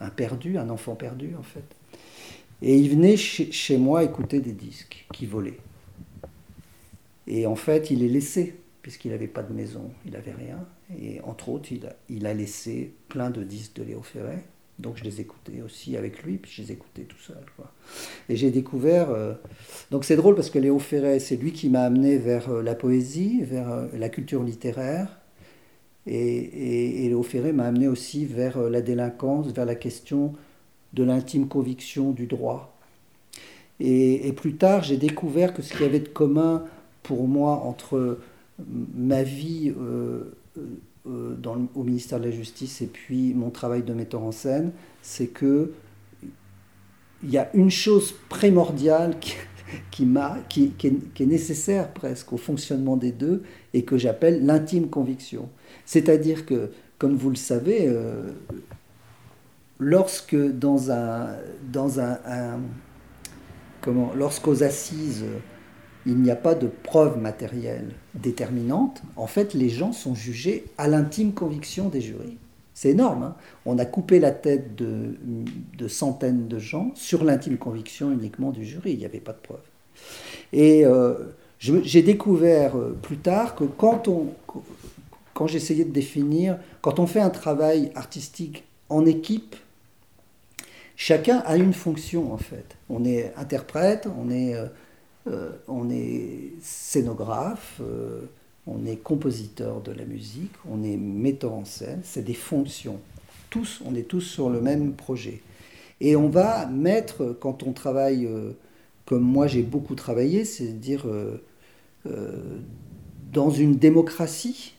un, 0.00 0.10
perdu, 0.10 0.58
un 0.58 0.68
enfant 0.68 0.96
perdu 0.96 1.34
en 1.38 1.44
fait. 1.44 1.64
Et 2.62 2.76
il 2.76 2.90
venait 2.90 3.16
chez, 3.16 3.78
moi 3.78 4.02
écouter 4.02 4.40
des 4.40 4.52
disques 4.52 5.06
qui 5.12 5.26
volaient. 5.26 5.60
Et 7.28 7.46
en 7.46 7.54
fait, 7.54 7.90
il 7.90 8.00
les 8.00 8.08
laissait, 8.08 8.56
puisqu'il 8.82 9.12
n'avait 9.12 9.28
pas 9.28 9.42
de 9.42 9.52
maison, 9.52 9.90
il 10.04 10.12
n'avait 10.12 10.32
rien. 10.32 10.58
Et 11.00 11.20
entre 11.20 11.50
autres, 11.50 11.70
il 11.70 11.86
a, 11.86 11.94
il 12.08 12.26
a 12.26 12.34
laissé 12.34 12.92
plein 13.08 13.30
de 13.30 13.44
disques 13.44 13.76
de 13.76 13.84
Léo 13.84 14.02
Ferré. 14.02 14.38
Donc 14.78 14.96
je 14.98 15.04
les 15.04 15.20
écoutais 15.20 15.62
aussi 15.64 15.96
avec 15.96 16.22
lui, 16.22 16.36
puis 16.36 16.50
je 16.54 16.62
les 16.62 16.72
écoutais 16.72 17.02
tout 17.02 17.18
seul. 17.18 17.42
Quoi. 17.56 17.72
Et 18.28 18.36
j'ai 18.36 18.50
découvert. 18.50 19.10
Euh, 19.10 19.32
donc 19.90 20.04
c'est 20.04 20.16
drôle 20.16 20.34
parce 20.34 20.50
que 20.50 20.58
Léo 20.58 20.78
Ferret, 20.78 21.18
c'est 21.18 21.36
lui 21.36 21.52
qui 21.52 21.70
m'a 21.70 21.82
amené 21.82 22.18
vers 22.18 22.50
euh, 22.50 22.62
la 22.62 22.74
poésie, 22.74 23.42
vers 23.42 23.70
euh, 23.70 23.86
la 23.94 24.10
culture 24.10 24.42
littéraire. 24.42 25.08
Et, 26.06 27.04
et, 27.04 27.08
Léo 27.08 27.22
Ferré 27.22 27.52
m'a 27.52 27.64
amené 27.64 27.88
aussi 27.88 28.26
vers 28.26 28.60
la 28.60 28.80
délinquance, 28.80 29.48
vers 29.48 29.64
la 29.64 29.74
question 29.74 30.34
de 30.92 31.02
l'intime 31.02 31.48
conviction 31.48 32.12
du 32.12 32.26
droit. 32.26 32.78
Et, 33.80 34.32
plus 34.32 34.54
tard, 34.54 34.84
j'ai 34.84 34.98
découvert 34.98 35.52
que 35.52 35.62
ce 35.62 35.72
qu'il 35.72 35.82
y 35.82 35.84
avait 35.84 35.98
de 35.98 36.08
commun 36.08 36.64
pour 37.02 37.26
moi 37.26 37.62
entre 37.64 38.20
ma 38.94 39.24
vie 39.24 39.74
dans, 41.06 41.68
au 41.74 41.82
ministère 41.82 42.18
de 42.18 42.24
la 42.24 42.30
Justice 42.30 42.82
et 42.82 42.86
puis 42.86 43.34
mon 43.34 43.50
travail 43.50 43.82
de 43.82 43.92
metteur 43.94 44.22
en 44.22 44.32
scène, 44.32 44.72
c'est 45.02 45.28
que 45.28 45.72
il 47.22 47.30
y 47.30 47.38
a 47.38 47.50
une 47.54 47.70
chose 47.70 48.14
primordiale 48.28 49.18
qui, 49.20 49.34
qui, 49.90 50.06
qui, 50.48 50.70
qui, 50.72 50.86
est, 50.86 51.12
qui, 51.14 51.22
est, 51.22 51.26
nécessaire 51.26 51.92
presque 51.92 52.32
au 52.32 52.36
fonctionnement 52.36 52.96
des 52.96 53.12
deux 53.12 53.42
et 53.74 53.82
que 53.84 53.96
j'appelle 53.96 54.44
l'intime 54.44 54.88
conviction. 54.88 55.48
C'est-à-dire 55.84 56.46
que, 56.46 56.70
comme 56.98 57.16
vous 57.16 57.30
le 57.30 57.36
savez, 57.36 57.86
euh, 57.86 58.30
lorsque 59.78 60.36
dans 60.36 60.90
un, 60.90 61.36
dans 61.72 62.00
un, 62.00 62.18
comment, 63.80 64.12
lorsqu'aux 64.14 64.62
assises, 64.62 65.24
il 66.06 66.18
n'y 66.18 66.30
a 66.30 66.36
pas 66.36 66.54
de 66.54 66.68
preuves 66.68 67.18
matérielles 67.18 67.90
déterminantes, 68.14 69.02
en 69.16 69.26
fait, 69.26 69.54
les 69.54 69.68
gens 69.68 69.92
sont 69.92 70.14
jugés 70.14 70.64
à 70.78 70.88
l'intime 70.88 71.32
conviction 71.32 71.88
des 71.88 72.00
jurys. 72.00 72.38
C'est 72.74 72.90
énorme. 72.90 73.22
Hein. 73.22 73.36
On 73.64 73.78
a 73.78 73.86
coupé 73.86 74.20
la 74.20 74.30
tête 74.30 74.76
de, 74.76 75.16
centaines 75.88 76.46
de 76.46 76.58
gens 76.58 76.92
sur 76.94 77.24
l'intime 77.24 77.56
conviction 77.56 78.12
uniquement 78.12 78.50
du 78.50 78.64
jury. 78.64 78.92
Il 78.92 78.98
n'y 78.98 79.04
avait 79.06 79.18
pas 79.18 79.32
de 79.32 79.38
preuves. 79.38 79.58
Et 80.52 80.84
euh, 80.84 81.14
j'ai 81.58 82.02
découvert 82.02 82.76
euh, 82.76 82.96
plus 83.00 83.16
tard 83.16 83.56
que 83.56 83.64
quand 83.64 84.08
on, 84.08 84.26
quand 85.32 85.46
j'essayais 85.46 85.84
de 85.84 85.90
définir, 85.90 86.58
quand 86.82 86.98
on 86.98 87.06
fait 87.06 87.20
un 87.20 87.30
travail 87.30 87.90
artistique 87.94 88.64
en 88.90 89.06
équipe, 89.06 89.56
chacun 90.96 91.38
a 91.46 91.56
une 91.56 91.72
fonction 91.72 92.32
en 92.32 92.38
fait. 92.38 92.76
On 92.90 93.04
est 93.06 93.32
interprète, 93.36 94.06
on 94.18 94.30
est, 94.30 94.54
euh, 94.54 94.66
on 95.68 95.90
est 95.90 96.52
scénographe, 96.60 97.80
on 98.66 98.84
est 98.84 98.96
compositeur 98.96 99.80
de 99.80 99.92
la 99.92 100.04
musique, 100.04 100.52
on 100.68 100.82
est 100.82 100.96
metteur 100.96 101.52
en 101.52 101.64
scène, 101.64 102.00
c'est 102.02 102.24
des 102.24 102.34
fonctions. 102.34 102.98
Tous, 103.50 103.80
on 103.84 103.94
est 103.94 104.08
tous 104.08 104.20
sur 104.20 104.50
le 104.50 104.60
même 104.60 104.92
projet. 104.92 105.40
Et 106.00 106.16
on 106.16 106.28
va 106.28 106.66
mettre, 106.66 107.36
quand 107.40 107.62
on 107.62 107.72
travaille 107.72 108.26
euh, 108.26 108.52
comme 109.06 109.22
moi 109.22 109.46
j'ai 109.46 109.62
beaucoup 109.62 109.94
travaillé, 109.94 110.44
c'est-à-dire 110.44 111.06
euh, 111.06 111.42
euh, 112.06 112.58
dans 113.32 113.50
une 113.50 113.76
démocratie 113.76 114.74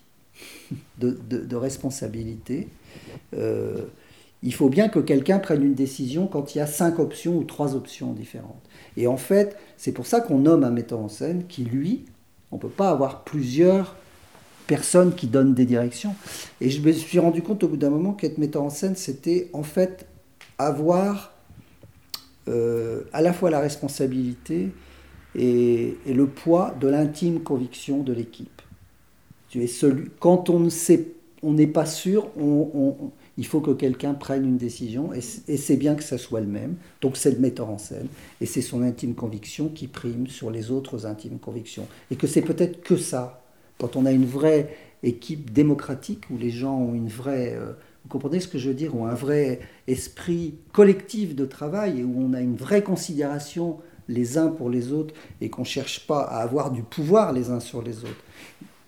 de, 0.99 1.55
responsabilité, 1.55 2.67
il 4.43 4.53
faut 4.53 4.69
bien 4.69 4.89
que 4.89 4.99
quelqu'un 4.99 5.39
prenne 5.39 5.63
une 5.63 5.73
décision 5.73 6.27
quand 6.27 6.53
il 6.53 6.59
y 6.59 6.61
a 6.61 6.67
cinq 6.67 6.99
options 6.99 7.37
ou 7.37 7.43
trois 7.43 7.75
options 7.75 8.13
différentes. 8.13 8.66
Et 8.97 9.07
en 9.07 9.17
fait, 9.17 9.55
c'est 9.77 9.91
pour 9.91 10.07
ça 10.07 10.19
qu'on 10.19 10.39
nomme 10.39 10.63
un 10.63 10.71
metteur 10.71 10.99
en 10.99 11.07
scène 11.07 11.45
qui, 11.47 11.63
lui, 11.63 12.05
on 12.51 12.55
ne 12.55 12.61
peut 12.61 12.67
pas 12.67 12.89
avoir 12.89 13.23
plusieurs 13.23 13.95
personnes 14.65 15.13
qui 15.15 15.27
donnent 15.27 15.53
des 15.53 15.65
directions. 15.65 16.15
Et 16.59 16.69
je 16.69 16.81
me 16.81 16.91
suis 16.91 17.19
rendu 17.19 17.41
compte 17.41 17.63
au 17.63 17.69
bout 17.69 17.77
d'un 17.77 17.91
moment 17.91 18.13
qu'être 18.13 18.39
metteur 18.39 18.63
en 18.63 18.69
scène, 18.69 18.95
c'était 18.95 19.49
en 19.53 19.63
fait 19.63 20.07
avoir 20.57 21.31
euh, 22.47 23.03
à 23.13 23.21
la 23.21 23.33
fois 23.33 23.49
la 23.49 23.59
responsabilité 23.59 24.71
et, 25.35 25.97
le 26.07 26.25
poids 26.25 26.75
de 26.79 26.87
l'intime 26.87 27.41
conviction 27.41 28.01
de 28.01 28.13
l'équipe. 28.13 28.61
Tu 29.49 29.63
es 29.63 29.67
celui, 29.67 30.09
quand 30.19 30.49
on 30.49 30.59
ne 30.59 30.69
on 31.43 31.53
n'est 31.53 31.67
pas 31.67 31.85
sûr, 31.85 32.29
il 33.37 33.45
faut 33.45 33.61
que 33.61 33.71
quelqu'un 33.71 34.13
prenne 34.13 34.45
une 34.45 34.57
décision 34.57 35.13
et, 35.13 35.21
c'est 35.21 35.77
bien 35.77 35.95
que 35.95 36.03
ça 36.03 36.17
soit 36.17 36.41
le 36.41 36.47
même. 36.47 36.75
Donc 37.01 37.17
c'est 37.17 37.31
le 37.31 37.37
metteur 37.37 37.69
en 37.69 37.77
scène 37.77 38.07
et 38.41 38.45
c'est 38.45 38.61
son 38.61 38.81
intime 38.81 39.13
conviction 39.13 39.69
qui 39.69 39.87
prime 39.87 40.27
sur 40.27 40.49
les 40.49 40.71
autres 40.71 41.05
intimes 41.05 41.37
convictions. 41.37 41.87
Et 42.09 42.15
que 42.15 42.27
c'est 42.27 42.41
peut-être 42.41 42.81
que 42.81 42.97
ça, 42.97 43.43
quand 43.77 43.95
on 43.95 44.05
a 44.05 44.11
une 44.11 44.25
vraie 44.25 44.75
équipe 45.03 45.53
démocratique 45.53 46.23
où 46.31 46.37
les 46.37 46.49
gens 46.49 46.77
ont 46.77 46.95
une 46.95 47.09
vraie, 47.09 47.53
euh, 47.55 47.73
vous 48.03 48.09
comprenez 48.09 48.39
ce 48.39 48.47
que 48.47 48.57
je 48.57 48.69
veux 48.69 48.75
dire, 48.75 48.95
ont 48.95 49.05
un 49.05 49.13
vrai 49.13 49.59
esprit 49.87 50.55
collectif 50.73 51.35
de 51.35 51.45
travail 51.45 51.99
et 51.99 52.03
où 52.03 52.15
on 52.17 52.33
a 52.33 52.41
une 52.41 52.55
vraie 52.55 52.81
considération 52.81 53.77
les 54.07 54.37
uns 54.37 54.47
pour 54.47 54.69
les 54.69 54.91
autres 54.93 55.13
et 55.41 55.49
qu'on 55.49 55.61
ne 55.61 55.67
cherche 55.67 56.07
pas 56.07 56.21
à 56.21 56.41
avoir 56.41 56.71
du 56.71 56.81
pouvoir 56.81 57.33
les 57.33 57.51
uns 57.51 57.59
sur 57.59 57.83
les 57.83 57.99
autres. 57.99 58.23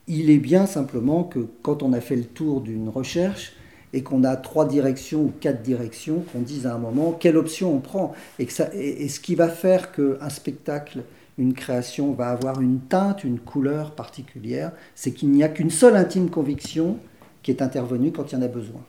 Il 0.07 0.31
est 0.31 0.39
bien 0.39 0.65
simplement 0.65 1.23
que 1.23 1.47
quand 1.61 1.83
on 1.83 1.93
a 1.93 2.01
fait 2.01 2.15
le 2.15 2.23
tour 2.23 2.61
d'une 2.61 2.89
recherche, 2.89 3.53
et 3.93 4.03
qu'on 4.03 4.23
a 4.23 4.35
trois 4.35 4.67
directions 4.67 5.21
ou 5.21 5.33
quatre 5.39 5.61
directions, 5.61 6.23
qu'on 6.31 6.41
dise 6.41 6.67
à 6.67 6.75
un 6.75 6.77
moment 6.77 7.11
quelle 7.11 7.37
option 7.37 7.73
on 7.73 7.79
prend. 7.79 8.13
Et, 8.37 8.45
que 8.45 8.53
ça, 8.53 8.69
et, 8.73 9.07
ce 9.09 9.19
qui 9.19 9.35
va 9.35 9.49
faire 9.49 9.91
qu'un 9.91 10.29
spectacle, 10.29 11.03
une 11.37 11.53
création 11.53 12.13
va 12.13 12.29
avoir 12.29 12.61
une 12.61 12.79
teinte, 12.79 13.23
une 13.23 13.39
couleur 13.39 13.95
particulière, 13.95 14.71
c'est 14.95 15.11
qu'il 15.11 15.31
n'y 15.31 15.43
a 15.43 15.49
qu'une 15.49 15.71
seule 15.71 15.95
intime 15.95 16.29
conviction 16.29 16.97
qui 17.41 17.51
est 17.51 17.61
intervenue 17.61 18.11
quand 18.11 18.31
il 18.31 18.35
y 18.35 18.37
en 18.37 18.41
a 18.41 18.47
besoin. 18.47 18.81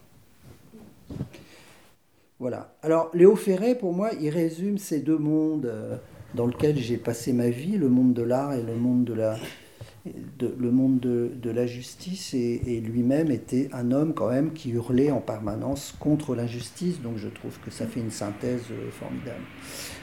Voilà. 2.39 2.75
Alors 2.83 3.11
Léo 3.15 3.37
Ferré, 3.37 3.75
pour 3.75 3.93
moi, 3.93 4.11
il 4.21 4.31
résume 4.31 4.79
ces 4.79 5.01
deux 5.01 5.19
mondes 5.19 5.67
euh, 5.67 5.97
dans 6.35 6.47
lesquels 6.47 6.79
j'ai 6.79 6.97
passé 6.97 7.33
ma 7.33 7.51
vie, 7.51 7.77
le 7.77 7.89
monde 7.89 8.15
de 8.15 8.23
l'art 8.23 8.53
et 8.55 8.63
le 8.63 8.75
monde 8.75 9.05
de 9.05 9.13
la, 9.13 9.37
le 10.41 10.71
monde 10.71 11.01
de, 11.01 11.51
la 11.51 11.67
justice 11.67 12.35
et, 12.35 12.81
lui-même 12.81 13.31
était 13.31 13.69
un 13.73 13.93
homme 13.93 14.15
quand 14.15 14.29
même 14.31 14.53
qui 14.53 14.71
hurlait 14.71 15.11
en 15.11 15.21
permanence 15.21 15.95
contre 15.99 16.35
l'injustice. 16.35 17.01
Donc 17.01 17.17
je 17.17 17.29
trouve 17.29 17.59
que 17.61 17.71
ça 17.71 17.87
fait 17.87 18.01
une 18.01 18.11
synthèse 18.11 18.65
euh, 18.71 18.91
formidable. 18.91 19.43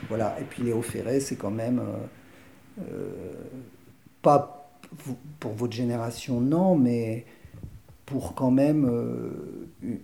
Voilà. 0.08 0.40
Et 0.40 0.44
puis 0.44 0.64
Léo 0.64 0.82
Ferré, 0.82 1.20
c'est 1.20 1.36
quand 1.36 1.52
même 1.52 1.80
euh, 1.80 2.84
euh, 2.92 3.34
pas 4.22 4.72
pour 5.40 5.54
votre 5.54 5.74
génération 5.74 6.40
non, 6.42 6.76
mais 6.76 7.26
pour 8.06 8.36
quand 8.36 8.52
même 8.52 8.90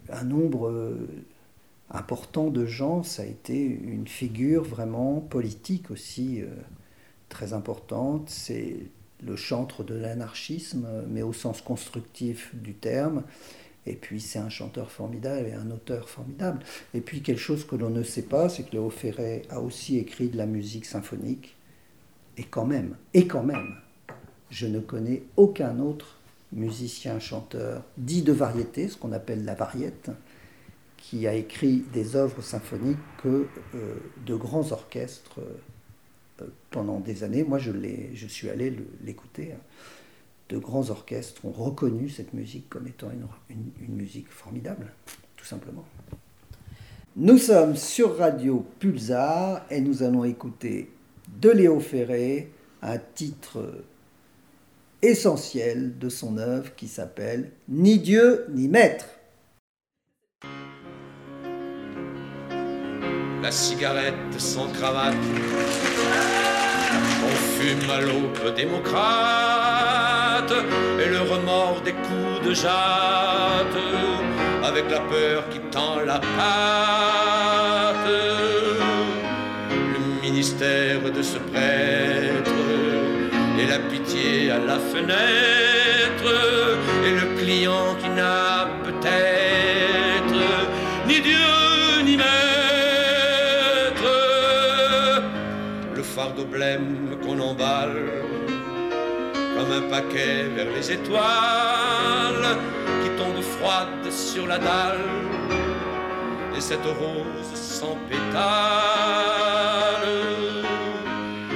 un 0.10 0.24
nombre 0.26 0.94
important 1.90 2.50
de 2.50 2.66
gens, 2.66 3.02
ça 3.02 3.24
a 3.24 3.26
été 3.26 3.64
une 3.64 4.08
figure 4.08 4.64
vraiment 4.64 5.22
politique 5.22 5.90
aussi 5.90 6.44
très 7.30 7.54
importante. 7.54 8.30
C'est 8.30 8.76
le 9.26 9.36
chantre 9.36 9.84
de 9.84 9.96
l'anarchisme, 9.96 10.88
mais 11.08 11.22
au 11.22 11.34
sens 11.34 11.62
constructif 11.62 12.54
du 12.56 12.74
terme. 12.74 13.24
Et 13.86 13.96
puis 13.96 14.22
c'est 14.22 14.40
un 14.40 14.50
chanteur 14.50 14.92
formidable 14.92 15.48
et 15.48 15.54
un 15.54 15.70
auteur 15.72 16.10
formidable. 16.10 16.60
Et 16.94 17.02
puis 17.02 17.22
quelque 17.22 17.40
chose 17.40 17.66
que 17.66 17.76
l'on 17.76 17.90
ne 17.90 18.04
sait 18.04 18.24
pas, 18.24 18.50
c'est 18.50 18.64
que 18.64 18.72
Léo 18.74 18.90
Ferré 18.90 19.44
a 19.50 19.60
aussi 19.60 19.98
écrit 19.98 20.30
de 20.30 20.38
la 20.38 20.46
musique 20.46 20.86
symphonique. 20.86 21.56
Et 22.38 22.44
quand 22.44 22.66
même, 22.66 22.96
et 23.14 23.28
quand 23.28 23.44
même, 23.44 23.76
je 24.50 24.68
ne 24.68 24.80
connais 24.80 25.24
aucun 25.38 25.80
autre 25.80 26.20
musicien, 26.52 27.20
chanteur, 27.20 27.84
dit 27.98 28.22
de 28.22 28.32
variété, 28.32 28.88
ce 28.88 28.98
qu'on 28.98 29.12
appelle 29.12 29.44
la 29.44 29.56
variette, 29.56 30.12
qui 30.98 31.28
a 31.28 31.34
écrit 31.34 31.84
des 31.92 32.16
œuvres 32.16 32.42
symphoniques 32.42 32.98
que 33.22 33.48
euh, 33.76 33.96
de 34.26 34.36
grands 34.36 34.72
orchestres 34.72 35.40
pendant 36.70 37.00
des 37.00 37.24
années. 37.24 37.44
Moi, 37.44 37.60
je, 37.60 38.28
suis 38.28 38.50
allé 38.50 38.74
l'écouter. 39.04 39.54
De 40.50 40.58
grands 40.58 40.90
orchestres 40.90 41.46
ont 41.46 41.52
reconnu 41.52 42.10
cette 42.10 42.34
musique 42.34 42.70
comme 42.70 42.88
étant 42.88 43.10
une, 43.50 43.72
une, 43.82 43.96
musique 43.96 44.30
formidable, 44.30 44.92
tout 45.36 45.46
simplement. 45.46 45.86
Nous 47.16 47.38
sommes 47.38 47.76
sur 47.76 48.18
Radio 48.18 48.66
Pulsar 48.80 49.66
et 49.70 49.82
nous 49.82 50.04
allons 50.04 50.24
écouter 50.24 50.92
de 51.40 51.50
Léo 51.50 51.80
Ferré 51.80 52.52
un 52.82 52.98
titre 52.98 53.84
essentiel 55.02 55.98
de 56.00 56.10
son 56.10 56.38
œuvre 56.38 56.74
qui 56.76 56.88
s'appelle 56.88 57.52
Ni 57.68 58.00
Dieu 58.00 58.46
ni 58.50 58.68
Maître. 58.68 59.06
La 63.42 63.52
cigarette 63.52 64.40
sans 64.40 64.72
cravate 64.72 65.16
on 67.26 67.36
fume 67.56 67.90
à 67.90 68.00
l'aube 68.02 68.56
démocrate 68.56 69.04
et 71.02 71.10
le 71.10 71.22
remords 71.22 71.82
des 71.82 71.94
coups 71.94 72.48
de 72.48 72.54
jatte 72.54 73.80
avec 74.64 74.90
la 74.90 75.00
peur 75.00 75.50
qui 75.50 75.60
tend 75.72 76.00
la 76.06 76.20
patte. 76.20 76.54
Le 79.70 80.00
ministère 80.22 81.02
de 81.18 81.22
ce 81.22 81.38
prêtre 81.38 82.52
et 83.60 83.66
la 83.68 83.80
pitié 83.80 84.52
à 84.52 84.60
la 84.60 84.80
fenêtre 84.80 86.34
et 87.06 87.12
le 87.12 87.28
client 87.40 87.96
qui 88.02 88.10
n'a 88.10 88.68
peut-être 88.84 90.44
ni 91.08 91.20
Dieu 91.22 92.04
ni 92.06 92.18
maître. 92.18 92.34
Le 95.96 96.04
fardeau 96.04 96.46
blême 96.46 97.03
comme 99.56 99.72
un 99.72 99.90
paquet 99.90 100.46
vers 100.56 100.72
les 100.76 100.92
étoiles 100.92 102.58
qui 103.04 103.10
tombe 103.18 103.42
froide 103.42 104.12
sur 104.12 104.48
la 104.48 104.58
dalle. 104.58 105.00
Et 106.56 106.62
cette 106.62 106.86
rose 106.86 107.54
sans 107.54 107.98
pétale, 108.10 108.24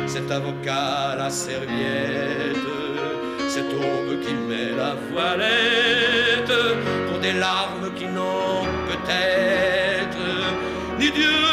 cet 0.08 0.32
avocat 0.32 1.16
la 1.18 1.30
serviette, 1.30 2.58
cette 3.48 3.74
aube 3.74 4.22
qui 4.26 4.34
met 4.34 4.72
la 4.76 4.96
voilette 5.12 6.58
pour 7.08 7.20
des 7.20 7.34
larmes 7.34 7.94
qui 7.96 8.06
n'ont 8.06 8.66
peut-être 8.90 10.18
ni 11.00 11.12
Dieu 11.12 11.47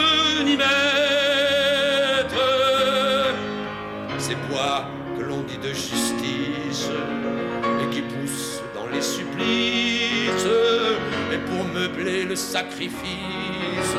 et 11.32 11.38
pour 11.46 11.64
meubler 11.64 12.24
le 12.24 12.36
sacrifice, 12.36 13.94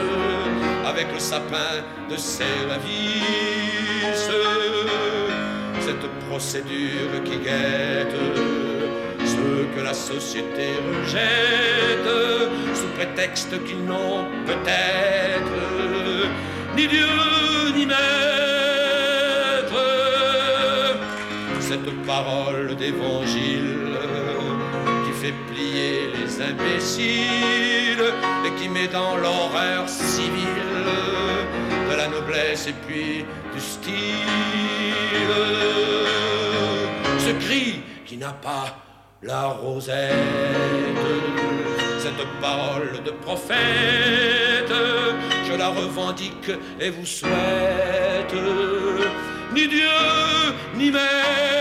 avec 0.85 1.07
le 1.13 1.19
sapin 1.19 1.83
de 2.09 2.17
service. 2.17 2.83
Cette 5.81 6.07
procédure 6.29 7.23
qui 7.23 7.37
guette 7.37 8.15
ce 9.25 9.75
que 9.75 9.81
la 9.83 9.93
société 9.93 10.69
rejette, 10.87 12.09
sous 12.73 12.87
prétexte 12.95 13.63
qu'ils 13.65 13.83
n'ont 13.83 14.25
peut-être 14.45 15.51
ni 16.75 16.87
Dieu 16.87 17.07
ni 17.75 17.85
maître. 17.85 17.95
Cette 21.59 22.05
parole 22.05 22.75
d'évangile 22.75 23.84
fait 25.25 25.33
plier 25.51 26.11
les 26.15 26.41
imbéciles 26.41 28.13
et 28.45 28.61
qui 28.61 28.69
met 28.69 28.87
dans 28.87 29.17
l'horreur 29.17 29.89
civile 29.89 30.85
de 31.89 31.95
la 31.95 32.07
noblesse 32.07 32.67
et 32.67 32.75
puis 32.85 33.25
du 33.53 33.59
style. 33.59 33.95
Ce 37.17 37.31
cri 37.45 37.81
qui 38.05 38.17
n'a 38.17 38.33
pas 38.33 38.77
la 39.23 39.45
rosette, 39.47 40.13
cette 41.99 42.25
parole 42.39 43.01
de 43.03 43.11
prophète, 43.11 44.75
je 45.47 45.57
la 45.57 45.69
revendique 45.69 46.51
et 46.79 46.89
vous 46.91 47.05
souhaite, 47.05 48.35
ni 49.55 49.67
Dieu, 49.67 49.97
ni 50.75 50.91
maître, 50.91 51.54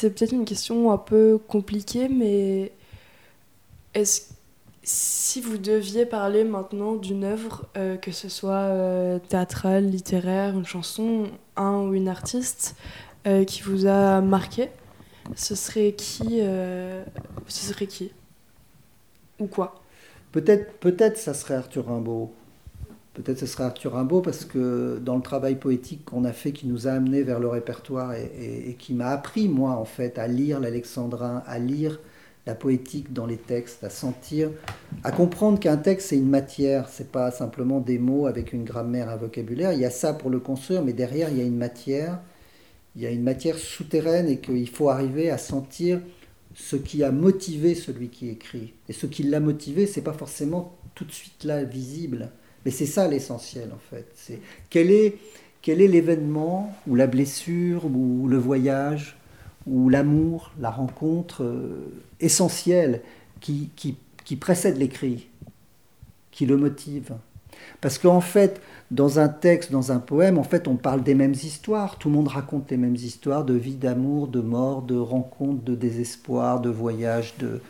C'est 0.00 0.10
peut-être 0.10 0.30
une 0.30 0.44
question 0.44 0.92
un 0.92 0.96
peu 0.96 1.40
compliquée, 1.48 2.08
mais 2.08 2.70
est-ce 3.94 4.32
si 4.84 5.40
vous 5.40 5.58
deviez 5.58 6.06
parler 6.06 6.44
maintenant 6.44 6.94
d'une 6.94 7.24
œuvre, 7.24 7.66
euh, 7.76 7.96
que 7.96 8.12
ce 8.12 8.28
soit 8.28 8.52
euh, 8.52 9.18
théâtrale, 9.18 9.86
littéraire, 9.90 10.54
une 10.54 10.64
chanson, 10.64 11.24
un 11.56 11.80
ou 11.80 11.94
une 11.94 12.06
artiste 12.06 12.76
euh, 13.26 13.42
qui 13.42 13.62
vous 13.62 13.86
a 13.86 14.20
marqué, 14.20 14.70
ce 15.34 15.56
serait 15.56 15.94
qui 15.94 16.42
Ce 17.48 17.66
serait 17.66 17.88
qui? 17.88 18.12
Ou 19.40 19.48
quoi? 19.48 19.82
Peut-être, 20.30 20.78
peut-être 20.78 21.18
ça 21.18 21.34
serait 21.34 21.54
Arthur 21.54 21.86
Rimbaud. 21.86 22.32
Peut-être 23.18 23.40
ce 23.40 23.46
serait 23.46 23.64
Arthur 23.64 23.94
Rimbaud 23.94 24.20
parce 24.20 24.44
que 24.44 25.00
dans 25.04 25.16
le 25.16 25.22
travail 25.22 25.56
poétique 25.56 26.04
qu'on 26.04 26.24
a 26.24 26.32
fait, 26.32 26.52
qui 26.52 26.68
nous 26.68 26.86
a 26.86 26.92
amené 26.92 27.24
vers 27.24 27.40
le 27.40 27.48
répertoire 27.48 28.14
et 28.14 28.76
qui 28.78 28.94
m'a 28.94 29.08
appris, 29.08 29.48
moi, 29.48 29.72
en 29.72 29.84
fait, 29.84 30.20
à 30.20 30.28
lire 30.28 30.60
l'alexandrin, 30.60 31.42
à 31.46 31.58
lire 31.58 31.98
la 32.46 32.54
poétique 32.54 33.12
dans 33.12 33.26
les 33.26 33.36
textes, 33.36 33.82
à 33.82 33.90
sentir, 33.90 34.50
à 35.02 35.10
comprendre 35.10 35.58
qu'un 35.58 35.76
texte, 35.76 36.10
c'est 36.10 36.16
une 36.16 36.30
matière, 36.30 36.88
c'est 36.88 37.10
pas 37.10 37.32
simplement 37.32 37.80
des 37.80 37.98
mots 37.98 38.26
avec 38.26 38.52
une 38.52 38.62
grammaire, 38.62 39.10
un 39.10 39.16
vocabulaire. 39.16 39.72
Il 39.72 39.80
y 39.80 39.84
a 39.84 39.90
ça 39.90 40.12
pour 40.12 40.30
le 40.30 40.38
construire, 40.38 40.84
mais 40.84 40.92
derrière, 40.92 41.28
il 41.28 41.38
y 41.38 41.40
a 41.40 41.44
une 41.44 41.58
matière, 41.58 42.20
il 42.94 43.02
y 43.02 43.06
a 43.06 43.10
une 43.10 43.24
matière 43.24 43.58
souterraine 43.58 44.28
et 44.28 44.38
qu'il 44.38 44.68
faut 44.68 44.90
arriver 44.90 45.28
à 45.28 45.38
sentir 45.38 46.00
ce 46.54 46.76
qui 46.76 47.02
a 47.02 47.10
motivé 47.10 47.74
celui 47.74 48.10
qui 48.10 48.28
écrit. 48.28 48.74
Et 48.88 48.92
ce 48.92 49.06
qui 49.06 49.24
l'a 49.24 49.40
motivé, 49.40 49.86
c'est 49.86 50.02
pas 50.02 50.12
forcément 50.12 50.78
tout 50.94 51.04
de 51.04 51.12
suite 51.12 51.42
là 51.42 51.64
visible. 51.64 52.30
Mais 52.64 52.70
c'est 52.70 52.86
ça 52.86 53.08
l'essentiel 53.08 53.70
en 53.74 53.78
fait. 53.90 54.06
C'est 54.14 54.40
quel 54.70 54.90
est 54.90 55.18
quel 55.60 55.80
est 55.80 55.88
l'événement 55.88 56.72
ou 56.86 56.94
la 56.94 57.06
blessure 57.06 57.84
ou 57.86 58.28
le 58.28 58.38
voyage 58.38 59.16
ou 59.66 59.88
l'amour, 59.88 60.52
la 60.60 60.70
rencontre 60.70 61.42
euh, 61.42 61.92
essentielle 62.20 63.02
qui, 63.40 63.70
qui, 63.76 63.96
qui 64.24 64.36
précède 64.36 64.78
l'écrit, 64.78 65.28
qui 66.30 66.46
le 66.46 66.56
motive? 66.56 67.14
Parce 67.80 67.98
qu'en 67.98 68.20
fait, 68.20 68.60
dans 68.90 69.18
un 69.18 69.28
texte, 69.28 69.72
dans 69.72 69.92
un 69.92 69.98
poème, 69.98 70.38
en 70.38 70.42
fait, 70.42 70.68
on 70.68 70.76
parle 70.76 71.02
des 71.02 71.14
mêmes 71.14 71.34
histoires. 71.34 71.98
Tout 71.98 72.08
le 72.08 72.14
monde 72.14 72.28
raconte 72.28 72.70
les 72.70 72.76
mêmes 72.76 72.94
histoires 72.94 73.44
de 73.44 73.54
vie, 73.54 73.74
d'amour, 73.74 74.28
de 74.28 74.40
mort, 74.40 74.82
de 74.82 74.96
rencontre, 74.96 75.62
de 75.62 75.74
désespoir, 75.74 76.60
de 76.60 76.70
voyage, 76.70 77.34
de, 77.38 77.60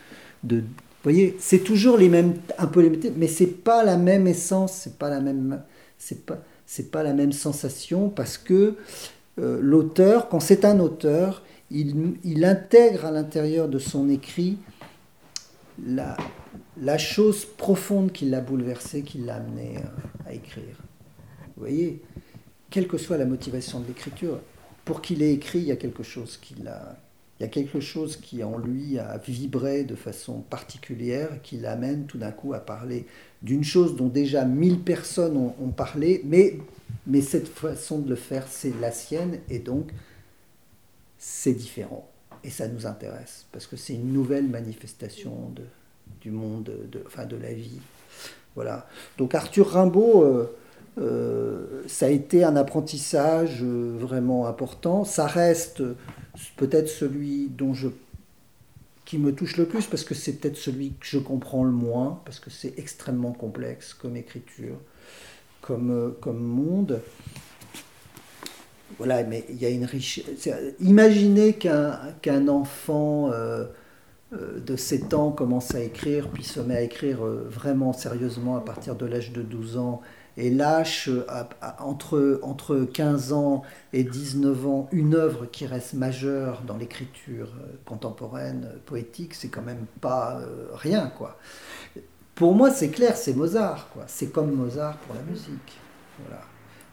de 0.45 0.63
vous 0.99 1.13
voyez, 1.13 1.37
c'est 1.39 1.61
toujours 1.61 1.97
les 1.97 2.09
mêmes, 2.09 2.35
un 2.59 2.67
peu 2.67 2.81
les 2.81 2.91
mêmes, 2.91 3.15
mais 3.17 3.29
c'est 3.29 3.47
pas 3.47 3.85
la 3.85 3.97
même 3.97 4.27
essence, 4.27 4.73
c'est 4.73 4.99
pas 4.99 5.09
la 5.09 5.21
même, 5.21 5.63
c'est 5.97 6.27
pas, 6.27 6.39
c'est 6.67 6.91
pas 6.91 7.05
la 7.05 7.15
même 7.15 7.33
sensation 7.33 8.09
parce 8.09 8.37
que 8.37 8.75
euh, 9.39 9.61
l'auteur, 9.63 10.29
quand 10.29 10.41
c'est 10.41 10.65
un 10.65 10.81
auteur, 10.81 11.45
il, 11.71 12.15
il 12.25 12.45
intègre 12.45 13.05
à 13.05 13.13
l'intérieur 13.13 13.69
de 13.69 13.79
son 13.79 14.09
écrit 14.09 14.59
la, 15.87 16.17
la 16.83 16.99
chose 16.99 17.45
profonde 17.45 18.11
qui 18.11 18.27
l'a 18.27 18.41
bouleversé, 18.41 19.03
qui 19.03 19.19
l'a 19.19 19.37
amené 19.37 19.77
euh, 19.77 20.29
à 20.29 20.35
écrire. 20.35 20.83
Vous 21.57 21.61
voyez, 21.63 22.03
quelle 22.71 22.89
que 22.89 22.99
soit 22.99 23.19
la 23.19 23.25
motivation 23.25 23.79
de 23.79 23.87
l'écriture, 23.87 24.41
pour 24.85 25.01
qu'il 25.01 25.23
ait 25.23 25.33
écrit, 25.33 25.61
il 25.61 25.67
y 25.67 25.73
a 25.73 25.77
quelque 25.77 26.03
chose 26.03 26.39
qui 26.43 26.55
l'a, 26.57 26.97
il 27.39 27.45
y 27.45 27.47
a 27.47 27.49
quelque 27.49 27.79
chose 27.79 28.17
qui 28.17 28.43
en 28.43 28.59
lui 28.59 28.99
a 28.99 29.17
vibré 29.19 29.85
de 29.85 29.95
façon 29.95 30.41
particulière, 30.41 31.41
qui 31.43 31.57
l'amène 31.57 32.07
tout 32.07 32.19
d'un 32.19 32.33
coup 32.33 32.53
à 32.53 32.59
parler 32.59 33.07
d'une 33.43 33.63
chose 33.63 33.95
dont 33.95 34.09
déjà 34.09 34.45
mille 34.45 34.81
personnes 34.81 35.37
ont, 35.37 35.71
parlé, 35.71 36.23
mais, 36.25 36.59
mais 37.07 37.21
cette 37.21 37.47
façon 37.47 38.01
de 38.01 38.09
le 38.09 38.17
faire, 38.17 38.49
c'est 38.49 38.73
la 38.81 38.91
sienne, 38.91 39.39
et 39.49 39.61
donc 39.61 39.93
c'est 41.17 41.55
différent. 41.55 42.09
Et 42.43 42.51
ça 42.51 42.67
nous 42.67 42.87
intéresse, 42.87 43.47
parce 43.53 43.69
que 43.69 43.77
c'est 43.77 43.95
une 43.95 44.13
nouvelle 44.13 44.49
manifestation 44.49 45.51
de, 45.55 45.63
du 46.21 46.33
monde, 46.33 46.73
de, 46.91 47.05
enfin 47.07 47.25
de 47.25 47.37
la 47.37 47.53
vie. 47.53 47.81
Voilà. 48.57 48.89
Donc 49.17 49.37
Arthur 49.37 49.69
Rimbaud, 49.69 50.25
euh, 50.25 50.57
euh, 51.01 51.83
ça 51.87 52.07
a 52.07 52.09
été 52.09 52.45
un 52.45 52.57
apprentissage 52.57 53.63
euh, 53.63 53.97
vraiment 53.99 54.47
important. 54.47 55.05
Ça 55.05 55.27
reste 55.27 55.83
peut-être 56.57 56.89
celui 56.89 57.49
dont 57.49 57.75
je 57.75 57.89
qui 59.05 59.17
me 59.17 59.35
touche 59.35 59.57
le 59.57 59.65
plus 59.65 59.87
parce 59.87 60.05
que 60.05 60.15
c'est 60.15 60.35
peut-être 60.35 60.59
celui 60.59 60.91
que 60.91 61.07
je 61.07 61.19
comprends 61.19 61.65
le 61.65 61.71
moins 61.71 62.21
parce 62.27 62.41
que 62.41 62.51
c'est 62.51 62.79
extrêmement 62.79 63.33
complexe 63.33 63.95
comme 63.95 64.17
écriture, 64.17 64.77
comme, 65.63 65.91
euh, 65.91 66.11
comme 66.21 66.43
monde. 66.43 67.01
Voilà, 68.99 69.23
mais 69.25 69.47
il 69.49 69.57
y 69.57 69.65
a 69.65 69.71
une 69.71 69.87
richesse. 69.87 70.49
Imaginez 70.81 71.55
qu'un 71.55 71.99
qu'un 72.21 72.49
enfant 72.49 73.31
euh, 73.33 73.65
euh, 74.35 74.61
de 74.61 74.77
7 74.77 75.15
ans 75.15 75.31
commence 75.31 75.75
à 75.75 75.81
écrire, 75.81 76.29
puis 76.29 76.45
se 76.45 76.61
met 76.61 76.77
à 76.77 76.83
écrire 76.83 77.25
euh, 77.25 77.47
vraiment 77.49 77.95
sérieusement 77.95 78.57
à 78.57 78.61
partir 78.61 78.95
de 78.95 79.07
l'âge 79.07 79.33
de 79.33 79.41
12 79.41 79.79
ans, 79.79 80.03
et 80.39 80.51
lâche 80.51 81.09
euh, 81.09 81.45
entre, 81.81 82.41
entre 82.43 82.77
15 82.85 83.33
ans 83.33 83.63
et 83.93 84.05
19 84.05 84.67
ans 84.67 84.89
une 84.93 85.15
œuvre 85.15 85.47
qui 85.47 85.67
reste 85.67 85.95
majeure 85.95 86.63
dans 86.63 86.77
l'écriture 86.77 87.49
euh, 87.61 87.73
contemporaine, 87.85 88.71
euh, 88.73 88.79
poétique, 88.87 89.35
c'est 89.35 89.49
quand 89.49 89.63
même 89.63 89.85
pas 90.01 90.41
rien, 90.75 91.09
quoi. 91.19 91.39
Pour 92.37 92.55
moi, 92.55 92.71
c'est 92.71 92.91
clair, 92.91 93.17
c'est 93.17 93.35
Mozart, 93.35 93.89
quoi. 93.93 94.05
C'est 94.07 94.29
comme 94.29 94.53
Mozart 94.53 94.97
pour 94.99 95.17
la 95.17 95.23
musique. 95.23 95.77
Voilà. 96.25 96.43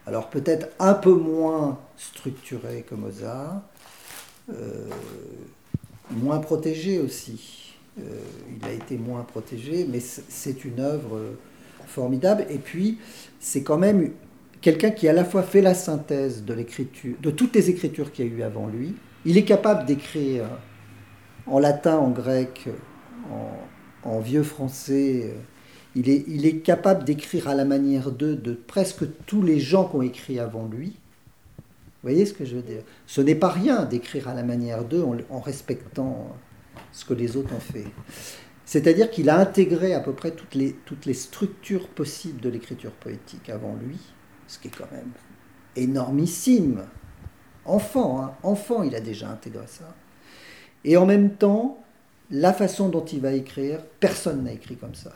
Alors 0.06 0.28
peut-être 0.28 0.68
un 0.80 0.94
peu 0.94 1.12
moins 1.12 1.78
structuré 1.96 2.84
que 2.88 2.94
Mozart, 2.94 3.60
moins 6.10 6.38
protégé 6.38 7.00
aussi. 7.00 7.74
Il 7.96 8.64
a 8.64 8.72
été 8.72 8.96
moins 8.98 9.22
protégé, 9.22 9.86
mais 9.88 10.00
c'est 10.00 10.64
une 10.64 10.78
œuvre 10.78 11.20
formidable. 11.86 12.46
Et 12.50 12.58
puis, 12.58 12.98
c'est 13.40 13.62
quand 13.62 13.78
même 13.78 14.10
quelqu'un 14.60 14.90
qui 14.90 15.08
à 15.08 15.12
la 15.12 15.24
fois 15.24 15.42
fait 15.42 15.62
la 15.62 15.74
synthèse 15.74 16.44
de 16.44 16.52
l'écriture, 16.52 17.16
de 17.22 17.30
toutes 17.30 17.54
les 17.54 17.70
écritures 17.70 18.12
qu'il 18.12 18.26
y 18.26 18.28
a 18.28 18.32
eu 18.32 18.42
avant 18.42 18.66
lui. 18.66 18.94
Il 19.24 19.36
est 19.36 19.44
capable 19.44 19.86
d'écrire 19.86 20.44
en 21.46 21.58
latin, 21.58 21.96
en 21.98 22.10
grec, 22.10 22.68
en, 23.30 24.08
en 24.08 24.20
vieux 24.20 24.42
français. 24.42 25.22
euh, 25.24 25.34
Il 25.94 26.10
est, 26.10 26.24
il 26.28 26.44
est 26.44 26.58
capable 26.58 27.04
d'écrire 27.04 27.48
à 27.48 27.54
la 27.54 27.64
manière 27.64 28.10
d'eux 28.10 28.36
de 28.36 28.52
presque 28.52 29.04
tous 29.24 29.42
les 29.42 29.58
gens 29.58 29.88
qui 29.88 29.96
ont 29.96 30.02
écrit 30.02 30.38
avant 30.38 30.68
lui. 30.68 30.88
Vous 30.88 32.12
voyez 32.12 32.26
ce 32.26 32.34
que 32.34 32.44
je 32.44 32.56
veux 32.56 32.62
dire? 32.62 32.82
Ce 33.06 33.22
n'est 33.22 33.34
pas 33.34 33.48
rien 33.48 33.84
d'écrire 33.84 34.28
à 34.28 34.34
la 34.34 34.42
manière 34.42 34.84
d'eux 34.84 35.04
en 35.30 35.40
respectant 35.40 36.36
ce 36.92 37.04
que 37.04 37.14
les 37.14 37.36
autres 37.36 37.54
ont 37.54 37.60
fait. 37.72 37.86
C'est-à-dire 38.66 39.10
qu'il 39.10 39.30
a 39.30 39.38
intégré 39.38 39.94
à 39.94 40.00
peu 40.00 40.12
près 40.12 40.32
toutes 40.32 40.56
les, 40.56 40.72
toutes 40.84 41.06
les 41.06 41.14
structures 41.14 41.88
possibles 41.88 42.40
de 42.40 42.48
l'écriture 42.48 42.90
poétique 42.90 43.48
avant 43.48 43.76
lui, 43.76 43.98
ce 44.48 44.58
qui 44.58 44.68
est 44.68 44.76
quand 44.76 44.90
même 44.90 45.12
énormissime. 45.76 46.82
Enfant, 47.64 48.20
hein, 48.20 48.34
enfant, 48.42 48.82
il 48.82 48.94
a 48.96 49.00
déjà 49.00 49.30
intégré 49.30 49.66
ça. 49.68 49.94
Et 50.84 50.96
en 50.96 51.06
même 51.06 51.30
temps, 51.30 51.78
la 52.30 52.52
façon 52.52 52.88
dont 52.88 53.04
il 53.04 53.20
va 53.20 53.32
écrire, 53.32 53.80
personne 54.00 54.44
n'a 54.44 54.52
écrit 54.52 54.76
comme 54.76 54.96
ça. 54.96 55.12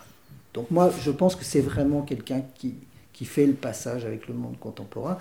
Donc 0.54 0.70
moi, 0.70 0.90
je 1.02 1.10
pense 1.10 1.34
que 1.34 1.44
c'est 1.44 1.60
vraiment 1.60 2.02
quelqu'un 2.02 2.42
qui, 2.54 2.76
qui 3.12 3.24
fait 3.24 3.46
le 3.46 3.54
passage 3.54 4.04
avec 4.04 4.28
le 4.28 4.34
monde 4.34 4.58
contemporain. 4.60 5.18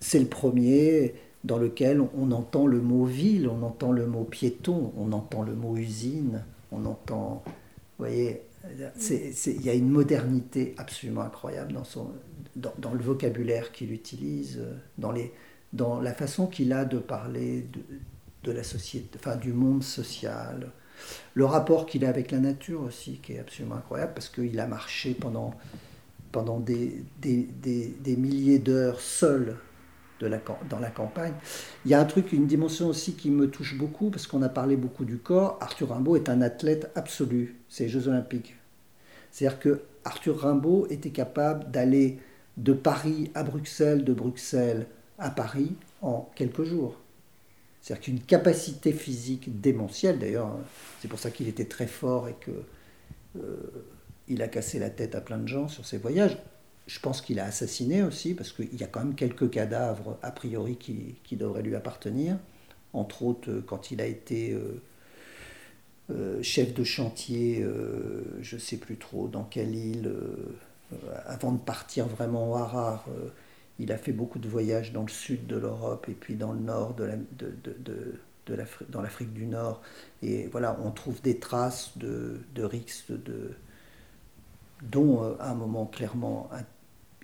C'est 0.00 0.18
le 0.18 0.26
premier 0.26 1.14
dans 1.44 1.58
lequel 1.58 2.00
on 2.00 2.32
entend 2.32 2.66
le 2.66 2.80
mot 2.80 3.04
ville, 3.04 3.48
on 3.48 3.62
entend 3.62 3.92
le 3.92 4.06
mot 4.06 4.24
piéton, 4.24 4.92
on 4.96 5.12
entend 5.12 5.42
le 5.42 5.54
mot 5.54 5.76
usine, 5.76 6.44
on 6.72 6.84
entend, 6.86 7.42
vous 7.46 7.52
voyez, 8.06 8.42
il 8.70 9.62
y 9.62 9.70
a 9.70 9.74
une 9.74 9.88
modernité 9.88 10.74
absolument 10.78 11.22
incroyable 11.22 11.72
dans, 11.72 11.84
son, 11.84 12.12
dans, 12.56 12.92
le 12.92 13.00
vocabulaire 13.02 13.72
qu'il 13.72 13.92
utilise, 13.92 14.60
dans, 14.98 15.12
les, 15.12 15.32
dans 15.72 16.00
la 16.00 16.14
façon 16.14 16.46
qu'il 16.46 16.72
a 16.72 16.84
de 16.84 16.98
parler 16.98 17.62
de, 17.72 17.80
de, 18.44 18.52
la 18.52 18.62
société, 18.62 19.18
enfin 19.18 19.36
du 19.36 19.52
monde 19.52 19.82
social, 19.82 20.70
le 21.34 21.44
rapport 21.44 21.86
qu'il 21.86 22.04
a 22.04 22.08
avec 22.08 22.30
la 22.30 22.38
nature 22.38 22.82
aussi, 22.82 23.18
qui 23.18 23.32
est 23.32 23.40
absolument 23.40 23.76
incroyable, 23.76 24.12
parce 24.14 24.28
qu'il 24.28 24.58
a 24.60 24.66
marché 24.66 25.14
pendant, 25.14 25.54
pendant 26.30 26.60
des, 26.60 27.04
des, 27.20 27.48
des, 27.62 27.88
des 28.00 28.16
milliers 28.16 28.60
d'heures 28.60 29.00
seul 29.00 29.56
dans 30.28 30.78
la 30.78 30.90
campagne. 30.90 31.34
Il 31.84 31.90
y 31.90 31.94
a 31.94 32.00
un 32.00 32.04
truc, 32.04 32.32
une 32.32 32.46
dimension 32.46 32.88
aussi 32.88 33.14
qui 33.14 33.30
me 33.30 33.50
touche 33.50 33.76
beaucoup, 33.76 34.10
parce 34.10 34.26
qu'on 34.26 34.42
a 34.42 34.48
parlé 34.48 34.76
beaucoup 34.76 35.04
du 35.04 35.18
corps. 35.18 35.58
Arthur 35.60 35.90
Rimbaud 35.90 36.16
est 36.16 36.28
un 36.28 36.42
athlète 36.42 36.90
absolu, 36.94 37.56
c'est 37.68 37.84
les 37.84 37.90
Jeux 37.90 38.08
Olympiques. 38.08 38.56
C'est-à-dire 39.30 39.58
que 39.58 39.82
Arthur 40.04 40.40
Rimbaud 40.40 40.86
était 40.90 41.10
capable 41.10 41.70
d'aller 41.70 42.18
de 42.56 42.72
Paris 42.72 43.30
à 43.34 43.42
Bruxelles, 43.42 44.04
de 44.04 44.12
Bruxelles 44.12 44.86
à 45.18 45.30
Paris 45.30 45.72
en 46.02 46.30
quelques 46.34 46.64
jours. 46.64 46.96
C'est-à-dire 47.80 48.04
qu'une 48.04 48.20
capacité 48.20 48.92
physique 48.92 49.60
démentielle, 49.60 50.18
d'ailleurs, 50.18 50.56
c'est 51.00 51.08
pour 51.08 51.18
ça 51.18 51.30
qu'il 51.30 51.48
était 51.48 51.64
très 51.64 51.86
fort 51.86 52.28
et 52.28 52.34
que 52.34 52.50
euh, 53.38 53.56
il 54.28 54.42
a 54.42 54.48
cassé 54.48 54.78
la 54.78 54.90
tête 54.90 55.14
à 55.14 55.20
plein 55.20 55.38
de 55.38 55.48
gens 55.48 55.68
sur 55.68 55.84
ses 55.84 55.98
voyages. 55.98 56.38
Je 56.86 56.98
pense 57.00 57.20
qu'il 57.20 57.38
a 57.40 57.44
assassiné 57.44 58.02
aussi, 58.02 58.34
parce 58.34 58.52
qu'il 58.52 58.74
y 58.74 58.84
a 58.84 58.86
quand 58.86 59.00
même 59.00 59.14
quelques 59.14 59.50
cadavres 59.50 60.18
a 60.22 60.30
priori 60.30 60.76
qui, 60.76 61.16
qui 61.24 61.36
devraient 61.36 61.62
lui 61.62 61.76
appartenir. 61.76 62.38
Entre 62.92 63.22
autres, 63.22 63.50
euh, 63.50 63.62
quand 63.66 63.90
il 63.90 64.00
a 64.00 64.06
été 64.06 64.56
euh, 66.10 66.42
chef 66.42 66.74
de 66.74 66.84
chantier, 66.84 67.64
je 68.40 68.56
ne 68.56 68.60
sais 68.60 68.76
plus 68.76 68.96
trop 68.96 69.28
dans 69.28 69.44
quelle 69.44 69.74
île, 69.74 70.12
avant 71.26 71.52
de 71.52 71.58
partir 71.58 72.06
vraiment 72.06 72.52
au 72.52 72.56
Harar 72.56 73.06
il 73.78 73.92
a 73.92 73.98
fait 73.98 74.12
beaucoup 74.12 74.38
de 74.38 74.48
voyages 74.48 74.92
dans 74.92 75.02
le 75.02 75.08
sud 75.08 75.46
de 75.46 75.56
l'Europe 75.56 76.06
et 76.08 76.14
puis 76.14 76.36
dans 76.36 76.52
le 76.52 76.60
nord 76.60 76.94
de, 76.94 77.08
dans 78.88 79.02
l'Afrique 79.02 79.32
du 79.32 79.46
Nord. 79.46 79.82
Et 80.22 80.46
voilà, 80.48 80.78
on 80.84 80.90
trouve 80.90 81.20
des 81.22 81.38
traces 81.38 81.96
de, 81.96 82.40
de 82.54 82.62
Rix, 82.62 83.04
de, 83.08 83.54
dont 84.82 85.22
euh, 85.22 85.34
à 85.40 85.50
un 85.50 85.54
moment 85.54 85.86
clairement 85.86 86.50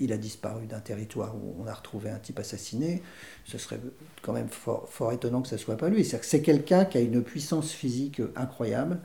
il 0.01 0.13
a 0.13 0.17
disparu 0.17 0.67
d'un 0.67 0.81
territoire 0.81 1.35
où 1.35 1.57
on 1.61 1.67
a 1.67 1.75
retrouvé 1.75 2.11
un 2.11 2.19
type 2.19 2.39
assassiné. 2.39 3.03
Ce 3.45 3.59
serait 3.59 3.81
quand 4.23 4.33
même 4.33 4.49
fort, 4.49 5.13
étonnant 5.13 5.43
que 5.43 5.49
ce 5.49 5.57
ne 5.57 5.61
soit 5.61 5.77
pas 5.77 5.89
lui. 5.89 6.05
C'est 6.05 6.43
quelqu'un 6.43 6.85
qui 6.85 6.99
a 6.99 7.01
une 7.01 7.23
puissance 7.23 7.73
physique 7.73 8.23
incroyable. 8.37 9.01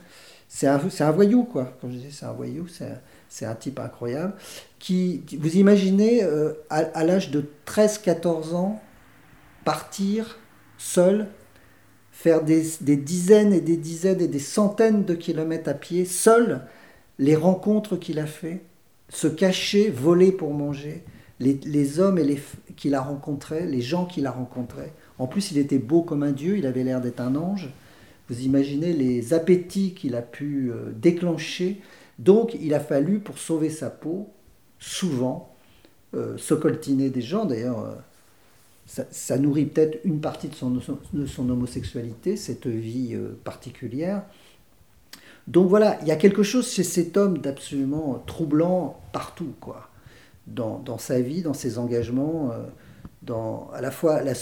C'est 0.48 0.68
un, 0.68 0.80
un, 1.00 1.10
voyou, 1.10 1.42
quoi. 1.44 1.76
Comme 1.80 1.90
je 1.90 1.96
disais, 1.96 2.10
c'est 2.12 2.26
un 2.26 2.32
voyou, 2.32 2.68
c'est 2.68 3.46
un 3.46 3.54
type 3.56 3.80
incroyable 3.80 4.34
qui, 4.78 5.22
vous 5.40 5.56
imaginez, 5.56 6.22
euh, 6.22 6.52
à, 6.68 7.04
l'âge 7.04 7.30
de 7.30 7.44
13-14 7.66 8.54
ans, 8.54 8.82
partir 9.64 10.38
seul, 10.76 11.26
faire 12.12 12.42
des, 12.42 12.62
dizaines 12.96 13.54
et 13.54 13.62
des 13.62 13.78
dizaines 13.78 14.20
et 14.20 14.28
des 14.28 14.38
centaines 14.38 15.04
de 15.04 15.14
kilomètres 15.14 15.70
à 15.70 15.74
pied, 15.74 16.04
seul, 16.04 16.60
les 17.18 17.36
rencontres 17.36 17.96
qu'il 17.96 18.18
a 18.18 18.26
fait, 18.26 18.62
se 19.08 19.28
cacher, 19.28 19.90
voler 19.90 20.32
pour 20.32 20.52
manger, 20.54 21.04
les, 21.40 22.00
hommes 22.00 22.18
et 22.18 22.24
les, 22.24 22.40
qu'il 22.76 22.94
a 22.94 23.02
rencontrés, 23.02 23.66
les 23.66 23.80
gens 23.80 24.06
qu'il 24.06 24.26
a 24.26 24.30
rencontrés. 24.30 24.92
En 25.18 25.26
plus, 25.26 25.50
il 25.50 25.58
était 25.58 25.78
beau 25.78 26.02
comme 26.02 26.22
un 26.22 26.32
dieu, 26.32 26.56
il 26.56 26.66
avait 26.66 26.84
l'air 26.84 27.00
d'être 27.00 27.20
un 27.20 27.36
ange. 27.36 27.70
Vous 28.28 28.40
imaginez 28.42 28.92
les 28.92 29.34
appétits 29.34 29.92
qu'il 29.94 30.14
a 30.14 30.22
pu 30.22 30.70
euh, 30.70 30.92
déclencher. 30.94 31.80
Donc, 32.18 32.56
il 32.60 32.72
a 32.72 32.80
fallu, 32.80 33.18
pour 33.18 33.38
sauver 33.38 33.68
sa 33.68 33.90
peau, 33.90 34.30
souvent 34.78 35.54
euh, 36.14 36.38
se 36.38 36.54
coltiner 36.54 37.10
des 37.10 37.20
gens. 37.20 37.44
D'ailleurs, 37.44 37.80
euh, 37.80 37.94
ça, 38.86 39.38
nourrit 39.38 39.66
peut-être 39.66 40.00
une 40.04 40.20
partie 40.20 40.48
de 40.48 40.54
son, 40.54 40.70
de 40.70 41.26
son 41.26 41.50
homosexualité, 41.50 42.36
cette 42.36 42.66
vie 42.66 43.16
particulière. 43.42 44.22
Donc 45.46 45.68
voilà, 45.68 45.98
il 46.02 46.08
y 46.08 46.10
a 46.10 46.16
quelque 46.16 46.42
chose 46.42 46.70
chez 46.70 46.84
cet 46.84 47.16
homme 47.16 47.38
d'absolument 47.38 48.22
troublant 48.26 49.00
partout, 49.12 49.54
quoi. 49.60 49.90
Dans, 50.46 50.98
sa 50.98 51.20
vie, 51.20 51.40
dans 51.40 51.54
ses 51.54 51.78
engagements, 51.78 52.52
dans 53.22 53.70
à 53.72 53.80
la 53.80 53.90
fois 53.90 54.22
la, 54.22 54.34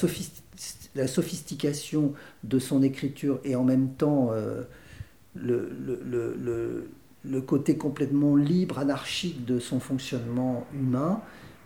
la, 0.96 1.06
sophistication 1.06 2.12
de 2.42 2.58
son 2.58 2.82
écriture 2.82 3.38
et 3.44 3.54
en 3.54 3.62
même 3.62 3.90
temps 3.90 4.30
le, 5.36 5.70
le, 6.04 6.34
le 6.36 6.88
le 7.24 7.40
côté 7.40 7.76
complètement 7.76 8.36
libre, 8.36 8.78
anarchique 8.78 9.44
de 9.44 9.58
son 9.58 9.80
fonctionnement 9.80 10.66
humain. 10.74 11.20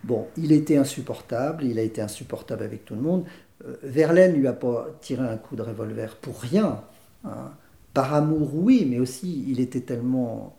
Bon, 0.05 0.27
il 0.37 0.53
était 0.53 0.77
insupportable, 0.77 1.65
il 1.65 1.79
a 1.79 1.83
été 1.83 2.01
insupportable 2.01 2.63
avec 2.63 2.85
tout 2.85 2.95
le 2.95 3.01
monde. 3.01 3.25
Euh, 3.67 3.77
Verlaine 3.83 4.35
lui 4.35 4.47
a 4.47 4.53
pas 4.53 4.89
tiré 5.01 5.27
un 5.27 5.37
coup 5.37 5.57
de 5.57 5.63
revolver 5.63 6.17
pour 6.17 6.41
rien. 6.41 6.83
Hein. 7.25 7.51
Par 7.97 8.13
amour, 8.13 8.51
oui, 8.53 8.87
mais 8.87 8.99
aussi 8.99 9.47
il 9.49 9.59
était 9.59 9.81
tellement 9.81 10.55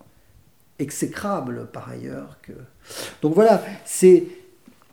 exécrable 0.80 1.68
par 1.72 1.88
ailleurs 1.88 2.40
que. 2.42 2.54
Donc 3.22 3.36
voilà, 3.36 3.64
c'est 3.86 4.24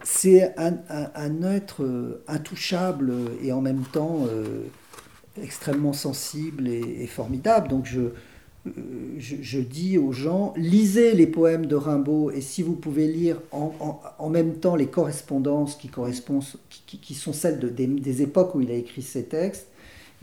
c'est 0.02 0.54
un, 0.58 1.42
être 1.42 1.82
euh, 1.84 2.22
intouchable 2.28 3.14
et 3.42 3.50
en 3.50 3.62
même 3.62 3.84
temps 3.90 4.26
euh, 4.28 4.64
extrêmement 5.42 5.94
sensible 5.94 6.68
et, 6.68 7.06
formidable. 7.06 7.68
Donc 7.68 7.86
je 7.86 8.10
je, 9.18 9.60
dis 9.60 9.96
aux 9.96 10.12
gens, 10.12 10.52
lisez 10.56 11.14
les 11.14 11.26
poèmes 11.26 11.66
de 11.66 11.76
Rimbaud 11.76 12.30
et 12.30 12.42
si 12.42 12.62
vous 12.62 12.74
pouvez 12.74 13.06
lire 13.06 13.40
en, 13.52 14.28
même 14.28 14.54
temps 14.54 14.76
les 14.76 14.86
correspondances 14.86 15.76
qui, 15.76 15.88
correspondent, 15.88 16.44
qui, 16.68 17.14
sont 17.14 17.32
celles 17.32 17.58
de, 17.58 17.68
des, 17.68 18.22
époques 18.22 18.54
où 18.54 18.60
il 18.60 18.70
a 18.70 18.74
écrit 18.74 19.02
ses 19.02 19.24
textes, 19.24 19.68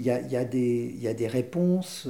il 0.01 0.07
y 0.07 0.35
a, 0.35 1.13
des, 1.13 1.27
réponses, 1.27 2.07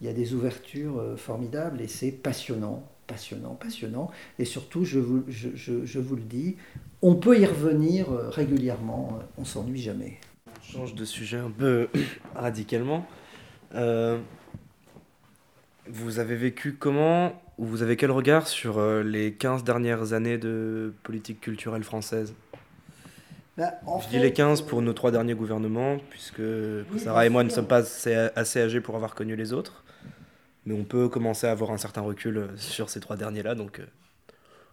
il 0.00 0.06
y 0.06 0.10
a 0.10 0.14
des 0.14 0.32
ouvertures 0.32 0.98
euh, 0.98 1.16
formidables 1.16 1.82
et 1.82 1.88
c'est 1.88 2.10
passionnant, 2.10 2.82
passionnant, 3.06 3.54
passionnant. 3.54 4.10
Et 4.38 4.46
surtout, 4.46 4.84
je 4.84 4.98
vous, 4.98 5.24
le 5.26 6.22
dis, 6.22 6.56
on 7.02 7.16
peut 7.16 7.38
y 7.38 7.44
revenir 7.44 8.10
euh, 8.10 8.30
régulièrement, 8.30 9.18
on 9.36 9.44
s'ennuie 9.44 9.82
jamais. 9.82 10.18
On 10.46 10.72
change 10.72 10.94
de 10.94 11.04
sujet 11.04 11.36
un 11.36 11.50
peu 11.50 11.88
radicalement. 12.34 13.06
Euh, 13.74 14.18
vous 15.86 16.18
avez 16.18 16.36
vécu 16.36 16.72
comment, 16.72 17.42
ou 17.58 17.66
vous 17.66 17.82
avez 17.82 17.96
quel 17.96 18.10
regard 18.10 18.46
sur 18.46 18.78
euh, 18.78 19.02
les 19.02 19.34
15 19.34 19.64
dernières 19.64 20.14
années 20.14 20.38
de 20.38 20.94
politique 21.02 21.42
culturelle 21.42 21.84
française? 21.84 22.34
Bah, 23.56 23.74
Je 24.02 24.08
dis 24.08 24.18
les 24.18 24.32
15 24.32 24.62
pour 24.62 24.82
nos 24.82 24.92
trois 24.92 25.10
derniers 25.10 25.34
gouvernements, 25.34 25.98
puisque 26.10 26.42
Sarah 26.98 27.26
et 27.26 27.28
moi 27.28 27.44
ne 27.44 27.50
sommes 27.50 27.66
pas 27.66 27.82
assez, 28.36 28.60
âgés 28.60 28.80
pour 28.80 28.96
avoir 28.96 29.14
connu 29.14 29.36
les 29.36 29.52
autres. 29.52 29.84
Mais 30.66 30.74
on 30.74 30.84
peut 30.84 31.08
commencer 31.08 31.46
à 31.46 31.50
avoir 31.50 31.70
un 31.72 31.78
certain 31.78 32.00
recul 32.00 32.38
euh, 32.38 32.56
sur 32.56 32.88
ces 32.88 32.98
trois 32.98 33.16
derniers-là, 33.16 33.54
donc 33.54 33.80
euh, 33.80 33.86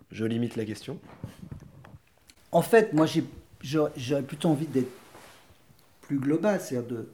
je 0.09 0.23
limite 0.23 0.55
la 0.55 0.63
question. 0.63 0.97
En 2.53 2.61
fait, 2.61 2.93
moi 2.93 3.05
j'aurais 3.61 4.21
plutôt 4.23 4.49
envie 4.49 4.67
d'être 4.67 4.91
plus 6.01 6.17
global, 6.17 6.61
c'est-à-dire 6.61 6.89
de 6.89 7.09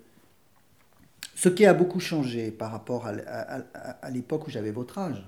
ce 1.37 1.49
qui 1.49 1.65
a 1.67 1.73
beaucoup 1.73 1.99
changé 1.99 2.49
par 2.49 2.71
rapport 2.71 3.05
à, 3.05 4.09
l'époque 4.09 4.47
où 4.47 4.49
j'avais 4.49 4.71
votre 4.71 4.97
âge 4.97 5.23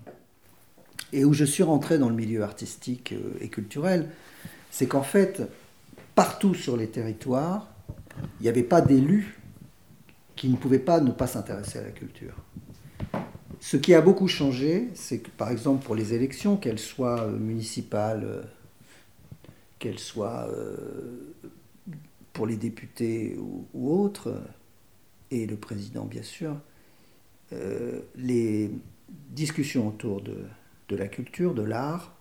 et 1.14 1.24
où 1.24 1.34
je 1.34 1.46
suis 1.46 1.64
rentré 1.64 2.00
dans 2.00 2.10
le 2.10 2.16
milieu 2.16 2.44
artistique 2.44 3.14
euh, 3.14 3.38
et 3.42 3.50
culturel, 3.50 4.10
c'est 4.72 4.88
qu'en 4.88 5.04
fait, 5.04 5.44
partout 6.20 6.54
sur 6.54 6.76
les 6.76 6.90
territoires, 6.90 7.70
il 8.42 8.44
n'y 8.44 8.50
avait 8.50 8.62
pas 8.62 8.82
d'élus 8.82 9.40
qui 10.36 10.50
ne 10.50 10.58
pouvaient 10.58 10.78
pas 10.78 11.00
ne 11.00 11.12
pas 11.12 11.28
s'intéresser 11.28 11.80
à 11.80 11.82
la 11.82 11.92
culture. 11.92 12.36
Ce 13.62 13.78
qui 13.78 13.94
a 13.94 14.02
beaucoup 14.02 14.28
changé, 14.28 14.90
c'est 14.96 15.20
que 15.20 15.30
par 15.30 15.50
exemple 15.50 15.86
pour 15.86 15.96
les 15.96 16.14
élections, 16.14 16.58
qu'elles 16.58 16.78
soient 16.78 17.22
euh, 17.22 17.38
municipales, 17.38 18.26
euh, 18.26 18.42
qu'elles 19.80 19.98
soient 19.98 20.50
pour 22.34 22.46
les 22.46 22.58
députés 22.58 23.40
ou 23.74 23.90
autres, 23.90 24.42
et 25.32 25.48
le 25.48 25.56
président 25.56 26.04
bien 26.04 26.24
sûr, 26.24 26.54
euh, 27.54 28.02
les 28.18 28.70
discussions 29.30 29.88
autour 29.88 30.20
de, 30.20 30.44
de 30.90 30.96
la 30.98 31.08
culture, 31.08 31.54
de 31.54 31.64
l'art, 31.64 32.19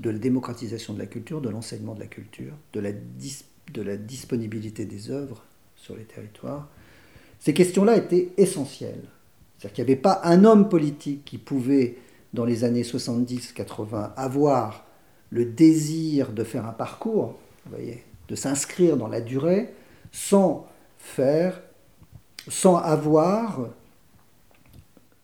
de 0.00 0.10
la 0.10 0.18
démocratisation 0.18 0.94
de 0.94 0.98
la 0.98 1.06
culture, 1.06 1.40
de 1.40 1.48
l'enseignement 1.48 1.94
de 1.94 2.00
la 2.00 2.06
culture, 2.06 2.54
de 2.72 2.80
la, 2.80 3.96
disponibilité 3.96 4.84
des 4.84 5.10
œuvres 5.10 5.44
sur 5.76 5.96
les 5.96 6.04
territoires, 6.04 6.68
ces 7.40 7.54
questions-là 7.54 7.96
étaient 7.96 8.30
essentielles. 8.36 9.04
C'est-à-dire 9.58 9.74
qu'il 9.74 9.84
n'y 9.84 9.90
avait 9.90 10.00
pas 10.00 10.20
un 10.24 10.44
homme 10.44 10.68
politique 10.68 11.24
qui 11.24 11.38
pouvait, 11.38 11.96
dans 12.32 12.44
les 12.44 12.64
années 12.64 12.82
70-80, 12.82 14.12
avoir 14.16 14.86
le 15.30 15.44
désir 15.44 16.32
de 16.32 16.44
faire 16.44 16.66
un 16.66 16.72
parcours, 16.72 17.38
vous 17.64 17.76
voyez, 17.76 18.04
de 18.28 18.34
s'inscrire 18.34 18.96
dans 18.96 19.08
la 19.08 19.20
durée, 19.20 19.72
sans 20.12 20.66
faire, 20.98 21.60
sans 22.48 22.76
avoir 22.76 23.68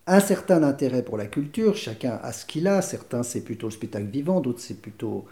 un 0.09 0.21
certain 0.21 0.63
intérêt 0.63 1.03
pour 1.03 1.19
la 1.19 1.27
culture, 1.27 1.77
chacun 1.77 2.19
a 2.23 2.33
ce 2.33 2.47
qu'il 2.47 2.67
a, 2.67 2.81
certains 2.81 3.23
c'est 3.23 3.43
plutôt 3.43 3.67
le 3.67 3.73
spectacle 3.73 4.07
vivant, 4.07 4.41
d'autres 4.41 4.61
c'est 4.61 4.81
plutôt 4.81 5.27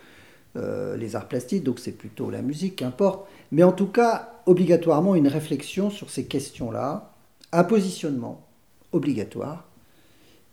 euh, 0.56 0.96
les 0.96 1.16
arts 1.16 1.28
plastiques, 1.28 1.64
donc 1.64 1.80
c'est 1.80 1.92
plutôt 1.92 2.30
la 2.30 2.42
musique, 2.42 2.76
qu'importe, 2.76 3.26
mais 3.52 3.62
en 3.62 3.72
tout 3.72 3.86
cas 3.86 4.34
obligatoirement 4.44 5.14
une 5.14 5.28
réflexion 5.28 5.88
sur 5.88 6.10
ces 6.10 6.26
questions-là, 6.26 7.14
un 7.52 7.64
positionnement 7.64 8.46
obligatoire, 8.92 9.66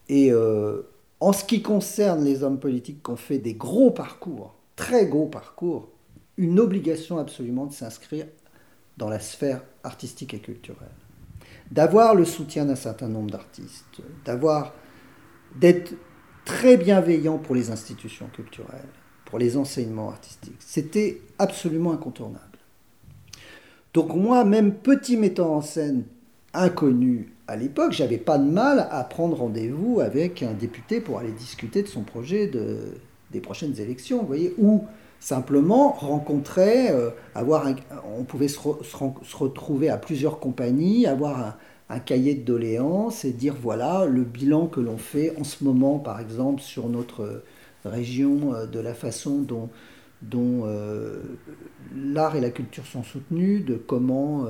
et 0.08 0.32
euh, 0.32 0.84
en 1.20 1.34
ce 1.34 1.44
qui 1.44 1.62
concerne 1.62 2.24
les 2.24 2.44
hommes 2.44 2.60
politiques 2.60 3.04
qui 3.04 3.12
ont 3.12 3.18
fait 3.18 3.40
des 3.40 3.54
gros 3.54 3.92
parcours, 3.92 4.56
très 4.78 5.06
gros 5.06 5.28
parcours, 5.28 5.90
une 6.38 6.62
obligation 6.62 7.18
absolument 7.18 7.66
de 7.66 7.74
s'inscrire 7.74 8.26
dans 8.98 9.10
la 9.10 9.20
sphère 9.20 9.62
artistique 9.84 10.34
et 10.34 10.40
culturelle 10.40 11.03
d'avoir 11.72 12.16
le 12.16 12.26
soutien 12.26 12.66
d'un 12.66 12.76
certain 12.76 13.08
nombre 13.08 13.32
d'artistes, 13.32 14.02
d'avoir 14.26 14.74
d'être 15.56 15.94
très 16.46 16.78
bienveillant 16.78 17.38
pour 17.38 17.56
les 17.56 17.72
institutions 17.72 18.28
culturelles, 18.34 18.90
pour 19.26 19.40
les 19.40 19.58
enseignements 19.58 20.10
artistiques. 20.10 20.60
C'était 20.60 21.22
absolument 21.40 21.94
incontournable. 21.94 22.40
Donc 23.94 24.16
moi, 24.16 24.44
même 24.44 24.74
petit 24.74 25.18
metteur 25.18 25.52
en 25.52 25.62
scène 25.62 26.04
inconnu 26.54 27.34
à 27.48 27.56
l'époque, 27.56 27.92
j'avais 27.92 28.18
pas 28.18 28.38
de 28.38 28.50
mal 28.50 28.88
à 28.90 29.04
prendre 29.04 29.38
rendez-vous 29.38 30.00
avec 30.00 30.44
un 30.44 30.54
député 30.54 31.02
pour 31.02 31.20
aller 31.20 31.32
discuter 31.32 31.84
de 31.84 31.88
son 31.88 32.02
projet 32.02 32.48
de, 32.48 32.96
des 33.32 33.42
prochaines 33.42 33.80
élections, 33.80 34.22
vous 34.22 34.28
voyez, 34.28 34.54
ou 34.58 34.86
simplement 35.24 35.94
rencontrer, 35.94 36.90
euh, 36.90 37.10
avoir 37.34 37.66
on 38.18 38.26
pouvait 38.26 38.50
se, 38.50 38.60
retrouver 38.60 39.88
à 39.90 39.98
plusieurs 39.98 40.38
compagnies, 40.38 41.08
avoir 41.08 41.58
un, 41.90 42.00
cahier 42.00 42.36
de 42.36 42.44
doléances 42.44 43.24
et 43.24 43.32
dire 43.32 43.56
voilà 43.62 44.06
le 44.06 44.24
bilan 44.24 44.68
que 44.68 44.82
l'on 44.82 44.98
fait 44.98 45.34
en 45.40 45.44
ce 45.46 45.64
moment, 45.64 46.00
par 46.00 46.20
exemple, 46.20 46.60
sur 46.62 46.90
notre 46.90 47.44
région, 47.86 48.54
euh, 48.54 48.66
de 48.66 48.80
la 48.80 48.94
façon 48.94 49.40
dont, 49.40 49.70
euh, 50.34 51.22
l'art 51.96 52.36
et 52.36 52.42
la 52.42 52.50
culture 52.50 52.86
sont 52.86 53.04
soutenus, 53.04 53.64
de 53.64 53.76
comment 53.76 54.46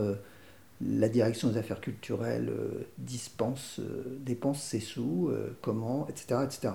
la 0.82 1.07
direction 1.07 1.49
des 1.49 1.57
affaires 1.57 1.82
culturelles 1.82 2.51
dispense, 2.97 3.80
dépense 4.26 4.63
ses 4.63 4.80
sous, 4.80 5.30
comment, 5.61 6.07
etc. 6.09 6.41
etc. 6.45 6.74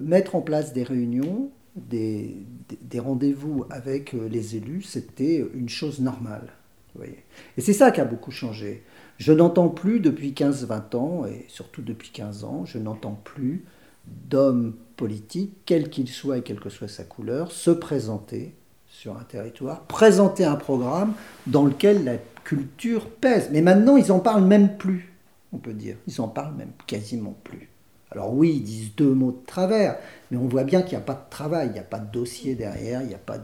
mettre 0.00 0.36
en 0.36 0.42
place 0.42 0.72
des 0.72 0.84
réunions 0.84 1.50
des, 1.76 2.36
des 2.82 2.98
rendez-vous 2.98 3.64
avec 3.70 4.14
euh, 4.14 4.28
les 4.28 4.56
élus, 4.56 4.82
c'était 4.82 5.44
une 5.54 5.68
chose 5.68 6.00
normale. 6.00 6.52
voyez. 6.94 7.24
Et 7.56 7.60
c'est 7.60 7.72
ça 7.72 7.90
qui 7.90 8.00
a 8.00 8.04
beaucoup 8.04 8.30
changé. 8.30 8.82
Je 9.18 9.32
n'entends 9.32 9.68
plus 9.68 10.00
depuis 10.00 10.32
15-20 10.32 10.96
ans, 10.96 11.26
et 11.26 11.44
surtout 11.48 11.82
depuis 11.82 12.10
15 12.10 12.44
ans, 12.44 12.64
je 12.64 12.78
n'entends 12.78 13.20
plus 13.22 13.64
d'hommes 14.06 14.74
politiques, 14.96 15.54
quel 15.66 15.90
qu'il 15.90 16.08
soit 16.08 16.38
et 16.38 16.42
quelle 16.42 16.60
que 16.60 16.70
soit 16.70 16.88
sa 16.88 17.04
couleur, 17.04 17.52
se 17.52 17.70
présenter 17.70 18.54
sur 18.86 19.16
un 19.16 19.24
territoire, 19.24 19.82
présenter 19.86 20.44
un 20.44 20.56
programme 20.56 21.14
dans 21.46 21.64
lequel 21.64 22.04
la 22.04 22.16
culture 22.44 23.08
pèse. 23.08 23.48
Mais 23.52 23.62
maintenant, 23.62 23.96
ils 23.96 24.08
n'en 24.08 24.18
parlent 24.18 24.44
même 24.44 24.76
plus, 24.76 25.12
on 25.52 25.58
peut 25.58 25.72
dire. 25.72 25.96
Ils 26.06 26.14
n'en 26.18 26.28
parlent 26.28 26.56
même 26.56 26.72
quasiment 26.86 27.36
plus. 27.44 27.69
Alors 28.10 28.34
oui, 28.34 28.54
ils 28.56 28.64
disent 28.64 28.94
deux 28.96 29.14
mots 29.14 29.32
de 29.32 29.46
travers, 29.46 29.96
mais 30.30 30.36
on 30.36 30.48
voit 30.48 30.64
bien 30.64 30.82
qu'il 30.82 30.98
n'y 30.98 31.02
a 31.02 31.06
pas 31.06 31.14
de 31.14 31.30
travail, 31.30 31.68
il 31.68 31.72
n'y 31.72 31.78
a 31.78 31.84
pas 31.84 32.00
de 32.00 32.10
dossier 32.10 32.54
derrière, 32.56 33.02
il 33.02 33.08
n'y 33.08 33.14
a 33.14 33.18
pas 33.18 33.38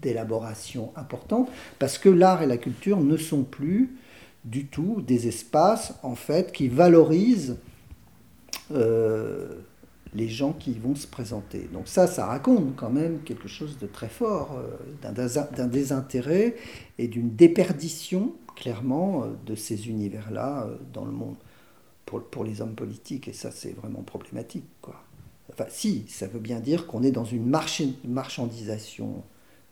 d'élaboration 0.00 0.92
importante, 0.96 1.50
parce 1.78 1.98
que 1.98 2.08
l'art 2.08 2.42
et 2.42 2.46
la 2.46 2.56
culture 2.56 3.00
ne 3.00 3.16
sont 3.16 3.42
plus 3.42 3.96
du 4.44 4.66
tout 4.66 5.02
des 5.02 5.28
espaces 5.28 5.94
en 6.02 6.14
fait 6.14 6.52
qui 6.52 6.68
valorisent 6.68 7.58
euh, 8.72 9.60
les 10.14 10.28
gens 10.28 10.54
qui 10.54 10.72
vont 10.72 10.94
se 10.94 11.06
présenter. 11.06 11.68
Donc 11.70 11.86
ça, 11.86 12.06
ça 12.06 12.24
raconte 12.24 12.76
quand 12.76 12.88
même 12.88 13.20
quelque 13.26 13.46
chose 13.46 13.78
de 13.78 13.86
très 13.86 14.08
fort, 14.08 14.58
euh, 14.58 15.12
d'un 15.56 15.66
désintérêt 15.66 16.56
et 16.96 17.08
d'une 17.08 17.28
déperdition 17.28 18.32
clairement 18.56 19.24
euh, 19.24 19.26
de 19.44 19.54
ces 19.54 19.88
univers-là 19.88 20.66
dans 20.94 21.04
le 21.04 21.12
monde 21.12 21.36
pour, 22.08 22.44
les 22.44 22.60
hommes 22.60 22.74
politiques, 22.74 23.28
et 23.28 23.32
ça 23.32 23.50
c'est 23.50 23.72
vraiment 23.72 24.02
problématique. 24.02 24.64
Quoi. 24.80 25.02
Enfin 25.52 25.66
si, 25.68 26.04
ça 26.08 26.26
veut 26.26 26.40
bien 26.40 26.60
dire 26.60 26.86
qu'on 26.86 27.02
est 27.02 27.10
dans 27.10 27.24
une 27.24 27.46
marchandisation 28.04 29.22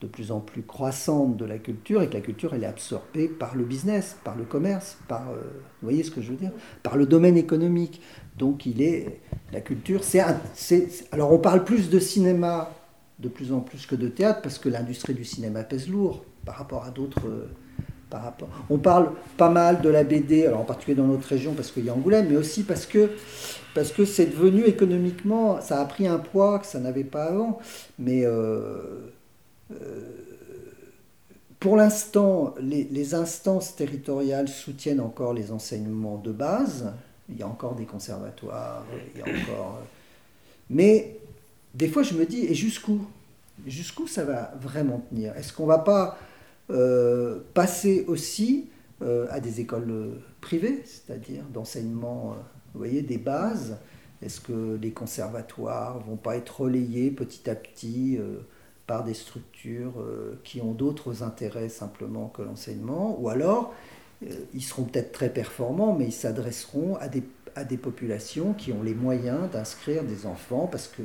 de 0.02 0.06
plus 0.06 0.30
en 0.30 0.40
plus 0.40 0.62
croissante 0.62 1.38
de 1.38 1.46
la 1.46 1.58
culture 1.58 2.02
et 2.02 2.08
que 2.08 2.14
la 2.14 2.20
culture 2.20 2.54
elle 2.54 2.64
est 2.64 2.66
absorbée 2.66 3.28
par 3.28 3.54
le 3.54 3.64
business, 3.64 4.16
par 4.24 4.36
le 4.36 4.44
commerce, 4.44 4.98
par 5.08 5.30
euh, 5.30 5.40
voyez 5.80 6.02
ce 6.02 6.10
que 6.10 6.20
je 6.20 6.30
veux 6.30 6.36
dire, 6.36 6.52
par 6.82 6.96
le 6.96 7.06
domaine 7.06 7.38
économique. 7.38 8.02
Donc 8.36 8.66
il 8.66 8.82
est 8.82 9.20
la 9.52 9.62
culture, 9.62 10.04
c'est 10.04 10.22
alors 11.12 11.32
on 11.32 11.38
parle 11.38 11.64
plus 11.64 11.88
de 11.88 11.98
cinéma 11.98 12.70
de 13.18 13.28
plus 13.30 13.52
en 13.52 13.60
plus 13.60 13.86
que 13.86 13.94
de 13.94 14.08
théâtre 14.08 14.42
parce 14.42 14.58
que 14.58 14.68
l'industrie 14.68 15.14
du 15.14 15.24
cinéma 15.24 15.64
pèse 15.64 15.88
lourd 15.88 16.24
par 16.44 16.56
rapport 16.56 16.84
à 16.84 16.90
d'autres 16.90 17.48
On 18.70 18.78
parle 18.78 19.10
pas 19.36 19.50
mal 19.50 19.80
de 19.80 19.88
la 19.88 20.04
BD, 20.04 20.46
alors 20.46 20.60
en 20.60 20.64
particulier 20.64 20.96
dans 20.96 21.06
notre 21.06 21.28
région 21.28 21.54
parce 21.54 21.70
qu'il 21.70 21.84
y 21.84 21.90
a 21.90 21.94
Angoulême, 21.94 22.28
mais 22.30 22.36
aussi 22.36 22.62
parce 22.62 22.86
que 22.86 23.10
parce 23.74 23.92
que 23.92 24.06
c'est 24.06 24.26
devenu 24.26 24.64
économiquement, 24.64 25.60
ça 25.60 25.82
a 25.82 25.84
pris 25.84 26.06
un 26.06 26.18
poids 26.18 26.58
que 26.60 26.66
ça 26.66 26.80
n'avait 26.80 27.04
pas 27.04 27.24
avant. 27.24 27.58
Mais 27.98 28.24
euh, 28.24 29.12
euh, 29.70 29.76
pour 31.60 31.76
l'instant, 31.76 32.54
les, 32.58 33.14
instances 33.14 33.76
territoriales 33.76 34.48
soutiennent 34.48 35.00
encore 35.00 35.34
les 35.34 35.52
enseignements 35.52 36.16
de 36.16 36.32
base. 36.32 36.92
Il 37.28 37.36
y 37.36 37.42
a 37.42 37.48
encore 37.48 37.74
des 37.74 37.84
conservatoires, 37.84 38.86
il 39.14 39.20
y 39.20 39.22
a 39.22 39.24
encore. 39.26 39.80
Mais 40.70 41.18
des 41.74 41.88
fois, 41.88 42.02
je 42.02 42.14
me 42.14 42.24
dis, 42.24 42.46
et 42.46 42.54
jusqu'où? 42.54 43.06
Jusqu'où 43.66 44.06
ça 44.06 44.24
va 44.24 44.54
vraiment 44.60 45.02
tenir? 45.10 45.36
Est-ce 45.36 45.52
qu'on 45.52 45.66
va 45.66 45.80
pas 45.80 46.18
euh, 46.68 47.38
passer 47.54 48.04
aussi 48.08 48.68
euh, 49.00 49.26
à 49.30 49.38
des 49.38 49.60
écoles 49.60 49.90
euh, 49.90 50.14
privées, 50.40 50.82
c'est-à-dire 50.84 51.44
d'enseignement, 51.52 52.36
vous 52.74 52.78
voyez, 52.78 53.02
des 53.02 53.18
bases. 53.18 53.78
Est-ce 54.22 54.40
que 54.40 54.76
les 54.80 54.90
conservatoires 54.90 56.00
vont 56.00 56.16
pas 56.16 56.36
être 56.36 56.62
relayés 56.62 57.10
petit 57.10 57.48
à 57.48 57.54
petit 57.54 58.18
par 58.86 59.04
des 59.04 59.12
structures 59.12 60.02
qui 60.42 60.62
ont 60.62 60.72
d'autres 60.72 61.22
intérêts 61.22 61.68
simplement 61.68 62.28
que 62.28 62.40
l'enseignement? 62.40 63.20
Ou 63.20 63.28
alors, 63.28 63.74
ils 64.54 64.62
seront 64.62 64.84
peut-être 64.84 65.12
très 65.12 65.28
performants, 65.28 65.94
mais 65.94 66.06
ils 66.06 66.12
s'adresseront 66.12 66.96
à 66.96 67.08
des, 67.08 67.24
à 67.56 67.64
des 67.64 67.76
populations 67.76 68.54
qui 68.54 68.72
ont 68.72 68.82
les 68.82 68.94
moyens 68.94 69.50
d'inscrire 69.50 70.02
des 70.02 70.24
enfants 70.24 70.66
parce 70.66 70.88
que 70.88 71.02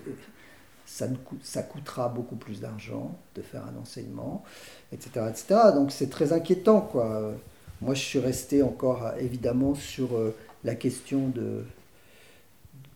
ça, 1.41 1.63
coûtera 1.63 2.09
beaucoup 2.09 2.35
plus 2.35 2.59
d'argent 2.59 3.17
de 3.35 3.41
faire 3.41 3.63
un 3.65 3.79
enseignement 3.81 4.43
etc. 4.91 5.71
Donc 5.73 5.91
c'est 5.91 6.09
très 6.09 6.33
inquiétant. 6.33 6.81
Quoi. 6.81 7.33
Moi, 7.81 7.95
je 7.95 8.01
suis 8.01 8.19
resté 8.19 8.61
encore 8.61 9.13
évidemment 9.19 9.73
sur 9.73 10.15
euh, 10.15 10.35
la 10.63 10.75
question 10.75 11.31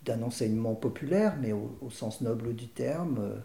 d'un 0.06 0.22
enseignement 0.22 0.76
populaire, 0.76 1.36
mais 1.42 1.54
au, 1.54 1.90
sens 1.90 2.22
noble 2.22 2.54
du 2.54 2.68
terme, 2.68 3.18
euh, 3.20 3.36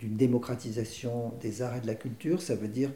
d'une 0.00 0.16
démocratisation 0.16 1.32
des 1.40 1.62
arts 1.62 1.76
et 1.76 1.80
de 1.80 1.86
la 1.86 1.94
culture. 1.94 2.42
Ça 2.42 2.56
veut 2.56 2.68
dire 2.68 2.90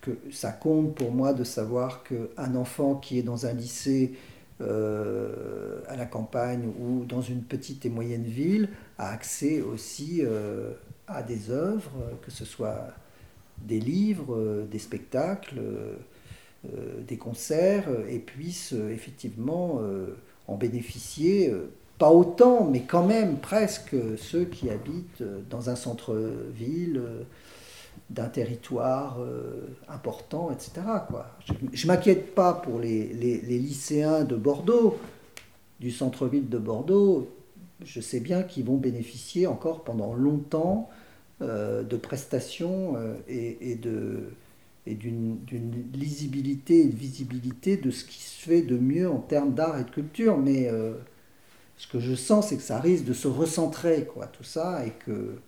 que 0.00 0.18
ça 0.30 0.52
compte 0.52 0.94
pour 0.94 1.12
moi 1.12 1.32
de 1.32 1.44
savoir 1.44 2.04
qu'un 2.04 2.54
enfant 2.54 2.96
qui 2.96 3.18
est 3.18 3.22
dans 3.22 3.46
un 3.46 3.52
lycée 3.52 4.12
euh, 4.60 5.80
à 5.88 5.96
la 5.96 6.06
campagne 6.06 6.70
ou 6.80 7.04
dans 7.04 7.22
une 7.22 7.42
petite 7.42 7.86
et 7.86 7.90
moyenne 7.90 8.24
ville 8.24 8.68
a 8.98 9.10
accès 9.10 9.60
aussi 9.60 10.22
à 11.06 11.22
des 11.22 11.50
œuvres, 11.50 11.92
que 12.22 12.30
ce 12.30 12.44
soit 12.44 12.94
des 13.66 13.80
livres, 13.80 14.34
euh, 14.34 14.66
des 14.70 14.78
spectacles, 14.78 15.58
euh, 15.58 15.96
euh, 16.66 17.00
des 17.06 17.16
concerts, 17.16 17.88
et 18.08 18.18
puissent 18.18 18.74
effectivement 18.90 19.80
en 20.48 20.56
bénéficier, 20.56 21.52
pas 21.98 22.10
autant, 22.10 22.64
mais 22.64 22.82
quand 22.82 23.06
même 23.06 23.38
presque 23.38 23.94
ceux 24.16 24.44
qui 24.44 24.68
habitent 24.68 25.22
dans 25.50 25.70
un 25.70 25.76
centre-ville 25.76 27.00
d'un 28.10 28.28
territoire 28.28 29.18
important, 29.88 30.50
etc. 30.50 30.72
Quoi. 31.08 31.26
Je 31.72 31.86
ne 31.86 31.92
m'inquiète 31.92 32.34
pas 32.34 32.54
pour 32.54 32.80
les, 32.80 33.12
les, 33.12 33.58
lycéens 33.58 34.24
de 34.24 34.34
Bordeaux, 34.34 34.96
du 35.80 35.90
centre-ville 35.90 36.48
de 36.48 36.58
Bordeaux. 36.58 37.28
Je 37.84 38.00
sais 38.00 38.20
bien 38.20 38.42
qu'ils 38.42 38.64
vont 38.64 38.76
bénéficier 38.76 39.46
encore 39.46 39.84
pendant 39.84 40.14
longtemps 40.14 40.88
euh, 41.40 41.84
de 41.84 41.96
prestations 41.96 42.94
euh, 42.96 43.14
et, 43.28 43.76
de, 43.76 44.30
et 44.86 44.96
d'une 44.96 45.38
lisibilité 45.94 46.80
et 46.80 46.86
de 46.86 46.96
visibilité 46.96 47.76
de 47.76 47.92
ce 47.92 48.04
qui 48.04 48.20
se 48.20 48.42
fait 48.42 48.62
de 48.62 48.76
mieux 48.76 49.08
en 49.08 49.20
termes 49.20 49.54
d'art 49.54 49.78
et 49.78 49.84
de 49.84 49.90
culture. 49.90 50.36
Mais 50.36 50.68
euh, 50.68 50.94
ce 51.76 51.86
que 51.86 52.00
je 52.00 52.16
sens, 52.16 52.48
c'est 52.48 52.56
que 52.56 52.62
ça 52.62 52.80
risque 52.80 53.04
de 53.04 53.12
se 53.12 53.28
recentrer, 53.28 54.04
quoi, 54.12 54.26
tout 54.26 54.42
ça, 54.42 54.84
et 54.84 54.90
que 55.06 55.38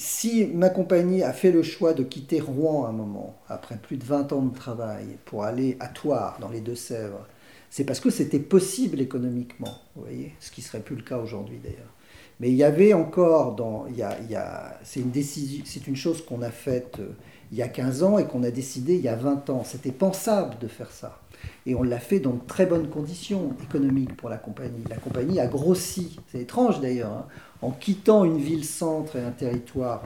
si 0.00 0.46
ma 0.46 0.70
compagnie 0.70 1.22
a 1.22 1.32
fait 1.32 1.52
le 1.52 1.62
choix 1.62 1.92
de 1.92 2.02
quitter 2.02 2.40
Rouen 2.40 2.86
à 2.86 2.88
un 2.88 2.92
moment, 2.92 3.36
après 3.48 3.76
plus 3.76 3.98
de 3.98 4.04
20 4.04 4.32
ans 4.32 4.42
de 4.42 4.54
travail, 4.54 5.18
pour 5.26 5.44
aller 5.44 5.76
à 5.78 5.88
Toire, 5.88 6.38
dans 6.40 6.48
les 6.48 6.60
Deux-Sèvres, 6.60 7.26
c'est 7.68 7.84
parce 7.84 8.00
que 8.00 8.10
c'était 8.10 8.38
possible 8.38 9.00
économiquement, 9.00 9.74
vous 9.94 10.02
voyez, 10.02 10.34
ce 10.40 10.50
qui 10.50 10.62
serait 10.62 10.80
plus 10.80 10.96
le 10.96 11.02
cas 11.02 11.18
aujourd'hui 11.18 11.60
d'ailleurs. 11.62 11.92
Mais 12.40 12.48
il 12.48 12.56
y 12.56 12.64
avait 12.64 12.94
encore, 12.94 13.54
dans, 13.54 13.86
il 13.88 13.96
y 13.98 14.02
a, 14.02 14.18
il 14.20 14.30
y 14.30 14.36
a, 14.36 14.78
c'est 14.82 15.00
une 15.00 15.10
décision, 15.10 15.62
c'est 15.66 15.86
une 15.86 15.96
chose 15.96 16.24
qu'on 16.24 16.40
a 16.40 16.50
faite 16.50 16.96
euh, 16.98 17.10
il 17.52 17.58
y 17.58 17.62
a 17.62 17.68
15 17.68 18.02
ans 18.02 18.18
et 18.18 18.26
qu'on 18.26 18.42
a 18.42 18.50
décidé 18.50 18.94
il 18.94 19.02
y 19.02 19.08
a 19.08 19.16
20 19.16 19.50
ans. 19.50 19.64
C'était 19.64 19.92
pensable 19.92 20.56
de 20.58 20.66
faire 20.66 20.90
ça. 20.90 21.19
Et 21.66 21.74
on 21.74 21.82
l'a 21.82 21.98
fait 21.98 22.20
dans 22.20 22.32
de 22.32 22.44
très 22.46 22.66
bonnes 22.66 22.88
conditions 22.88 23.54
économiques 23.62 24.16
pour 24.16 24.28
la 24.28 24.38
compagnie. 24.38 24.84
La 24.88 24.96
compagnie 24.96 25.40
a 25.40 25.46
grossi, 25.46 26.18
c'est 26.28 26.40
étrange 26.40 26.80
d'ailleurs, 26.80 27.12
hein, 27.12 27.26
en 27.62 27.70
quittant 27.70 28.24
une 28.24 28.38
ville-centre 28.38 29.16
et 29.16 29.22
un 29.22 29.30
territoire 29.30 30.02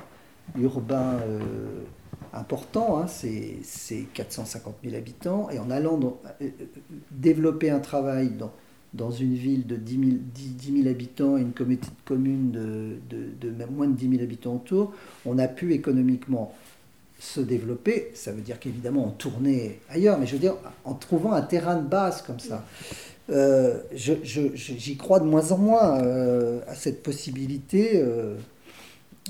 urbain 0.56 1.18
euh, 1.26 1.38
important, 2.32 2.98
hein, 2.98 3.06
c'est 3.06 4.06
450 4.14 4.76
000 4.84 4.96
habitants, 4.96 5.48
et 5.50 5.58
en 5.58 5.70
allant 5.70 5.98
euh, 6.42 6.48
développer 7.10 7.70
un 7.70 7.78
travail 7.80 8.32
dans, 8.92 9.10
une 9.10 9.34
ville 9.34 9.66
de 9.66 9.76
10 9.76 10.22
000, 10.72 10.88
habitants 10.88 11.36
et 11.36 11.40
une 11.40 11.52
commune 11.52 12.50
de, 12.50 12.96
de, 13.08 13.50
de, 13.50 13.64
moins 13.66 13.88
de 13.88 13.94
10 13.94 14.10
000 14.10 14.22
habitants 14.22 14.54
autour, 14.56 14.92
on 15.26 15.38
a 15.38 15.48
pu 15.48 15.72
économiquement 15.72 16.54
se 17.18 17.40
développer. 17.40 18.10
Ça 18.14 18.32
veut 18.32 18.42
dire 18.42 18.58
qu'évidemment 18.58 19.06
on 19.06 19.10
tournait 19.10 19.78
ailleurs, 19.90 20.18
mais 20.18 20.26
je 20.26 20.32
veux 20.32 20.38
dire 20.38 20.56
en 20.84 20.94
trouvant 20.94 21.32
un 21.32 21.42
terrain 21.42 21.76
de 21.76 21.86
base 21.86 22.22
comme 22.22 22.40
ça. 22.40 22.64
Euh, 23.30 23.80
j'y 23.92 24.96
crois 24.96 25.18
de 25.20 25.24
moins 25.24 25.52
en 25.52 25.58
moins 25.58 26.02
euh, 26.02 26.60
à 26.68 26.74
cette 26.74 27.02
possibilité. 27.02 28.02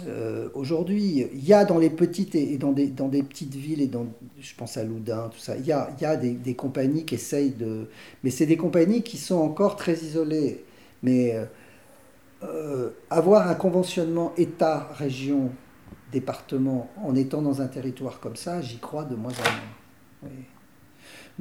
Euh, 0.05 0.49
aujourd'hui, 0.55 1.29
il 1.33 1.45
y 1.45 1.53
a 1.53 1.65
dans 1.65 1.79
les 1.79 1.91
petites 1.91 2.35
et 2.35 2.59
dans 2.59 2.73
des, 2.73 2.89
dans 2.89 3.07
des 3.07 3.23
petites 3.23 3.55
villes, 3.55 3.81
et 3.81 3.87
dans, 3.87 4.07
je 4.41 4.53
pense 4.57 4.77
à 4.77 4.83
Loudun, 4.83 5.31
tout 5.33 5.39
ça, 5.39 5.57
il 5.57 5.65
y 5.65 5.71
a, 5.71 5.89
il 5.97 6.03
y 6.03 6.07
a 6.07 6.17
des, 6.17 6.33
des, 6.33 6.55
compagnies 6.55 7.05
qui 7.05 7.15
essayent 7.15 7.53
de... 7.53 7.87
Mais 8.25 8.31
c'est 8.31 8.47
des 8.47 8.57
compagnies 8.57 9.03
qui 9.03 9.19
sont 9.19 9.37
encore 9.37 9.77
très 9.77 9.95
isolées. 9.95 10.65
Mais 11.05 11.37
avoir 13.11 13.49
un 13.49 13.55
conventionnement 13.55 14.33
État, 14.37 14.91
région, 14.97 15.51
en 17.03 17.15
étant 17.15 17.43
dans 17.43 17.61
un 17.63 17.67
territoire 17.67 18.21
comme 18.21 18.37
ça, 18.37 18.61
j'y 18.61 18.79
crois 18.79 19.05
de 19.05 19.15
moins 19.15 19.33
en 19.33 20.27
moins. 20.27 20.31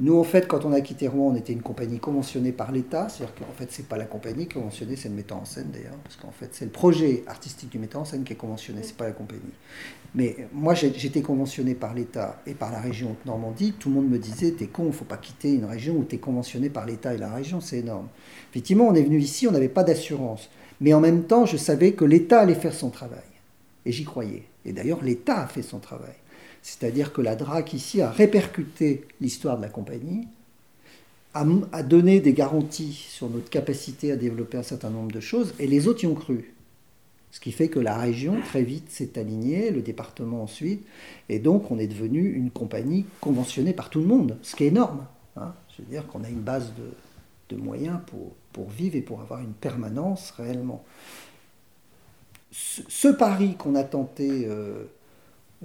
Nous, 0.00 0.18
en 0.18 0.24
fait, 0.24 0.48
quand 0.48 0.64
on 0.64 0.72
a 0.72 0.80
quitté 0.80 1.06
Rouen, 1.06 1.32
on 1.32 1.36
était 1.36 1.52
une 1.52 1.62
compagnie 1.62 2.00
conventionnée 2.00 2.50
par 2.50 2.72
l'État. 2.72 3.08
C'est-à-dire 3.08 3.34
qu'en 3.36 3.52
fait, 3.52 3.68
c'est 3.70 3.86
pas 3.86 3.96
la 3.96 4.06
compagnie 4.06 4.48
conventionnée, 4.48 4.96
c'est 4.96 5.08
le 5.08 5.14
metteur 5.14 5.38
en 5.38 5.44
scène 5.44 5.70
d'ailleurs. 5.72 5.96
Parce 6.02 6.16
qu'en 6.16 6.32
fait, 6.32 6.48
c'est 6.50 6.64
le 6.64 6.72
projet 6.72 7.22
artistique 7.28 7.70
du 7.70 7.78
metteur 7.78 8.00
en 8.00 8.04
scène 8.04 8.24
qui 8.24 8.32
est 8.32 8.36
conventionné, 8.36 8.82
c'est 8.82 8.96
pas 8.96 9.04
la 9.04 9.12
compagnie. 9.12 9.42
Mais 10.16 10.48
moi, 10.52 10.74
j'étais 10.74 11.22
conventionné 11.22 11.76
par 11.76 11.94
l'État 11.94 12.42
et 12.44 12.54
par 12.54 12.72
la 12.72 12.80
région 12.80 13.14
Normandie. 13.24 13.72
Tout 13.78 13.88
le 13.88 13.94
monde 13.94 14.08
me 14.08 14.18
disait 14.18 14.50
T'es 14.50 14.66
con, 14.66 14.90
faut 14.90 15.04
pas 15.04 15.16
quitter 15.16 15.54
une 15.54 15.64
région 15.64 15.94
où 15.94 16.04
tu 16.04 16.16
es 16.16 16.18
conventionné 16.18 16.70
par 16.70 16.86
l'État 16.86 17.14
et 17.14 17.18
la 17.18 17.32
région, 17.32 17.60
c'est 17.60 17.78
énorme. 17.78 18.08
Effectivement, 18.50 18.88
on 18.88 18.94
est 18.94 19.02
venu 19.02 19.20
ici, 19.20 19.46
on 19.46 19.52
n'avait 19.52 19.68
pas 19.68 19.84
d'assurance. 19.84 20.50
Mais 20.80 20.92
en 20.92 21.00
même 21.00 21.22
temps, 21.22 21.46
je 21.46 21.56
savais 21.56 21.92
que 21.92 22.04
l'État 22.04 22.40
allait 22.40 22.56
faire 22.56 22.74
son 22.74 22.90
travail. 22.90 23.20
Et 23.86 23.92
j'y 23.92 24.04
croyais. 24.04 24.42
Et 24.64 24.72
d'ailleurs, 24.72 25.02
l'État 25.02 25.42
a 25.42 25.46
fait 25.46 25.62
son 25.62 25.78
travail. 25.78 26.14
C'est-à-dire 26.62 27.12
que 27.12 27.20
la 27.20 27.36
DRAC 27.36 27.74
ici 27.74 28.00
a 28.00 28.10
répercuté 28.10 29.04
l'histoire 29.20 29.58
de 29.58 29.62
la 29.62 29.68
compagnie, 29.68 30.26
a, 31.34 31.82
donné 31.82 32.20
des 32.20 32.32
garanties 32.32 32.92
sur 32.92 33.28
notre 33.28 33.50
capacité 33.50 34.12
à 34.12 34.16
développer 34.16 34.56
un 34.56 34.62
certain 34.62 34.90
nombre 34.90 35.12
de 35.12 35.20
choses, 35.20 35.52
et 35.58 35.66
les 35.66 35.88
autres 35.88 36.04
y 36.04 36.06
ont 36.06 36.14
cru. 36.14 36.54
Ce 37.32 37.40
qui 37.40 37.50
fait 37.50 37.68
que 37.68 37.80
la 37.80 37.98
région, 37.98 38.40
très 38.40 38.62
vite, 38.62 38.90
s'est 38.90 39.18
alignée, 39.18 39.72
le 39.72 39.82
département 39.82 40.42
ensuite, 40.42 40.86
et 41.28 41.40
donc 41.40 41.72
on 41.72 41.78
est 41.78 41.88
devenu 41.88 42.32
une 42.32 42.50
compagnie 42.50 43.04
conventionnée 43.20 43.72
par 43.72 43.90
tout 43.90 43.98
le 43.98 44.06
monde, 44.06 44.38
ce 44.42 44.54
qui 44.54 44.64
est 44.64 44.68
énorme. 44.68 45.04
Hein. 45.36 45.52
Je 45.76 45.82
veux 45.82 45.88
dire 45.88 46.06
qu'on 46.06 46.22
a 46.22 46.28
une 46.28 46.40
base 46.40 46.72
de, 46.78 47.56
moyens 47.56 48.00
pour, 48.52 48.68
vivre 48.68 48.96
et 48.96 49.00
pour 49.00 49.20
avoir 49.20 49.40
une 49.40 49.52
permanence 49.52 50.32
réellement. 50.32 50.82
Ce, 52.54 53.08
pari 53.08 53.56
qu'on 53.56 53.74
a 53.74 53.82
tenté 53.82 54.46
euh, 54.46 54.84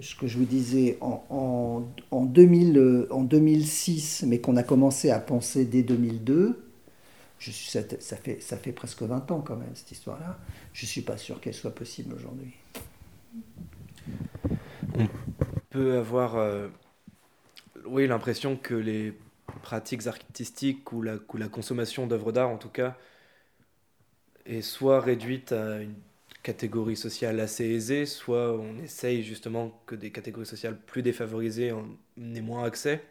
ce 0.01 0.15
que 0.15 0.25
je 0.25 0.39
vous 0.39 0.45
disais, 0.45 0.97
en, 1.01 1.85
en, 2.09 2.25
2000, 2.25 3.05
en 3.11 3.21
2006, 3.21 4.23
mais 4.25 4.39
qu'on 4.39 4.57
a 4.57 4.63
commencé 4.63 5.11
à 5.11 5.19
penser 5.19 5.65
dès 5.65 5.83
2002, 5.83 6.65
je 7.37 7.51
suis, 7.51 7.69
ça, 7.69 7.83
fait, 7.83 8.41
ça 8.41 8.57
fait 8.57 8.71
presque 8.71 9.03
20 9.03 9.29
ans 9.29 9.41
quand 9.41 9.55
même, 9.55 9.69
cette 9.75 9.91
histoire-là, 9.91 10.39
je 10.73 10.85
ne 10.85 10.87
suis 10.87 11.01
pas 11.01 11.17
sûr 11.17 11.39
qu'elle 11.39 11.53
soit 11.53 11.75
possible 11.75 12.15
aujourd'hui. 12.15 12.53
On 14.95 15.07
peut 15.69 15.95
avoir 15.95 16.37
euh, 16.37 16.69
oui, 17.85 18.07
l'impression 18.07 18.57
que 18.57 18.73
les 18.73 19.13
pratiques 19.61 20.07
artistiques 20.07 20.91
ou 20.91 21.03
la, 21.03 21.17
ou 21.31 21.37
la 21.37 21.49
consommation 21.49 22.07
d'œuvres 22.07 22.31
d'art, 22.31 22.49
en 22.49 22.57
tout 22.57 22.69
cas, 22.69 22.97
est 24.47 24.63
soit 24.63 25.01
réduite 25.01 25.51
à 25.51 25.83
une 25.83 25.93
catégories 26.49 26.97
sociales 26.97 27.39
assez 27.39 27.65
aisées, 27.65 28.05
soit 28.07 28.53
on 28.57 28.77
essaye 28.79 29.23
justement 29.23 29.83
que 29.85 29.95
des 29.95 30.11
catégories 30.11 30.47
sociales 30.47 30.77
plus 30.87 31.03
défavorisées 31.03 31.71
en 31.71 31.85
aient 32.35 32.41
moins 32.41 32.63
accès, 32.63 33.03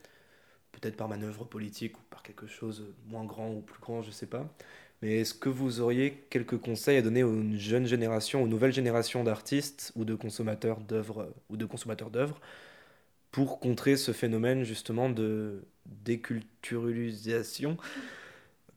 peut-être 0.72 0.96
par 0.96 1.08
manœuvre 1.08 1.44
politique 1.44 1.98
ou 1.98 2.02
par 2.10 2.22
quelque 2.22 2.46
chose 2.46 2.84
moins 3.06 3.24
grand 3.24 3.52
ou 3.52 3.60
plus 3.62 3.80
grand, 3.80 4.02
je 4.02 4.10
sais 4.10 4.26
pas. 4.26 4.52
Mais 5.02 5.20
est-ce 5.20 5.34
que 5.34 5.48
vous 5.50 5.80
auriez 5.80 6.26
quelques 6.30 6.58
conseils 6.58 6.98
à 6.98 7.02
donner 7.02 7.22
aux 7.24 7.42
jeunes 7.56 7.86
générations, 7.86 8.42
aux 8.42 8.48
nouvelles 8.48 8.72
générations 8.72 9.24
d'artistes 9.24 9.92
ou 9.96 10.04
de 10.04 10.14
consommateurs 10.16 10.80
d'œuvres 10.80 11.32
ou 11.50 11.56
de 11.56 11.66
consommateurs 11.66 12.10
d'œuvres 12.10 12.40
pour 13.32 13.60
contrer 13.60 13.96
ce 13.96 14.12
phénomène 14.12 14.64
justement 14.64 15.10
de 15.10 15.64
déculturalisation? 15.86 17.76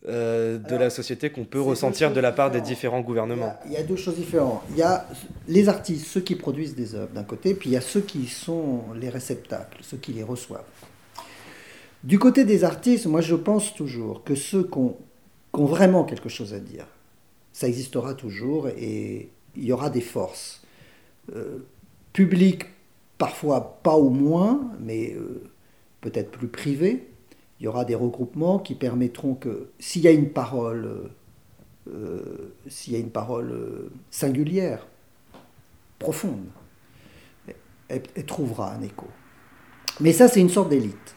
Euh, 0.08 0.58
de 0.58 0.76
la 0.76 0.90
société 0.90 1.30
qu'on 1.30 1.46
peut 1.46 1.62
ressentir 1.62 2.12
de 2.12 2.20
la 2.20 2.32
part 2.32 2.50
des 2.50 2.62
différents 2.62 3.02
gouvernements. 3.02 3.56
Il 3.68 3.74
y, 3.74 3.78
a, 3.78 3.84
deux 3.84 3.96
choses 3.96 4.16
différentes. 4.16 4.64
Il 4.72 4.78
y 4.78 4.82
a 4.82 5.06
les 5.48 5.70
artistes, 5.70 6.08
ceux 6.08 6.22
qui 6.22 6.36
produisent 6.36 6.74
des 6.74 6.96
œuvres 6.96 7.14
d'un 7.14 7.24
côté, 7.24 7.54
puis 7.54 7.70
il 7.70 7.74
y 7.74 7.78
a 7.78 7.82
ceux 7.82 8.02
qui 8.02 8.26
sont 8.26 8.82
les 9.00 9.10
réceptacles, 9.10 9.78
ceux 9.84 9.98
qui 9.98 10.14
les 10.14 10.24
reçoivent. 10.24 10.66
Du 12.04 12.18
côté 12.18 12.46
des 12.46 12.64
artistes, 12.64 13.06
moi 13.06 13.22
je 13.22 13.36
pense 13.36 13.76
toujours 13.76 14.24
que 14.24 14.34
ceux 14.34 14.64
qui 14.64 14.80
ont, 14.80 14.98
vraiment 15.54 16.04
quelque 16.04 16.30
chose 16.30 16.56
à 16.56 16.60
dire, 16.60 16.88
ça 17.54 17.68
existera 17.68 18.16
toujours 18.16 18.70
et 18.70 19.30
il 19.56 19.64
y 19.64 19.72
aura 19.72 19.92
des 19.92 20.02
forces. 20.02 20.64
Euh, 21.36 21.60
publiques, 22.12 22.66
parfois 23.20 23.80
pas 23.84 23.94
au 23.94 24.10
moins, 24.10 24.72
mais 24.80 25.14
euh, 25.14 25.44
peut-être 26.02 26.32
plus 26.32 26.48
privées, 26.48 27.08
il 27.62 27.66
y 27.66 27.68
aura 27.68 27.86
des 27.86 27.94
regroupements 27.94 28.58
qui 28.58 28.74
permettront 28.74 29.36
que 29.36 29.70
s'il 29.78 30.02
y 30.02 30.08
a 30.08 30.12
une 30.12 30.32
parole, 30.32 31.12
euh, 31.88 32.56
s'il 32.68 32.94
y 32.94 32.96
a 32.96 33.00
une 33.00 33.12
parole 33.12 33.52
euh, 33.52 33.92
singulière, 34.10 34.88
profonde, 36.00 36.48
elle, 37.88 38.02
trouvera 38.26 38.74
un 38.74 38.82
écho. 38.82 39.06
Mais 40.00 40.12
ça, 40.12 40.28
c'est 40.28 40.40
une 40.40 40.50
sorte 40.50 40.70
d'élite. 40.70 41.16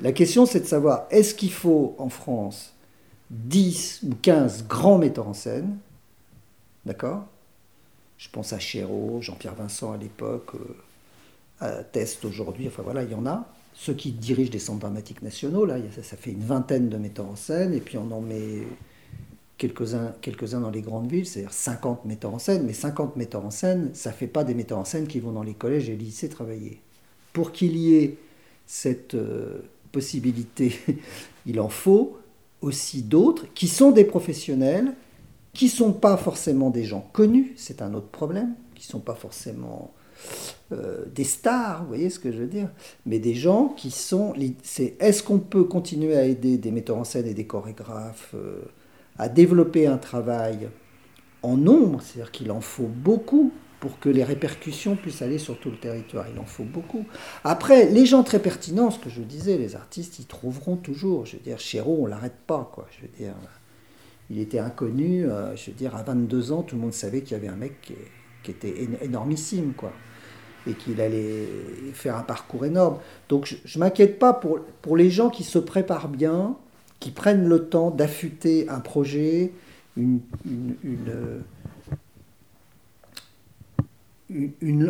La 0.00 0.12
question, 0.12 0.46
c'est 0.46 0.60
de 0.60 0.64
savoir, 0.64 1.06
est-ce 1.10 1.34
qu'il 1.34 1.52
faut 1.52 1.94
en 1.98 2.08
France 2.08 2.74
10 3.28 4.04
ou 4.04 4.14
15 4.22 4.68
grands 4.68 4.96
metteurs 4.96 5.28
en 5.28 5.34
scène? 5.34 5.76
D'accord? 6.86 7.26
Je 8.16 8.30
pense 8.30 8.54
à 8.54 8.58
Chéreau, 8.58 9.18
Jean-Pierre 9.20 9.54
Vincent 9.54 9.92
à 9.92 9.98
l'époque, 9.98 10.54
euh, 10.54 10.78
à 11.60 11.84
Test 11.84 12.24
aujourd'hui, 12.24 12.68
enfin 12.68 12.82
voilà, 12.82 13.02
il 13.02 13.10
y 13.10 13.14
en 13.14 13.26
a 13.26 13.46
ceux 13.80 13.94
qui 13.94 14.10
dirigent 14.10 14.50
des 14.50 14.58
centres 14.58 14.80
dramatiques 14.80 15.22
nationaux, 15.22 15.64
là, 15.64 15.76
ça, 16.02 16.16
fait 16.16 16.32
une 16.32 16.42
vingtaine 16.42 16.88
de 16.88 16.96
metteurs 16.96 17.28
en 17.28 17.36
scène, 17.36 17.72
et 17.72 17.80
puis 17.80 17.96
on 17.96 18.10
en 18.10 18.20
met 18.20 18.64
quelques-uns 19.56 20.14
quelques 20.20 20.50
dans 20.50 20.70
les 20.70 20.82
grandes 20.82 21.08
villes, 21.08 21.26
c'est-à-dire 21.26 21.52
50 21.52 22.04
metteurs 22.04 22.34
en 22.34 22.40
scène, 22.40 22.64
mais 22.66 22.72
50 22.72 23.14
metteurs 23.14 23.46
en 23.46 23.52
scène, 23.52 23.90
ça 23.94 24.10
ne 24.10 24.14
fait 24.16 24.26
pas 24.26 24.42
des 24.42 24.54
metteurs 24.54 24.78
en 24.78 24.84
scène 24.84 25.06
qui 25.06 25.20
vont 25.20 25.30
dans 25.30 25.44
les 25.44 25.54
collèges 25.54 25.88
et 25.88 25.92
les 25.92 26.06
lycées 26.06 26.28
travailler. 26.28 26.80
Pour 27.32 27.52
qu'il 27.52 27.76
y 27.76 27.94
ait 27.94 28.16
cette 28.66 29.14
euh, 29.14 29.60
possibilité, 29.92 30.76
il 31.46 31.60
en 31.60 31.68
faut 31.68 32.18
aussi 32.60 33.02
d'autres 33.02 33.46
qui 33.54 33.68
sont 33.68 33.92
des 33.92 34.04
professionnels, 34.04 34.92
qui 35.52 35.66
ne 35.66 35.70
sont 35.70 35.92
pas 35.92 36.16
forcément 36.16 36.70
des 36.70 36.82
gens 36.82 37.08
connus, 37.12 37.52
c'est 37.56 37.80
un 37.80 37.94
autre 37.94 38.08
problème, 38.08 38.54
qui 38.74 38.88
ne 38.88 38.90
sont 38.90 39.00
pas 39.00 39.14
forcément 39.14 39.92
euh, 40.72 41.04
des 41.14 41.24
stars, 41.24 41.82
vous 41.82 41.88
voyez 41.88 42.10
ce 42.10 42.18
que 42.18 42.30
je 42.30 42.38
veux 42.38 42.46
dire 42.46 42.68
Mais 43.06 43.18
des 43.18 43.34
gens 43.34 43.68
qui 43.68 43.90
sont. 43.90 44.34
C'est 44.62 44.96
est-ce 45.00 45.22
qu'on 45.22 45.38
peut 45.38 45.64
continuer 45.64 46.16
à 46.16 46.24
aider 46.24 46.58
des 46.58 46.70
metteurs 46.70 46.98
en 46.98 47.04
scène 47.04 47.26
et 47.26 47.34
des 47.34 47.46
chorégraphes 47.46 48.34
euh, 48.34 48.62
à 49.18 49.28
développer 49.28 49.86
un 49.86 49.98
travail 49.98 50.68
en 51.42 51.56
nombre, 51.56 52.02
c'est-à-dire 52.02 52.32
qu'il 52.32 52.50
en 52.50 52.60
faut 52.60 52.88
beaucoup 52.88 53.52
pour 53.80 54.00
que 54.00 54.08
les 54.08 54.24
répercussions 54.24 54.96
puissent 54.96 55.22
aller 55.22 55.38
sur 55.38 55.58
tout 55.58 55.70
le 55.70 55.76
territoire. 55.76 56.26
Il 56.32 56.38
en 56.40 56.44
faut 56.44 56.64
beaucoup. 56.64 57.04
Après, 57.44 57.86
les 57.86 58.06
gens 58.06 58.24
très 58.24 58.40
pertinents, 58.40 58.90
ce 58.90 58.98
que 58.98 59.10
je 59.10 59.22
disais, 59.22 59.56
les 59.56 59.76
artistes, 59.76 60.18
ils 60.18 60.26
trouveront 60.26 60.76
toujours. 60.76 61.26
Je 61.26 61.36
veux 61.36 61.42
dire, 61.42 61.60
Chéreau, 61.60 61.98
on 62.00 62.06
l'arrête 62.06 62.38
pas, 62.46 62.68
quoi. 62.72 62.86
Je 62.90 63.02
veux 63.02 63.12
dire, 63.16 63.34
il 64.30 64.40
était 64.40 64.58
inconnu. 64.58 65.26
Euh, 65.26 65.54
je 65.54 65.70
veux 65.70 65.76
dire, 65.76 65.94
à 65.94 66.02
22 66.02 66.52
ans, 66.52 66.62
tout 66.62 66.74
le 66.74 66.82
monde 66.82 66.92
savait 66.92 67.22
qu'il 67.22 67.32
y 67.32 67.40
avait 67.40 67.48
un 67.48 67.56
mec 67.56 67.80
qui, 68.42 68.50
était 68.50 68.88
énormissime, 69.02 69.74
quoi. 69.76 69.92
Et 70.68 70.74
qu'il 70.74 71.00
allait 71.00 71.48
faire 71.94 72.16
un 72.16 72.22
parcours 72.22 72.64
énorme. 72.66 72.98
Donc, 73.28 73.56
je 73.64 73.78
ne 73.78 73.84
m'inquiète 73.84 74.18
pas 74.18 74.34
pour, 74.34 74.60
pour 74.82 74.96
les 74.96 75.10
gens 75.10 75.30
qui 75.30 75.42
se 75.42 75.58
préparent 75.58 76.08
bien, 76.08 76.56
qui 77.00 77.10
prennent 77.10 77.48
le 77.48 77.64
temps 77.64 77.90
d'affûter 77.90 78.68
un 78.68 78.80
projet, 78.80 79.52
une, 79.96 80.20
une 80.44 81.42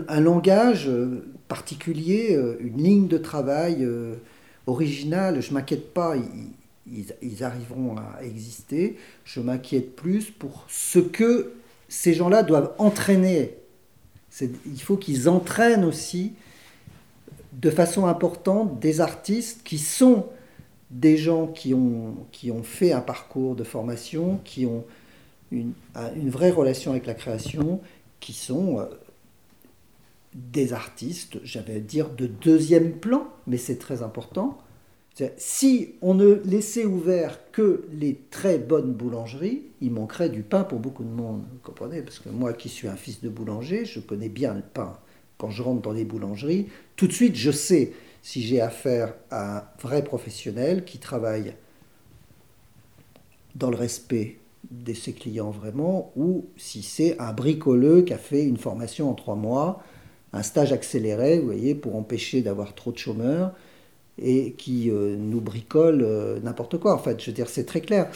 un 0.09 0.21
langage 0.21 0.89
euh, 0.89 1.25
particulier, 1.49 2.35
euh, 2.37 2.57
une 2.61 2.83
ligne 2.83 3.09
de 3.09 3.19
travail 3.19 3.85
euh, 3.85 4.15
originale. 4.67 5.41
Je 5.41 5.53
m'inquiète 5.53 5.93
pas, 5.95 6.15
ils, 6.87 7.45
arriveront 7.45 7.97
à 7.97 8.25
exister. 8.25 8.97
Je 9.25 9.41
m'inquiète 9.41 9.95
plus 9.95 10.31
pour 10.31 10.65
ce 10.69 10.99
que 10.99 11.53
ces 11.89 12.15
gens-là 12.15 12.43
doivent 12.43 12.73
entraîner. 12.79 13.58
Il 14.41 14.81
faut 14.81 14.97
qu'ils 14.97 15.29
entraînent 15.29 15.85
aussi 15.85 16.35
de 17.53 17.71
façon 17.71 18.07
importante 18.07 18.79
des 18.79 19.01
artistes 19.01 19.63
qui 19.65 19.79
sont 19.79 20.27
des 20.91 21.17
gens 21.17 21.47
qui 21.47 21.75
ont, 21.75 22.15
qui 22.33 22.51
ont 22.51 22.63
fait 22.63 22.93
un 22.93 23.01
parcours 23.01 23.57
de 23.57 23.65
formation, 23.65 24.41
qui 24.45 24.65
ont 24.65 24.85
une, 25.51 25.73
une 26.17 26.31
vraie 26.31 26.51
relation 26.51 26.93
avec 26.93 27.07
la 27.07 27.15
création, 27.15 27.81
qui 28.21 28.33
sont 28.33 28.87
des 30.35 30.73
artistes, 30.73 31.39
j'allais 31.43 31.81
dire, 31.81 32.11
de 32.11 32.27
deuxième 32.27 32.93
plan, 32.93 33.27
mais 33.47 33.57
c'est 33.57 33.79
très 33.79 34.03
important. 34.03 34.59
Si 35.37 35.95
on 36.01 36.15
ne 36.15 36.35
laissait 36.45 36.85
ouvert 36.85 37.39
que 37.51 37.85
les 37.93 38.19
très 38.31 38.59
bonnes 38.59 38.93
boulangeries, 38.93 39.63
il 39.81 39.91
manquerait 39.91 40.29
du 40.29 40.43
pain 40.43 40.65
pour 40.65 40.79
beaucoup 40.79 41.05
de 41.05 41.11
monde. 41.11 41.43
Vous 41.53 41.59
comprenez? 41.63 42.03
Parce 42.03 42.19
que 42.19 42.29
moi 42.29 42.53
qui 42.53 42.69
suis 42.69 42.89
un 42.89 42.97
fils 42.97 43.21
de 43.21 43.29
boulanger, 43.29 43.85
je 43.85 44.01
connais 44.01 44.29
bien 44.29 44.55
le 44.55 44.63
pain. 44.63 44.99
Quand 45.37 45.51
je 45.51 45.63
rentre 45.63 45.83
dans 45.83 45.93
les 45.93 46.05
boulangeries, 46.05 46.69
tout 46.97 47.07
de 47.07 47.13
suite 47.13 47.37
je 47.37 47.51
sais 47.51 47.93
si 48.23 48.43
j'ai 48.43 48.61
affaire 48.61 49.15
à 49.31 49.59
un 49.59 49.65
vrai 49.81 50.03
professionnel 50.03 50.85
qui 50.85 50.99
travaille 50.99 51.55
dans 53.55 53.71
le 53.71 53.77
respect 53.77 54.39
de 54.71 54.93
ses 54.93 55.13
clients 55.13 55.51
vraiment, 55.51 56.13
ou 56.17 56.47
si 56.57 56.83
c'est 56.83 57.19
un 57.21 57.33
bricoleux 57.33 58.03
qui 58.03 58.13
a 58.13 58.19
fait 58.19 58.45
une 58.45 58.57
formation 58.57 59.09
en 59.11 59.15
trois 59.15 59.37
mois 59.37 59.83
un 60.33 60.43
stage 60.43 60.73
accéléré, 60.73 61.39
vous 61.39 61.47
voyez, 61.47 61.75
pour 61.75 61.97
empêcher 61.97 62.43
d'avoir 62.43 62.75
trop 62.75 62.93
de 62.93 62.99
chômeurs 62.99 63.55
et 64.21 64.53
qui 64.53 64.91
euh, 64.91 65.17
nous 65.17 65.41
bricole 65.41 66.03
euh, 66.03 66.39
n'importe 66.43 66.79
quoi. 66.79 66.95
En 66.95 66.99
fait, 66.99 67.21
je 67.21 67.27
veux 67.27 67.33
dire, 67.33 67.49
c'est 67.49 67.65
très 67.65 67.81
clair. 67.81 68.09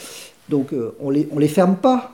Donc, 0.49 0.73
euh, 0.73 0.95
on 0.99 1.09
les, 1.09 1.27
on 1.31 1.39
les 1.39 1.47
ferme 1.47 1.75
pas. 1.75 2.11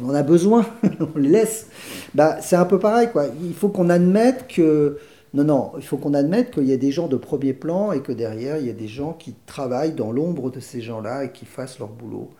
On 0.00 0.08
en 0.08 0.14
a 0.14 0.22
besoin, 0.22 0.66
on 1.14 1.18
les 1.18 1.28
laisse. 1.28 1.68
Bah, 2.14 2.38
c'est 2.40 2.56
un 2.56 2.64
peu 2.64 2.78
pareil, 2.78 3.10
quoi. 3.12 3.26
Il 3.42 3.54
faut 3.54 3.68
qu'on 3.68 3.90
admette 3.90 4.46
que. 4.48 4.98
Non, 5.34 5.44
non, 5.44 5.72
il 5.76 5.84
faut 5.84 5.98
qu'on 5.98 6.14
admette 6.14 6.52
qu'il 6.52 6.64
y 6.64 6.72
a 6.72 6.78
des 6.78 6.90
gens 6.90 7.06
de 7.06 7.16
premier 7.16 7.52
plan 7.52 7.92
et 7.92 8.00
que 8.00 8.12
derrière, 8.12 8.56
il 8.56 8.66
y 8.66 8.70
a 8.70 8.74
des 8.74 8.88
gens 8.88 9.12
qui 9.12 9.34
travaillent 9.44 9.92
dans 9.92 10.10
l'ombre 10.10 10.50
de 10.50 10.58
ces 10.58 10.80
gens-là 10.80 11.24
et 11.24 11.32
qui 11.32 11.44
fassent 11.44 11.78
leur 11.78 11.88
boulot. 11.88 12.30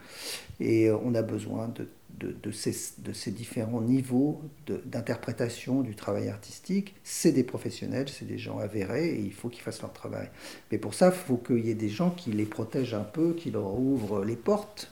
Et 0.59 0.91
on 1.05 1.15
a 1.15 1.21
besoin 1.21 1.69
de 1.75 1.87
de, 2.19 2.51
ces, 2.51 3.31
différents 3.31 3.81
niveaux 3.81 4.41
d'interprétation 4.67 5.83
du 5.83 5.95
travail 5.95 6.29
artistique, 6.29 6.95
c'est 7.05 7.33
des 7.33 7.45
professionnels, 7.45 8.09
c'est 8.09 8.27
des 8.27 8.39
gens 8.39 8.59
avérés 8.59 9.09
et 9.09 9.21
il 9.21 9.33
faut 9.33 9.49
qu'ils 9.49 9.63
fassent 9.63 9.83
leur 9.83 9.93
travail. 9.93 10.29
Mais 10.71 10.79
pour 10.79 10.95
ça, 10.95 11.07
il 11.09 11.27
faut 11.27 11.37
qu'il 11.37 11.67
y 11.67 11.71
ait 11.71 11.75
des 11.75 11.89
gens 11.89 12.11
qui 12.11 12.31
les 12.31 12.45
protègent 12.45 12.95
un 12.95 13.05
peu, 13.05 13.35
qui 13.35 13.51
leur 13.51 13.79
ouvrent 13.79 14.25
les 14.25 14.37
portes. 14.37 14.91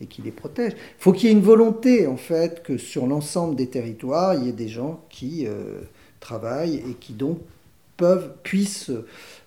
et 0.00 0.06
qui 0.06 0.22
les 0.22 0.32
protègent. 0.32 0.74
Il 0.74 1.02
faut 1.02 1.12
qu'il 1.12 1.28
y 1.28 1.32
ait 1.32 1.36
une 1.36 1.40
volonté, 1.40 2.08
en 2.08 2.16
fait, 2.16 2.64
que 2.64 2.78
sur 2.78 3.06
l'ensemble 3.06 3.54
des 3.54 3.68
territoires, 3.68 4.34
il 4.34 4.46
y 4.46 4.48
ait 4.48 4.52
des 4.52 4.68
gens 4.68 5.04
qui 5.08 5.46
euh, 5.46 5.82
travaillent 6.18 6.82
et 6.90 6.94
qui 6.94 7.12
donc 7.12 7.38
puissent 8.42 8.90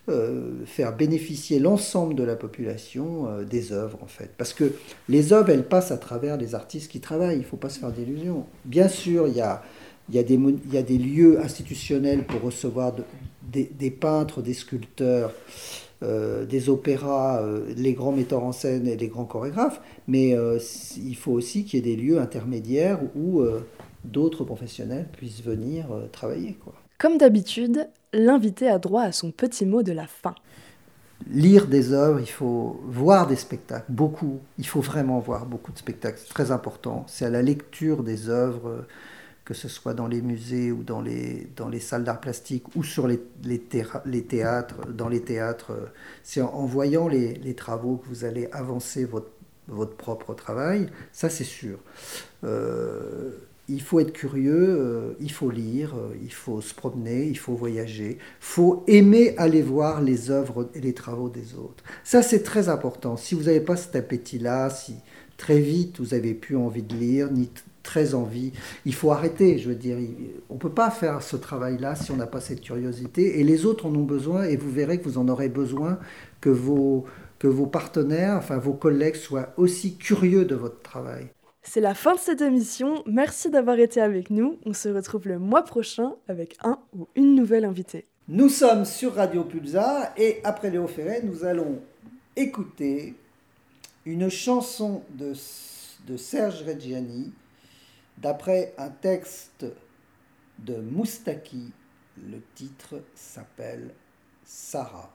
euh, 0.08 0.64
faire 0.64 0.96
bénéficier 0.96 1.58
l'ensemble 1.58 2.14
de 2.14 2.22
la 2.22 2.34
population 2.34 3.28
euh, 3.28 3.44
des 3.44 3.72
œuvres, 3.72 3.98
en 4.02 4.06
fait. 4.06 4.30
Parce 4.38 4.54
que 4.54 4.72
les 5.10 5.34
œuvres, 5.34 5.50
elles 5.50 5.68
passent 5.68 5.90
à 5.90 5.98
travers 5.98 6.38
les 6.38 6.54
artistes 6.54 6.90
qui 6.90 7.00
travaillent, 7.00 7.36
il 7.36 7.40
ne 7.40 7.44
faut 7.44 7.58
pas 7.58 7.68
se 7.68 7.78
faire 7.78 7.92
d'illusions. 7.92 8.46
Bien 8.64 8.88
sûr, 8.88 9.28
il 9.28 9.34
y 9.34 9.42
a, 9.42 9.62
y, 10.10 10.18
a 10.18 10.22
y 10.22 10.76
a 10.78 10.82
des 10.82 10.96
lieux 10.96 11.38
institutionnels 11.40 12.24
pour 12.24 12.40
recevoir 12.40 12.94
des, 13.42 13.90
peintres, 13.90 14.40
des 14.40 14.54
sculpteurs, 14.54 15.34
euh, 16.02 16.46
des 16.46 16.70
opéras, 16.70 17.44
les 17.76 17.92
grands 17.92 18.12
metteurs 18.12 18.44
en 18.44 18.52
scène 18.52 18.88
et 18.88 18.96
les 18.96 19.08
grands 19.08 19.26
chorégraphes, 19.26 19.82
mais 20.06 20.34
il 20.96 21.16
faut 21.16 21.32
aussi 21.32 21.64
qu'il 21.64 21.84
y 21.84 21.90
ait 21.90 21.96
des 21.96 22.02
lieux 22.02 22.18
intermédiaires 22.18 23.00
où 23.14 23.42
d'autres 24.04 24.44
professionnels 24.44 25.08
puissent 25.12 25.42
venir 25.42 25.86
travailler. 26.12 26.54
Quoi. 26.54 26.72
Comme 26.98 27.18
d'habitude, 27.18 27.88
l'invité 28.12 28.68
a 28.68 28.78
droit 28.78 29.02
à 29.02 29.12
son 29.12 29.30
petit 29.30 29.66
mot 29.66 29.82
de 29.82 29.92
la 29.92 30.06
fin. 30.06 30.34
Lire 31.30 31.66
des 31.66 31.92
œuvres, 31.92 32.20
il 32.20 32.30
faut 32.30 32.80
voir 32.86 33.26
des 33.26 33.36
spectacles, 33.36 33.90
beaucoup. 33.90 34.38
Il 34.56 34.66
faut 34.66 34.80
vraiment 34.80 35.18
voir 35.18 35.46
beaucoup 35.46 35.72
de 35.72 35.78
spectacles, 35.78 36.18
c'est 36.22 36.32
très 36.32 36.52
important. 36.52 37.04
C'est 37.08 37.24
à 37.24 37.30
la 37.30 37.42
lecture 37.42 38.04
des 38.04 38.28
œuvres, 38.28 38.86
que 39.44 39.52
ce 39.54 39.66
soit 39.66 39.94
dans 39.94 40.06
les 40.06 40.22
musées 40.22 40.70
ou 40.70 40.84
dans 40.84 41.00
les, 41.00 41.48
dans 41.56 41.68
les 41.68 41.80
salles 41.80 42.04
d'art 42.04 42.20
plastique 42.20 42.76
ou 42.76 42.84
sur 42.84 43.08
les, 43.08 43.18
les, 43.44 43.58
théâtres, 43.58 44.86
dans 44.92 45.08
les 45.08 45.22
théâtres. 45.22 45.72
C'est 46.22 46.40
en, 46.40 46.66
voyant 46.66 47.08
les, 47.08 47.54
travaux 47.54 47.96
que 47.96 48.06
vous 48.08 48.24
allez 48.24 48.48
avancer 48.52 49.04
votre, 49.04 49.30
votre 49.66 49.96
propre 49.96 50.34
travail, 50.34 50.88
ça 51.12 51.30
c'est 51.30 51.44
sûr. 51.44 51.78
Euh, 52.44 53.32
il 53.68 53.82
faut 53.82 54.00
être 54.00 54.12
curieux, 54.12 54.76
euh, 54.80 55.12
il 55.20 55.30
faut 55.30 55.50
lire, 55.50 55.94
euh, 55.94 56.14
il 56.22 56.32
faut 56.32 56.60
se 56.60 56.74
promener, 56.74 57.26
il 57.26 57.38
faut 57.38 57.54
voyager, 57.54 58.18
il 58.18 58.18
faut 58.40 58.82
aimer 58.86 59.34
aller 59.36 59.62
voir 59.62 60.00
les 60.00 60.30
œuvres 60.30 60.70
et 60.74 60.80
les 60.80 60.94
travaux 60.94 61.28
des 61.28 61.54
autres. 61.54 61.84
Ça, 62.02 62.22
c'est 62.22 62.42
très 62.42 62.68
important. 62.68 63.16
Si 63.16 63.34
vous 63.34 63.44
n'avez 63.44 63.60
pas 63.60 63.76
cet 63.76 63.94
appétit-là, 63.94 64.70
si 64.70 64.94
très 65.36 65.60
vite 65.60 66.00
vous 66.00 66.16
n'avez 66.16 66.34
plus 66.34 66.56
envie 66.56 66.82
de 66.82 66.94
lire, 66.94 67.30
ni 67.30 67.50
très 67.82 68.14
envie, 68.14 68.52
il 68.86 68.94
faut 68.94 69.12
arrêter. 69.12 69.58
Je 69.58 69.68
veux 69.68 69.74
dire, 69.74 69.98
on 70.48 70.54
ne 70.54 70.58
peut 70.58 70.70
pas 70.70 70.90
faire 70.90 71.22
ce 71.22 71.36
travail-là 71.36 71.94
si 71.94 72.10
on 72.10 72.16
n'a 72.16 72.26
pas 72.26 72.40
cette 72.40 72.62
curiosité. 72.62 73.40
Et 73.40 73.44
les 73.44 73.66
autres 73.66 73.86
en 73.86 73.94
ont 73.94 74.04
besoin, 74.04 74.44
et 74.44 74.56
vous 74.56 74.70
verrez 74.70 74.98
que 74.98 75.04
vous 75.04 75.18
en 75.18 75.28
aurez 75.28 75.48
besoin, 75.48 75.98
que 76.40 76.50
vos, 76.50 77.04
que 77.38 77.48
vos 77.48 77.66
partenaires, 77.66 78.36
enfin 78.36 78.58
vos 78.58 78.72
collègues 78.72 79.16
soient 79.16 79.52
aussi 79.56 79.96
curieux 79.96 80.44
de 80.44 80.54
votre 80.54 80.80
travail. 80.80 81.28
C'est 81.70 81.82
la 81.82 81.92
fin 81.92 82.14
de 82.14 82.18
cette 82.18 82.40
émission. 82.40 83.02
Merci 83.04 83.50
d'avoir 83.50 83.78
été 83.78 84.00
avec 84.00 84.30
nous. 84.30 84.58
On 84.64 84.72
se 84.72 84.88
retrouve 84.88 85.28
le 85.28 85.38
mois 85.38 85.64
prochain 85.64 86.14
avec 86.26 86.56
un 86.64 86.78
ou 86.96 87.08
une 87.14 87.34
nouvelle 87.34 87.66
invitée. 87.66 88.06
Nous 88.26 88.48
sommes 88.48 88.86
sur 88.86 89.16
Radio 89.16 89.44
Pulsar 89.44 90.14
et 90.16 90.40
après 90.44 90.70
Léo 90.70 90.86
Ferré, 90.86 91.20
nous 91.22 91.44
allons 91.44 91.82
écouter 92.36 93.16
une 94.06 94.30
chanson 94.30 95.02
de, 95.10 95.34
de 96.06 96.16
Serge 96.16 96.62
Reggiani 96.62 97.34
d'après 98.16 98.72
un 98.78 98.88
texte 98.88 99.66
de 100.60 100.76
Moustaki. 100.76 101.70
Le 102.16 102.40
titre 102.54 103.02
s'appelle 103.14 103.90
Sarah. 104.42 105.12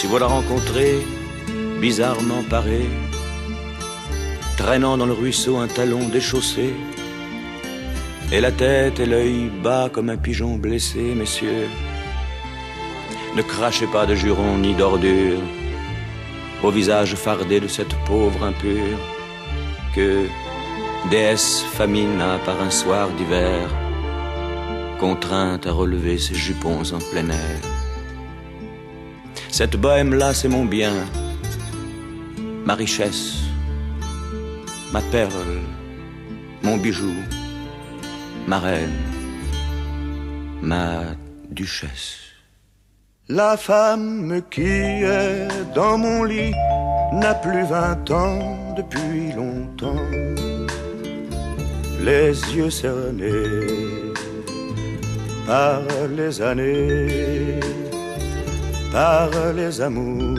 Si 0.00 0.06
vous 0.06 0.16
la 0.16 0.28
rencontrez, 0.28 0.96
bizarrement 1.78 2.42
parée, 2.48 2.88
traînant 4.56 4.96
dans 4.96 5.04
le 5.04 5.12
ruisseau 5.12 5.58
un 5.58 5.66
talon 5.66 6.08
déchaussé, 6.08 6.72
et 8.32 8.40
la 8.40 8.50
tête 8.50 8.98
et 8.98 9.04
l'œil 9.04 9.50
bas 9.62 9.90
comme 9.92 10.08
un 10.08 10.16
pigeon 10.16 10.56
blessé, 10.56 11.02
messieurs, 11.14 11.68
ne 13.36 13.42
crachez 13.42 13.86
pas 13.88 14.06
de 14.06 14.14
jurons 14.14 14.56
ni 14.56 14.72
d'ordures 14.72 15.42
au 16.62 16.70
visage 16.70 17.14
fardé 17.14 17.60
de 17.60 17.68
cette 17.68 17.94
pauvre 18.06 18.42
impure 18.42 18.98
que 19.94 20.24
déesse 21.10 21.62
famina 21.74 22.38
par 22.46 22.58
un 22.62 22.70
soir 22.70 23.10
d'hiver, 23.10 23.68
contrainte 24.98 25.66
à 25.66 25.72
relever 25.72 26.16
ses 26.16 26.36
jupons 26.36 26.90
en 26.90 27.00
plein 27.10 27.28
air. 27.28 27.79
Cette 29.52 29.76
bohème-là, 29.76 30.32
c'est 30.32 30.48
mon 30.48 30.64
bien, 30.64 30.94
ma 32.64 32.74
richesse, 32.74 33.34
ma 34.92 35.00
perle, 35.10 35.60
mon 36.62 36.76
bijou, 36.76 37.14
ma 38.46 38.58
reine, 38.58 39.02
ma 40.62 41.02
duchesse. 41.50 42.18
La 43.28 43.56
femme 43.56 44.42
qui 44.50 44.62
est 44.62 45.48
dans 45.74 45.98
mon 45.98 46.24
lit 46.24 46.54
n'a 47.12 47.34
plus 47.34 47.64
vingt 47.64 48.10
ans 48.10 48.74
depuis 48.76 49.32
longtemps, 49.36 50.06
les 52.02 52.32
yeux 52.54 52.70
cernés 52.70 54.14
par 55.46 55.82
les 56.16 56.40
années, 56.40 57.60
par 58.92 59.30
les 59.54 59.80
amours, 59.80 60.38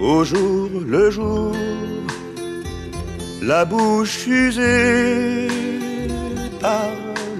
au 0.00 0.24
jour 0.24 0.68
le 0.86 1.10
jour, 1.10 1.52
la 3.42 3.64
bouche 3.64 4.26
usée 4.26 5.48
par 6.60 6.92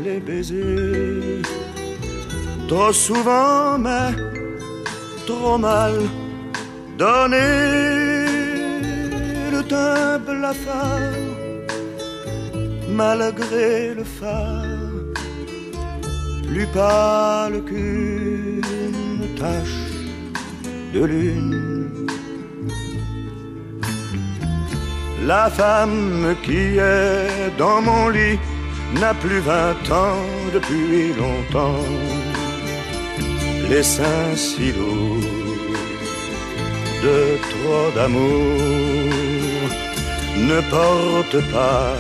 les 0.05 0.21
baisers, 0.21 1.43
trop 2.69 2.93
souvent 2.93 3.79
mais 3.79 4.13
trop 5.27 5.59
mal 5.59 5.95
donné 6.99 7.49
le 9.53 9.61
teint 9.73 10.19
blafard 10.27 11.17
malgré 12.89 13.95
le 13.95 14.05
phare 14.05 14.71
plus 16.47 16.67
pâle 16.67 17.63
qu'une 17.69 18.20
de 20.95 21.05
lune. 21.05 22.07
La 25.27 25.49
femme 25.51 26.35
qui 26.43 26.79
est 26.79 27.51
dans 27.59 27.81
mon 27.81 28.09
lit 28.09 28.39
n'a 29.01 29.15
plus 29.15 29.41
vingt 29.41 29.85
ans 29.91 30.25
depuis 30.53 31.13
longtemps. 31.23 31.87
Les 33.71 33.83
seins 33.83 34.35
si 34.37 34.73
lourds 34.73 35.39
de 37.05 37.19
trop 37.51 37.87
d'amour 37.95 38.61
ne 40.51 40.61
portent 40.71 41.45
pas 41.51 41.95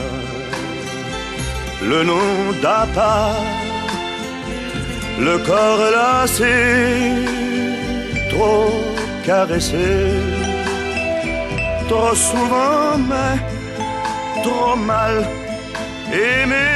le 1.82 2.05
nom 2.05 2.53
d'Apa, 2.62 3.32
le 5.20 5.38
corps 5.38 5.90
lassé, 5.96 6.56
trop 8.30 8.72
caressé, 9.24 9.90
trop 11.88 12.14
souvent, 12.14 12.96
mais 13.10 13.36
trop 14.42 14.76
mal 14.76 15.16
aimé, 16.10 16.68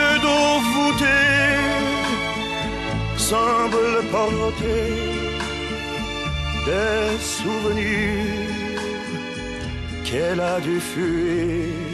le 0.00 0.12
dos 0.26 0.52
voûté 0.72 1.20
semble 3.16 3.88
porter 4.10 4.88
des 6.66 7.18
souvenirs 7.20 8.42
qu'elle 10.04 10.40
a 10.40 10.58
dû 10.60 10.80
fuir. 10.80 11.91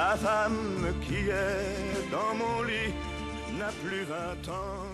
La 0.00 0.16
femme 0.16 0.94
qui 1.06 1.28
est 1.28 2.10
dans 2.10 2.32
mon 2.34 2.62
lit 2.62 2.94
n'a 3.58 3.70
plus 3.82 4.04
vingt 4.04 4.44
ans. 4.50 4.89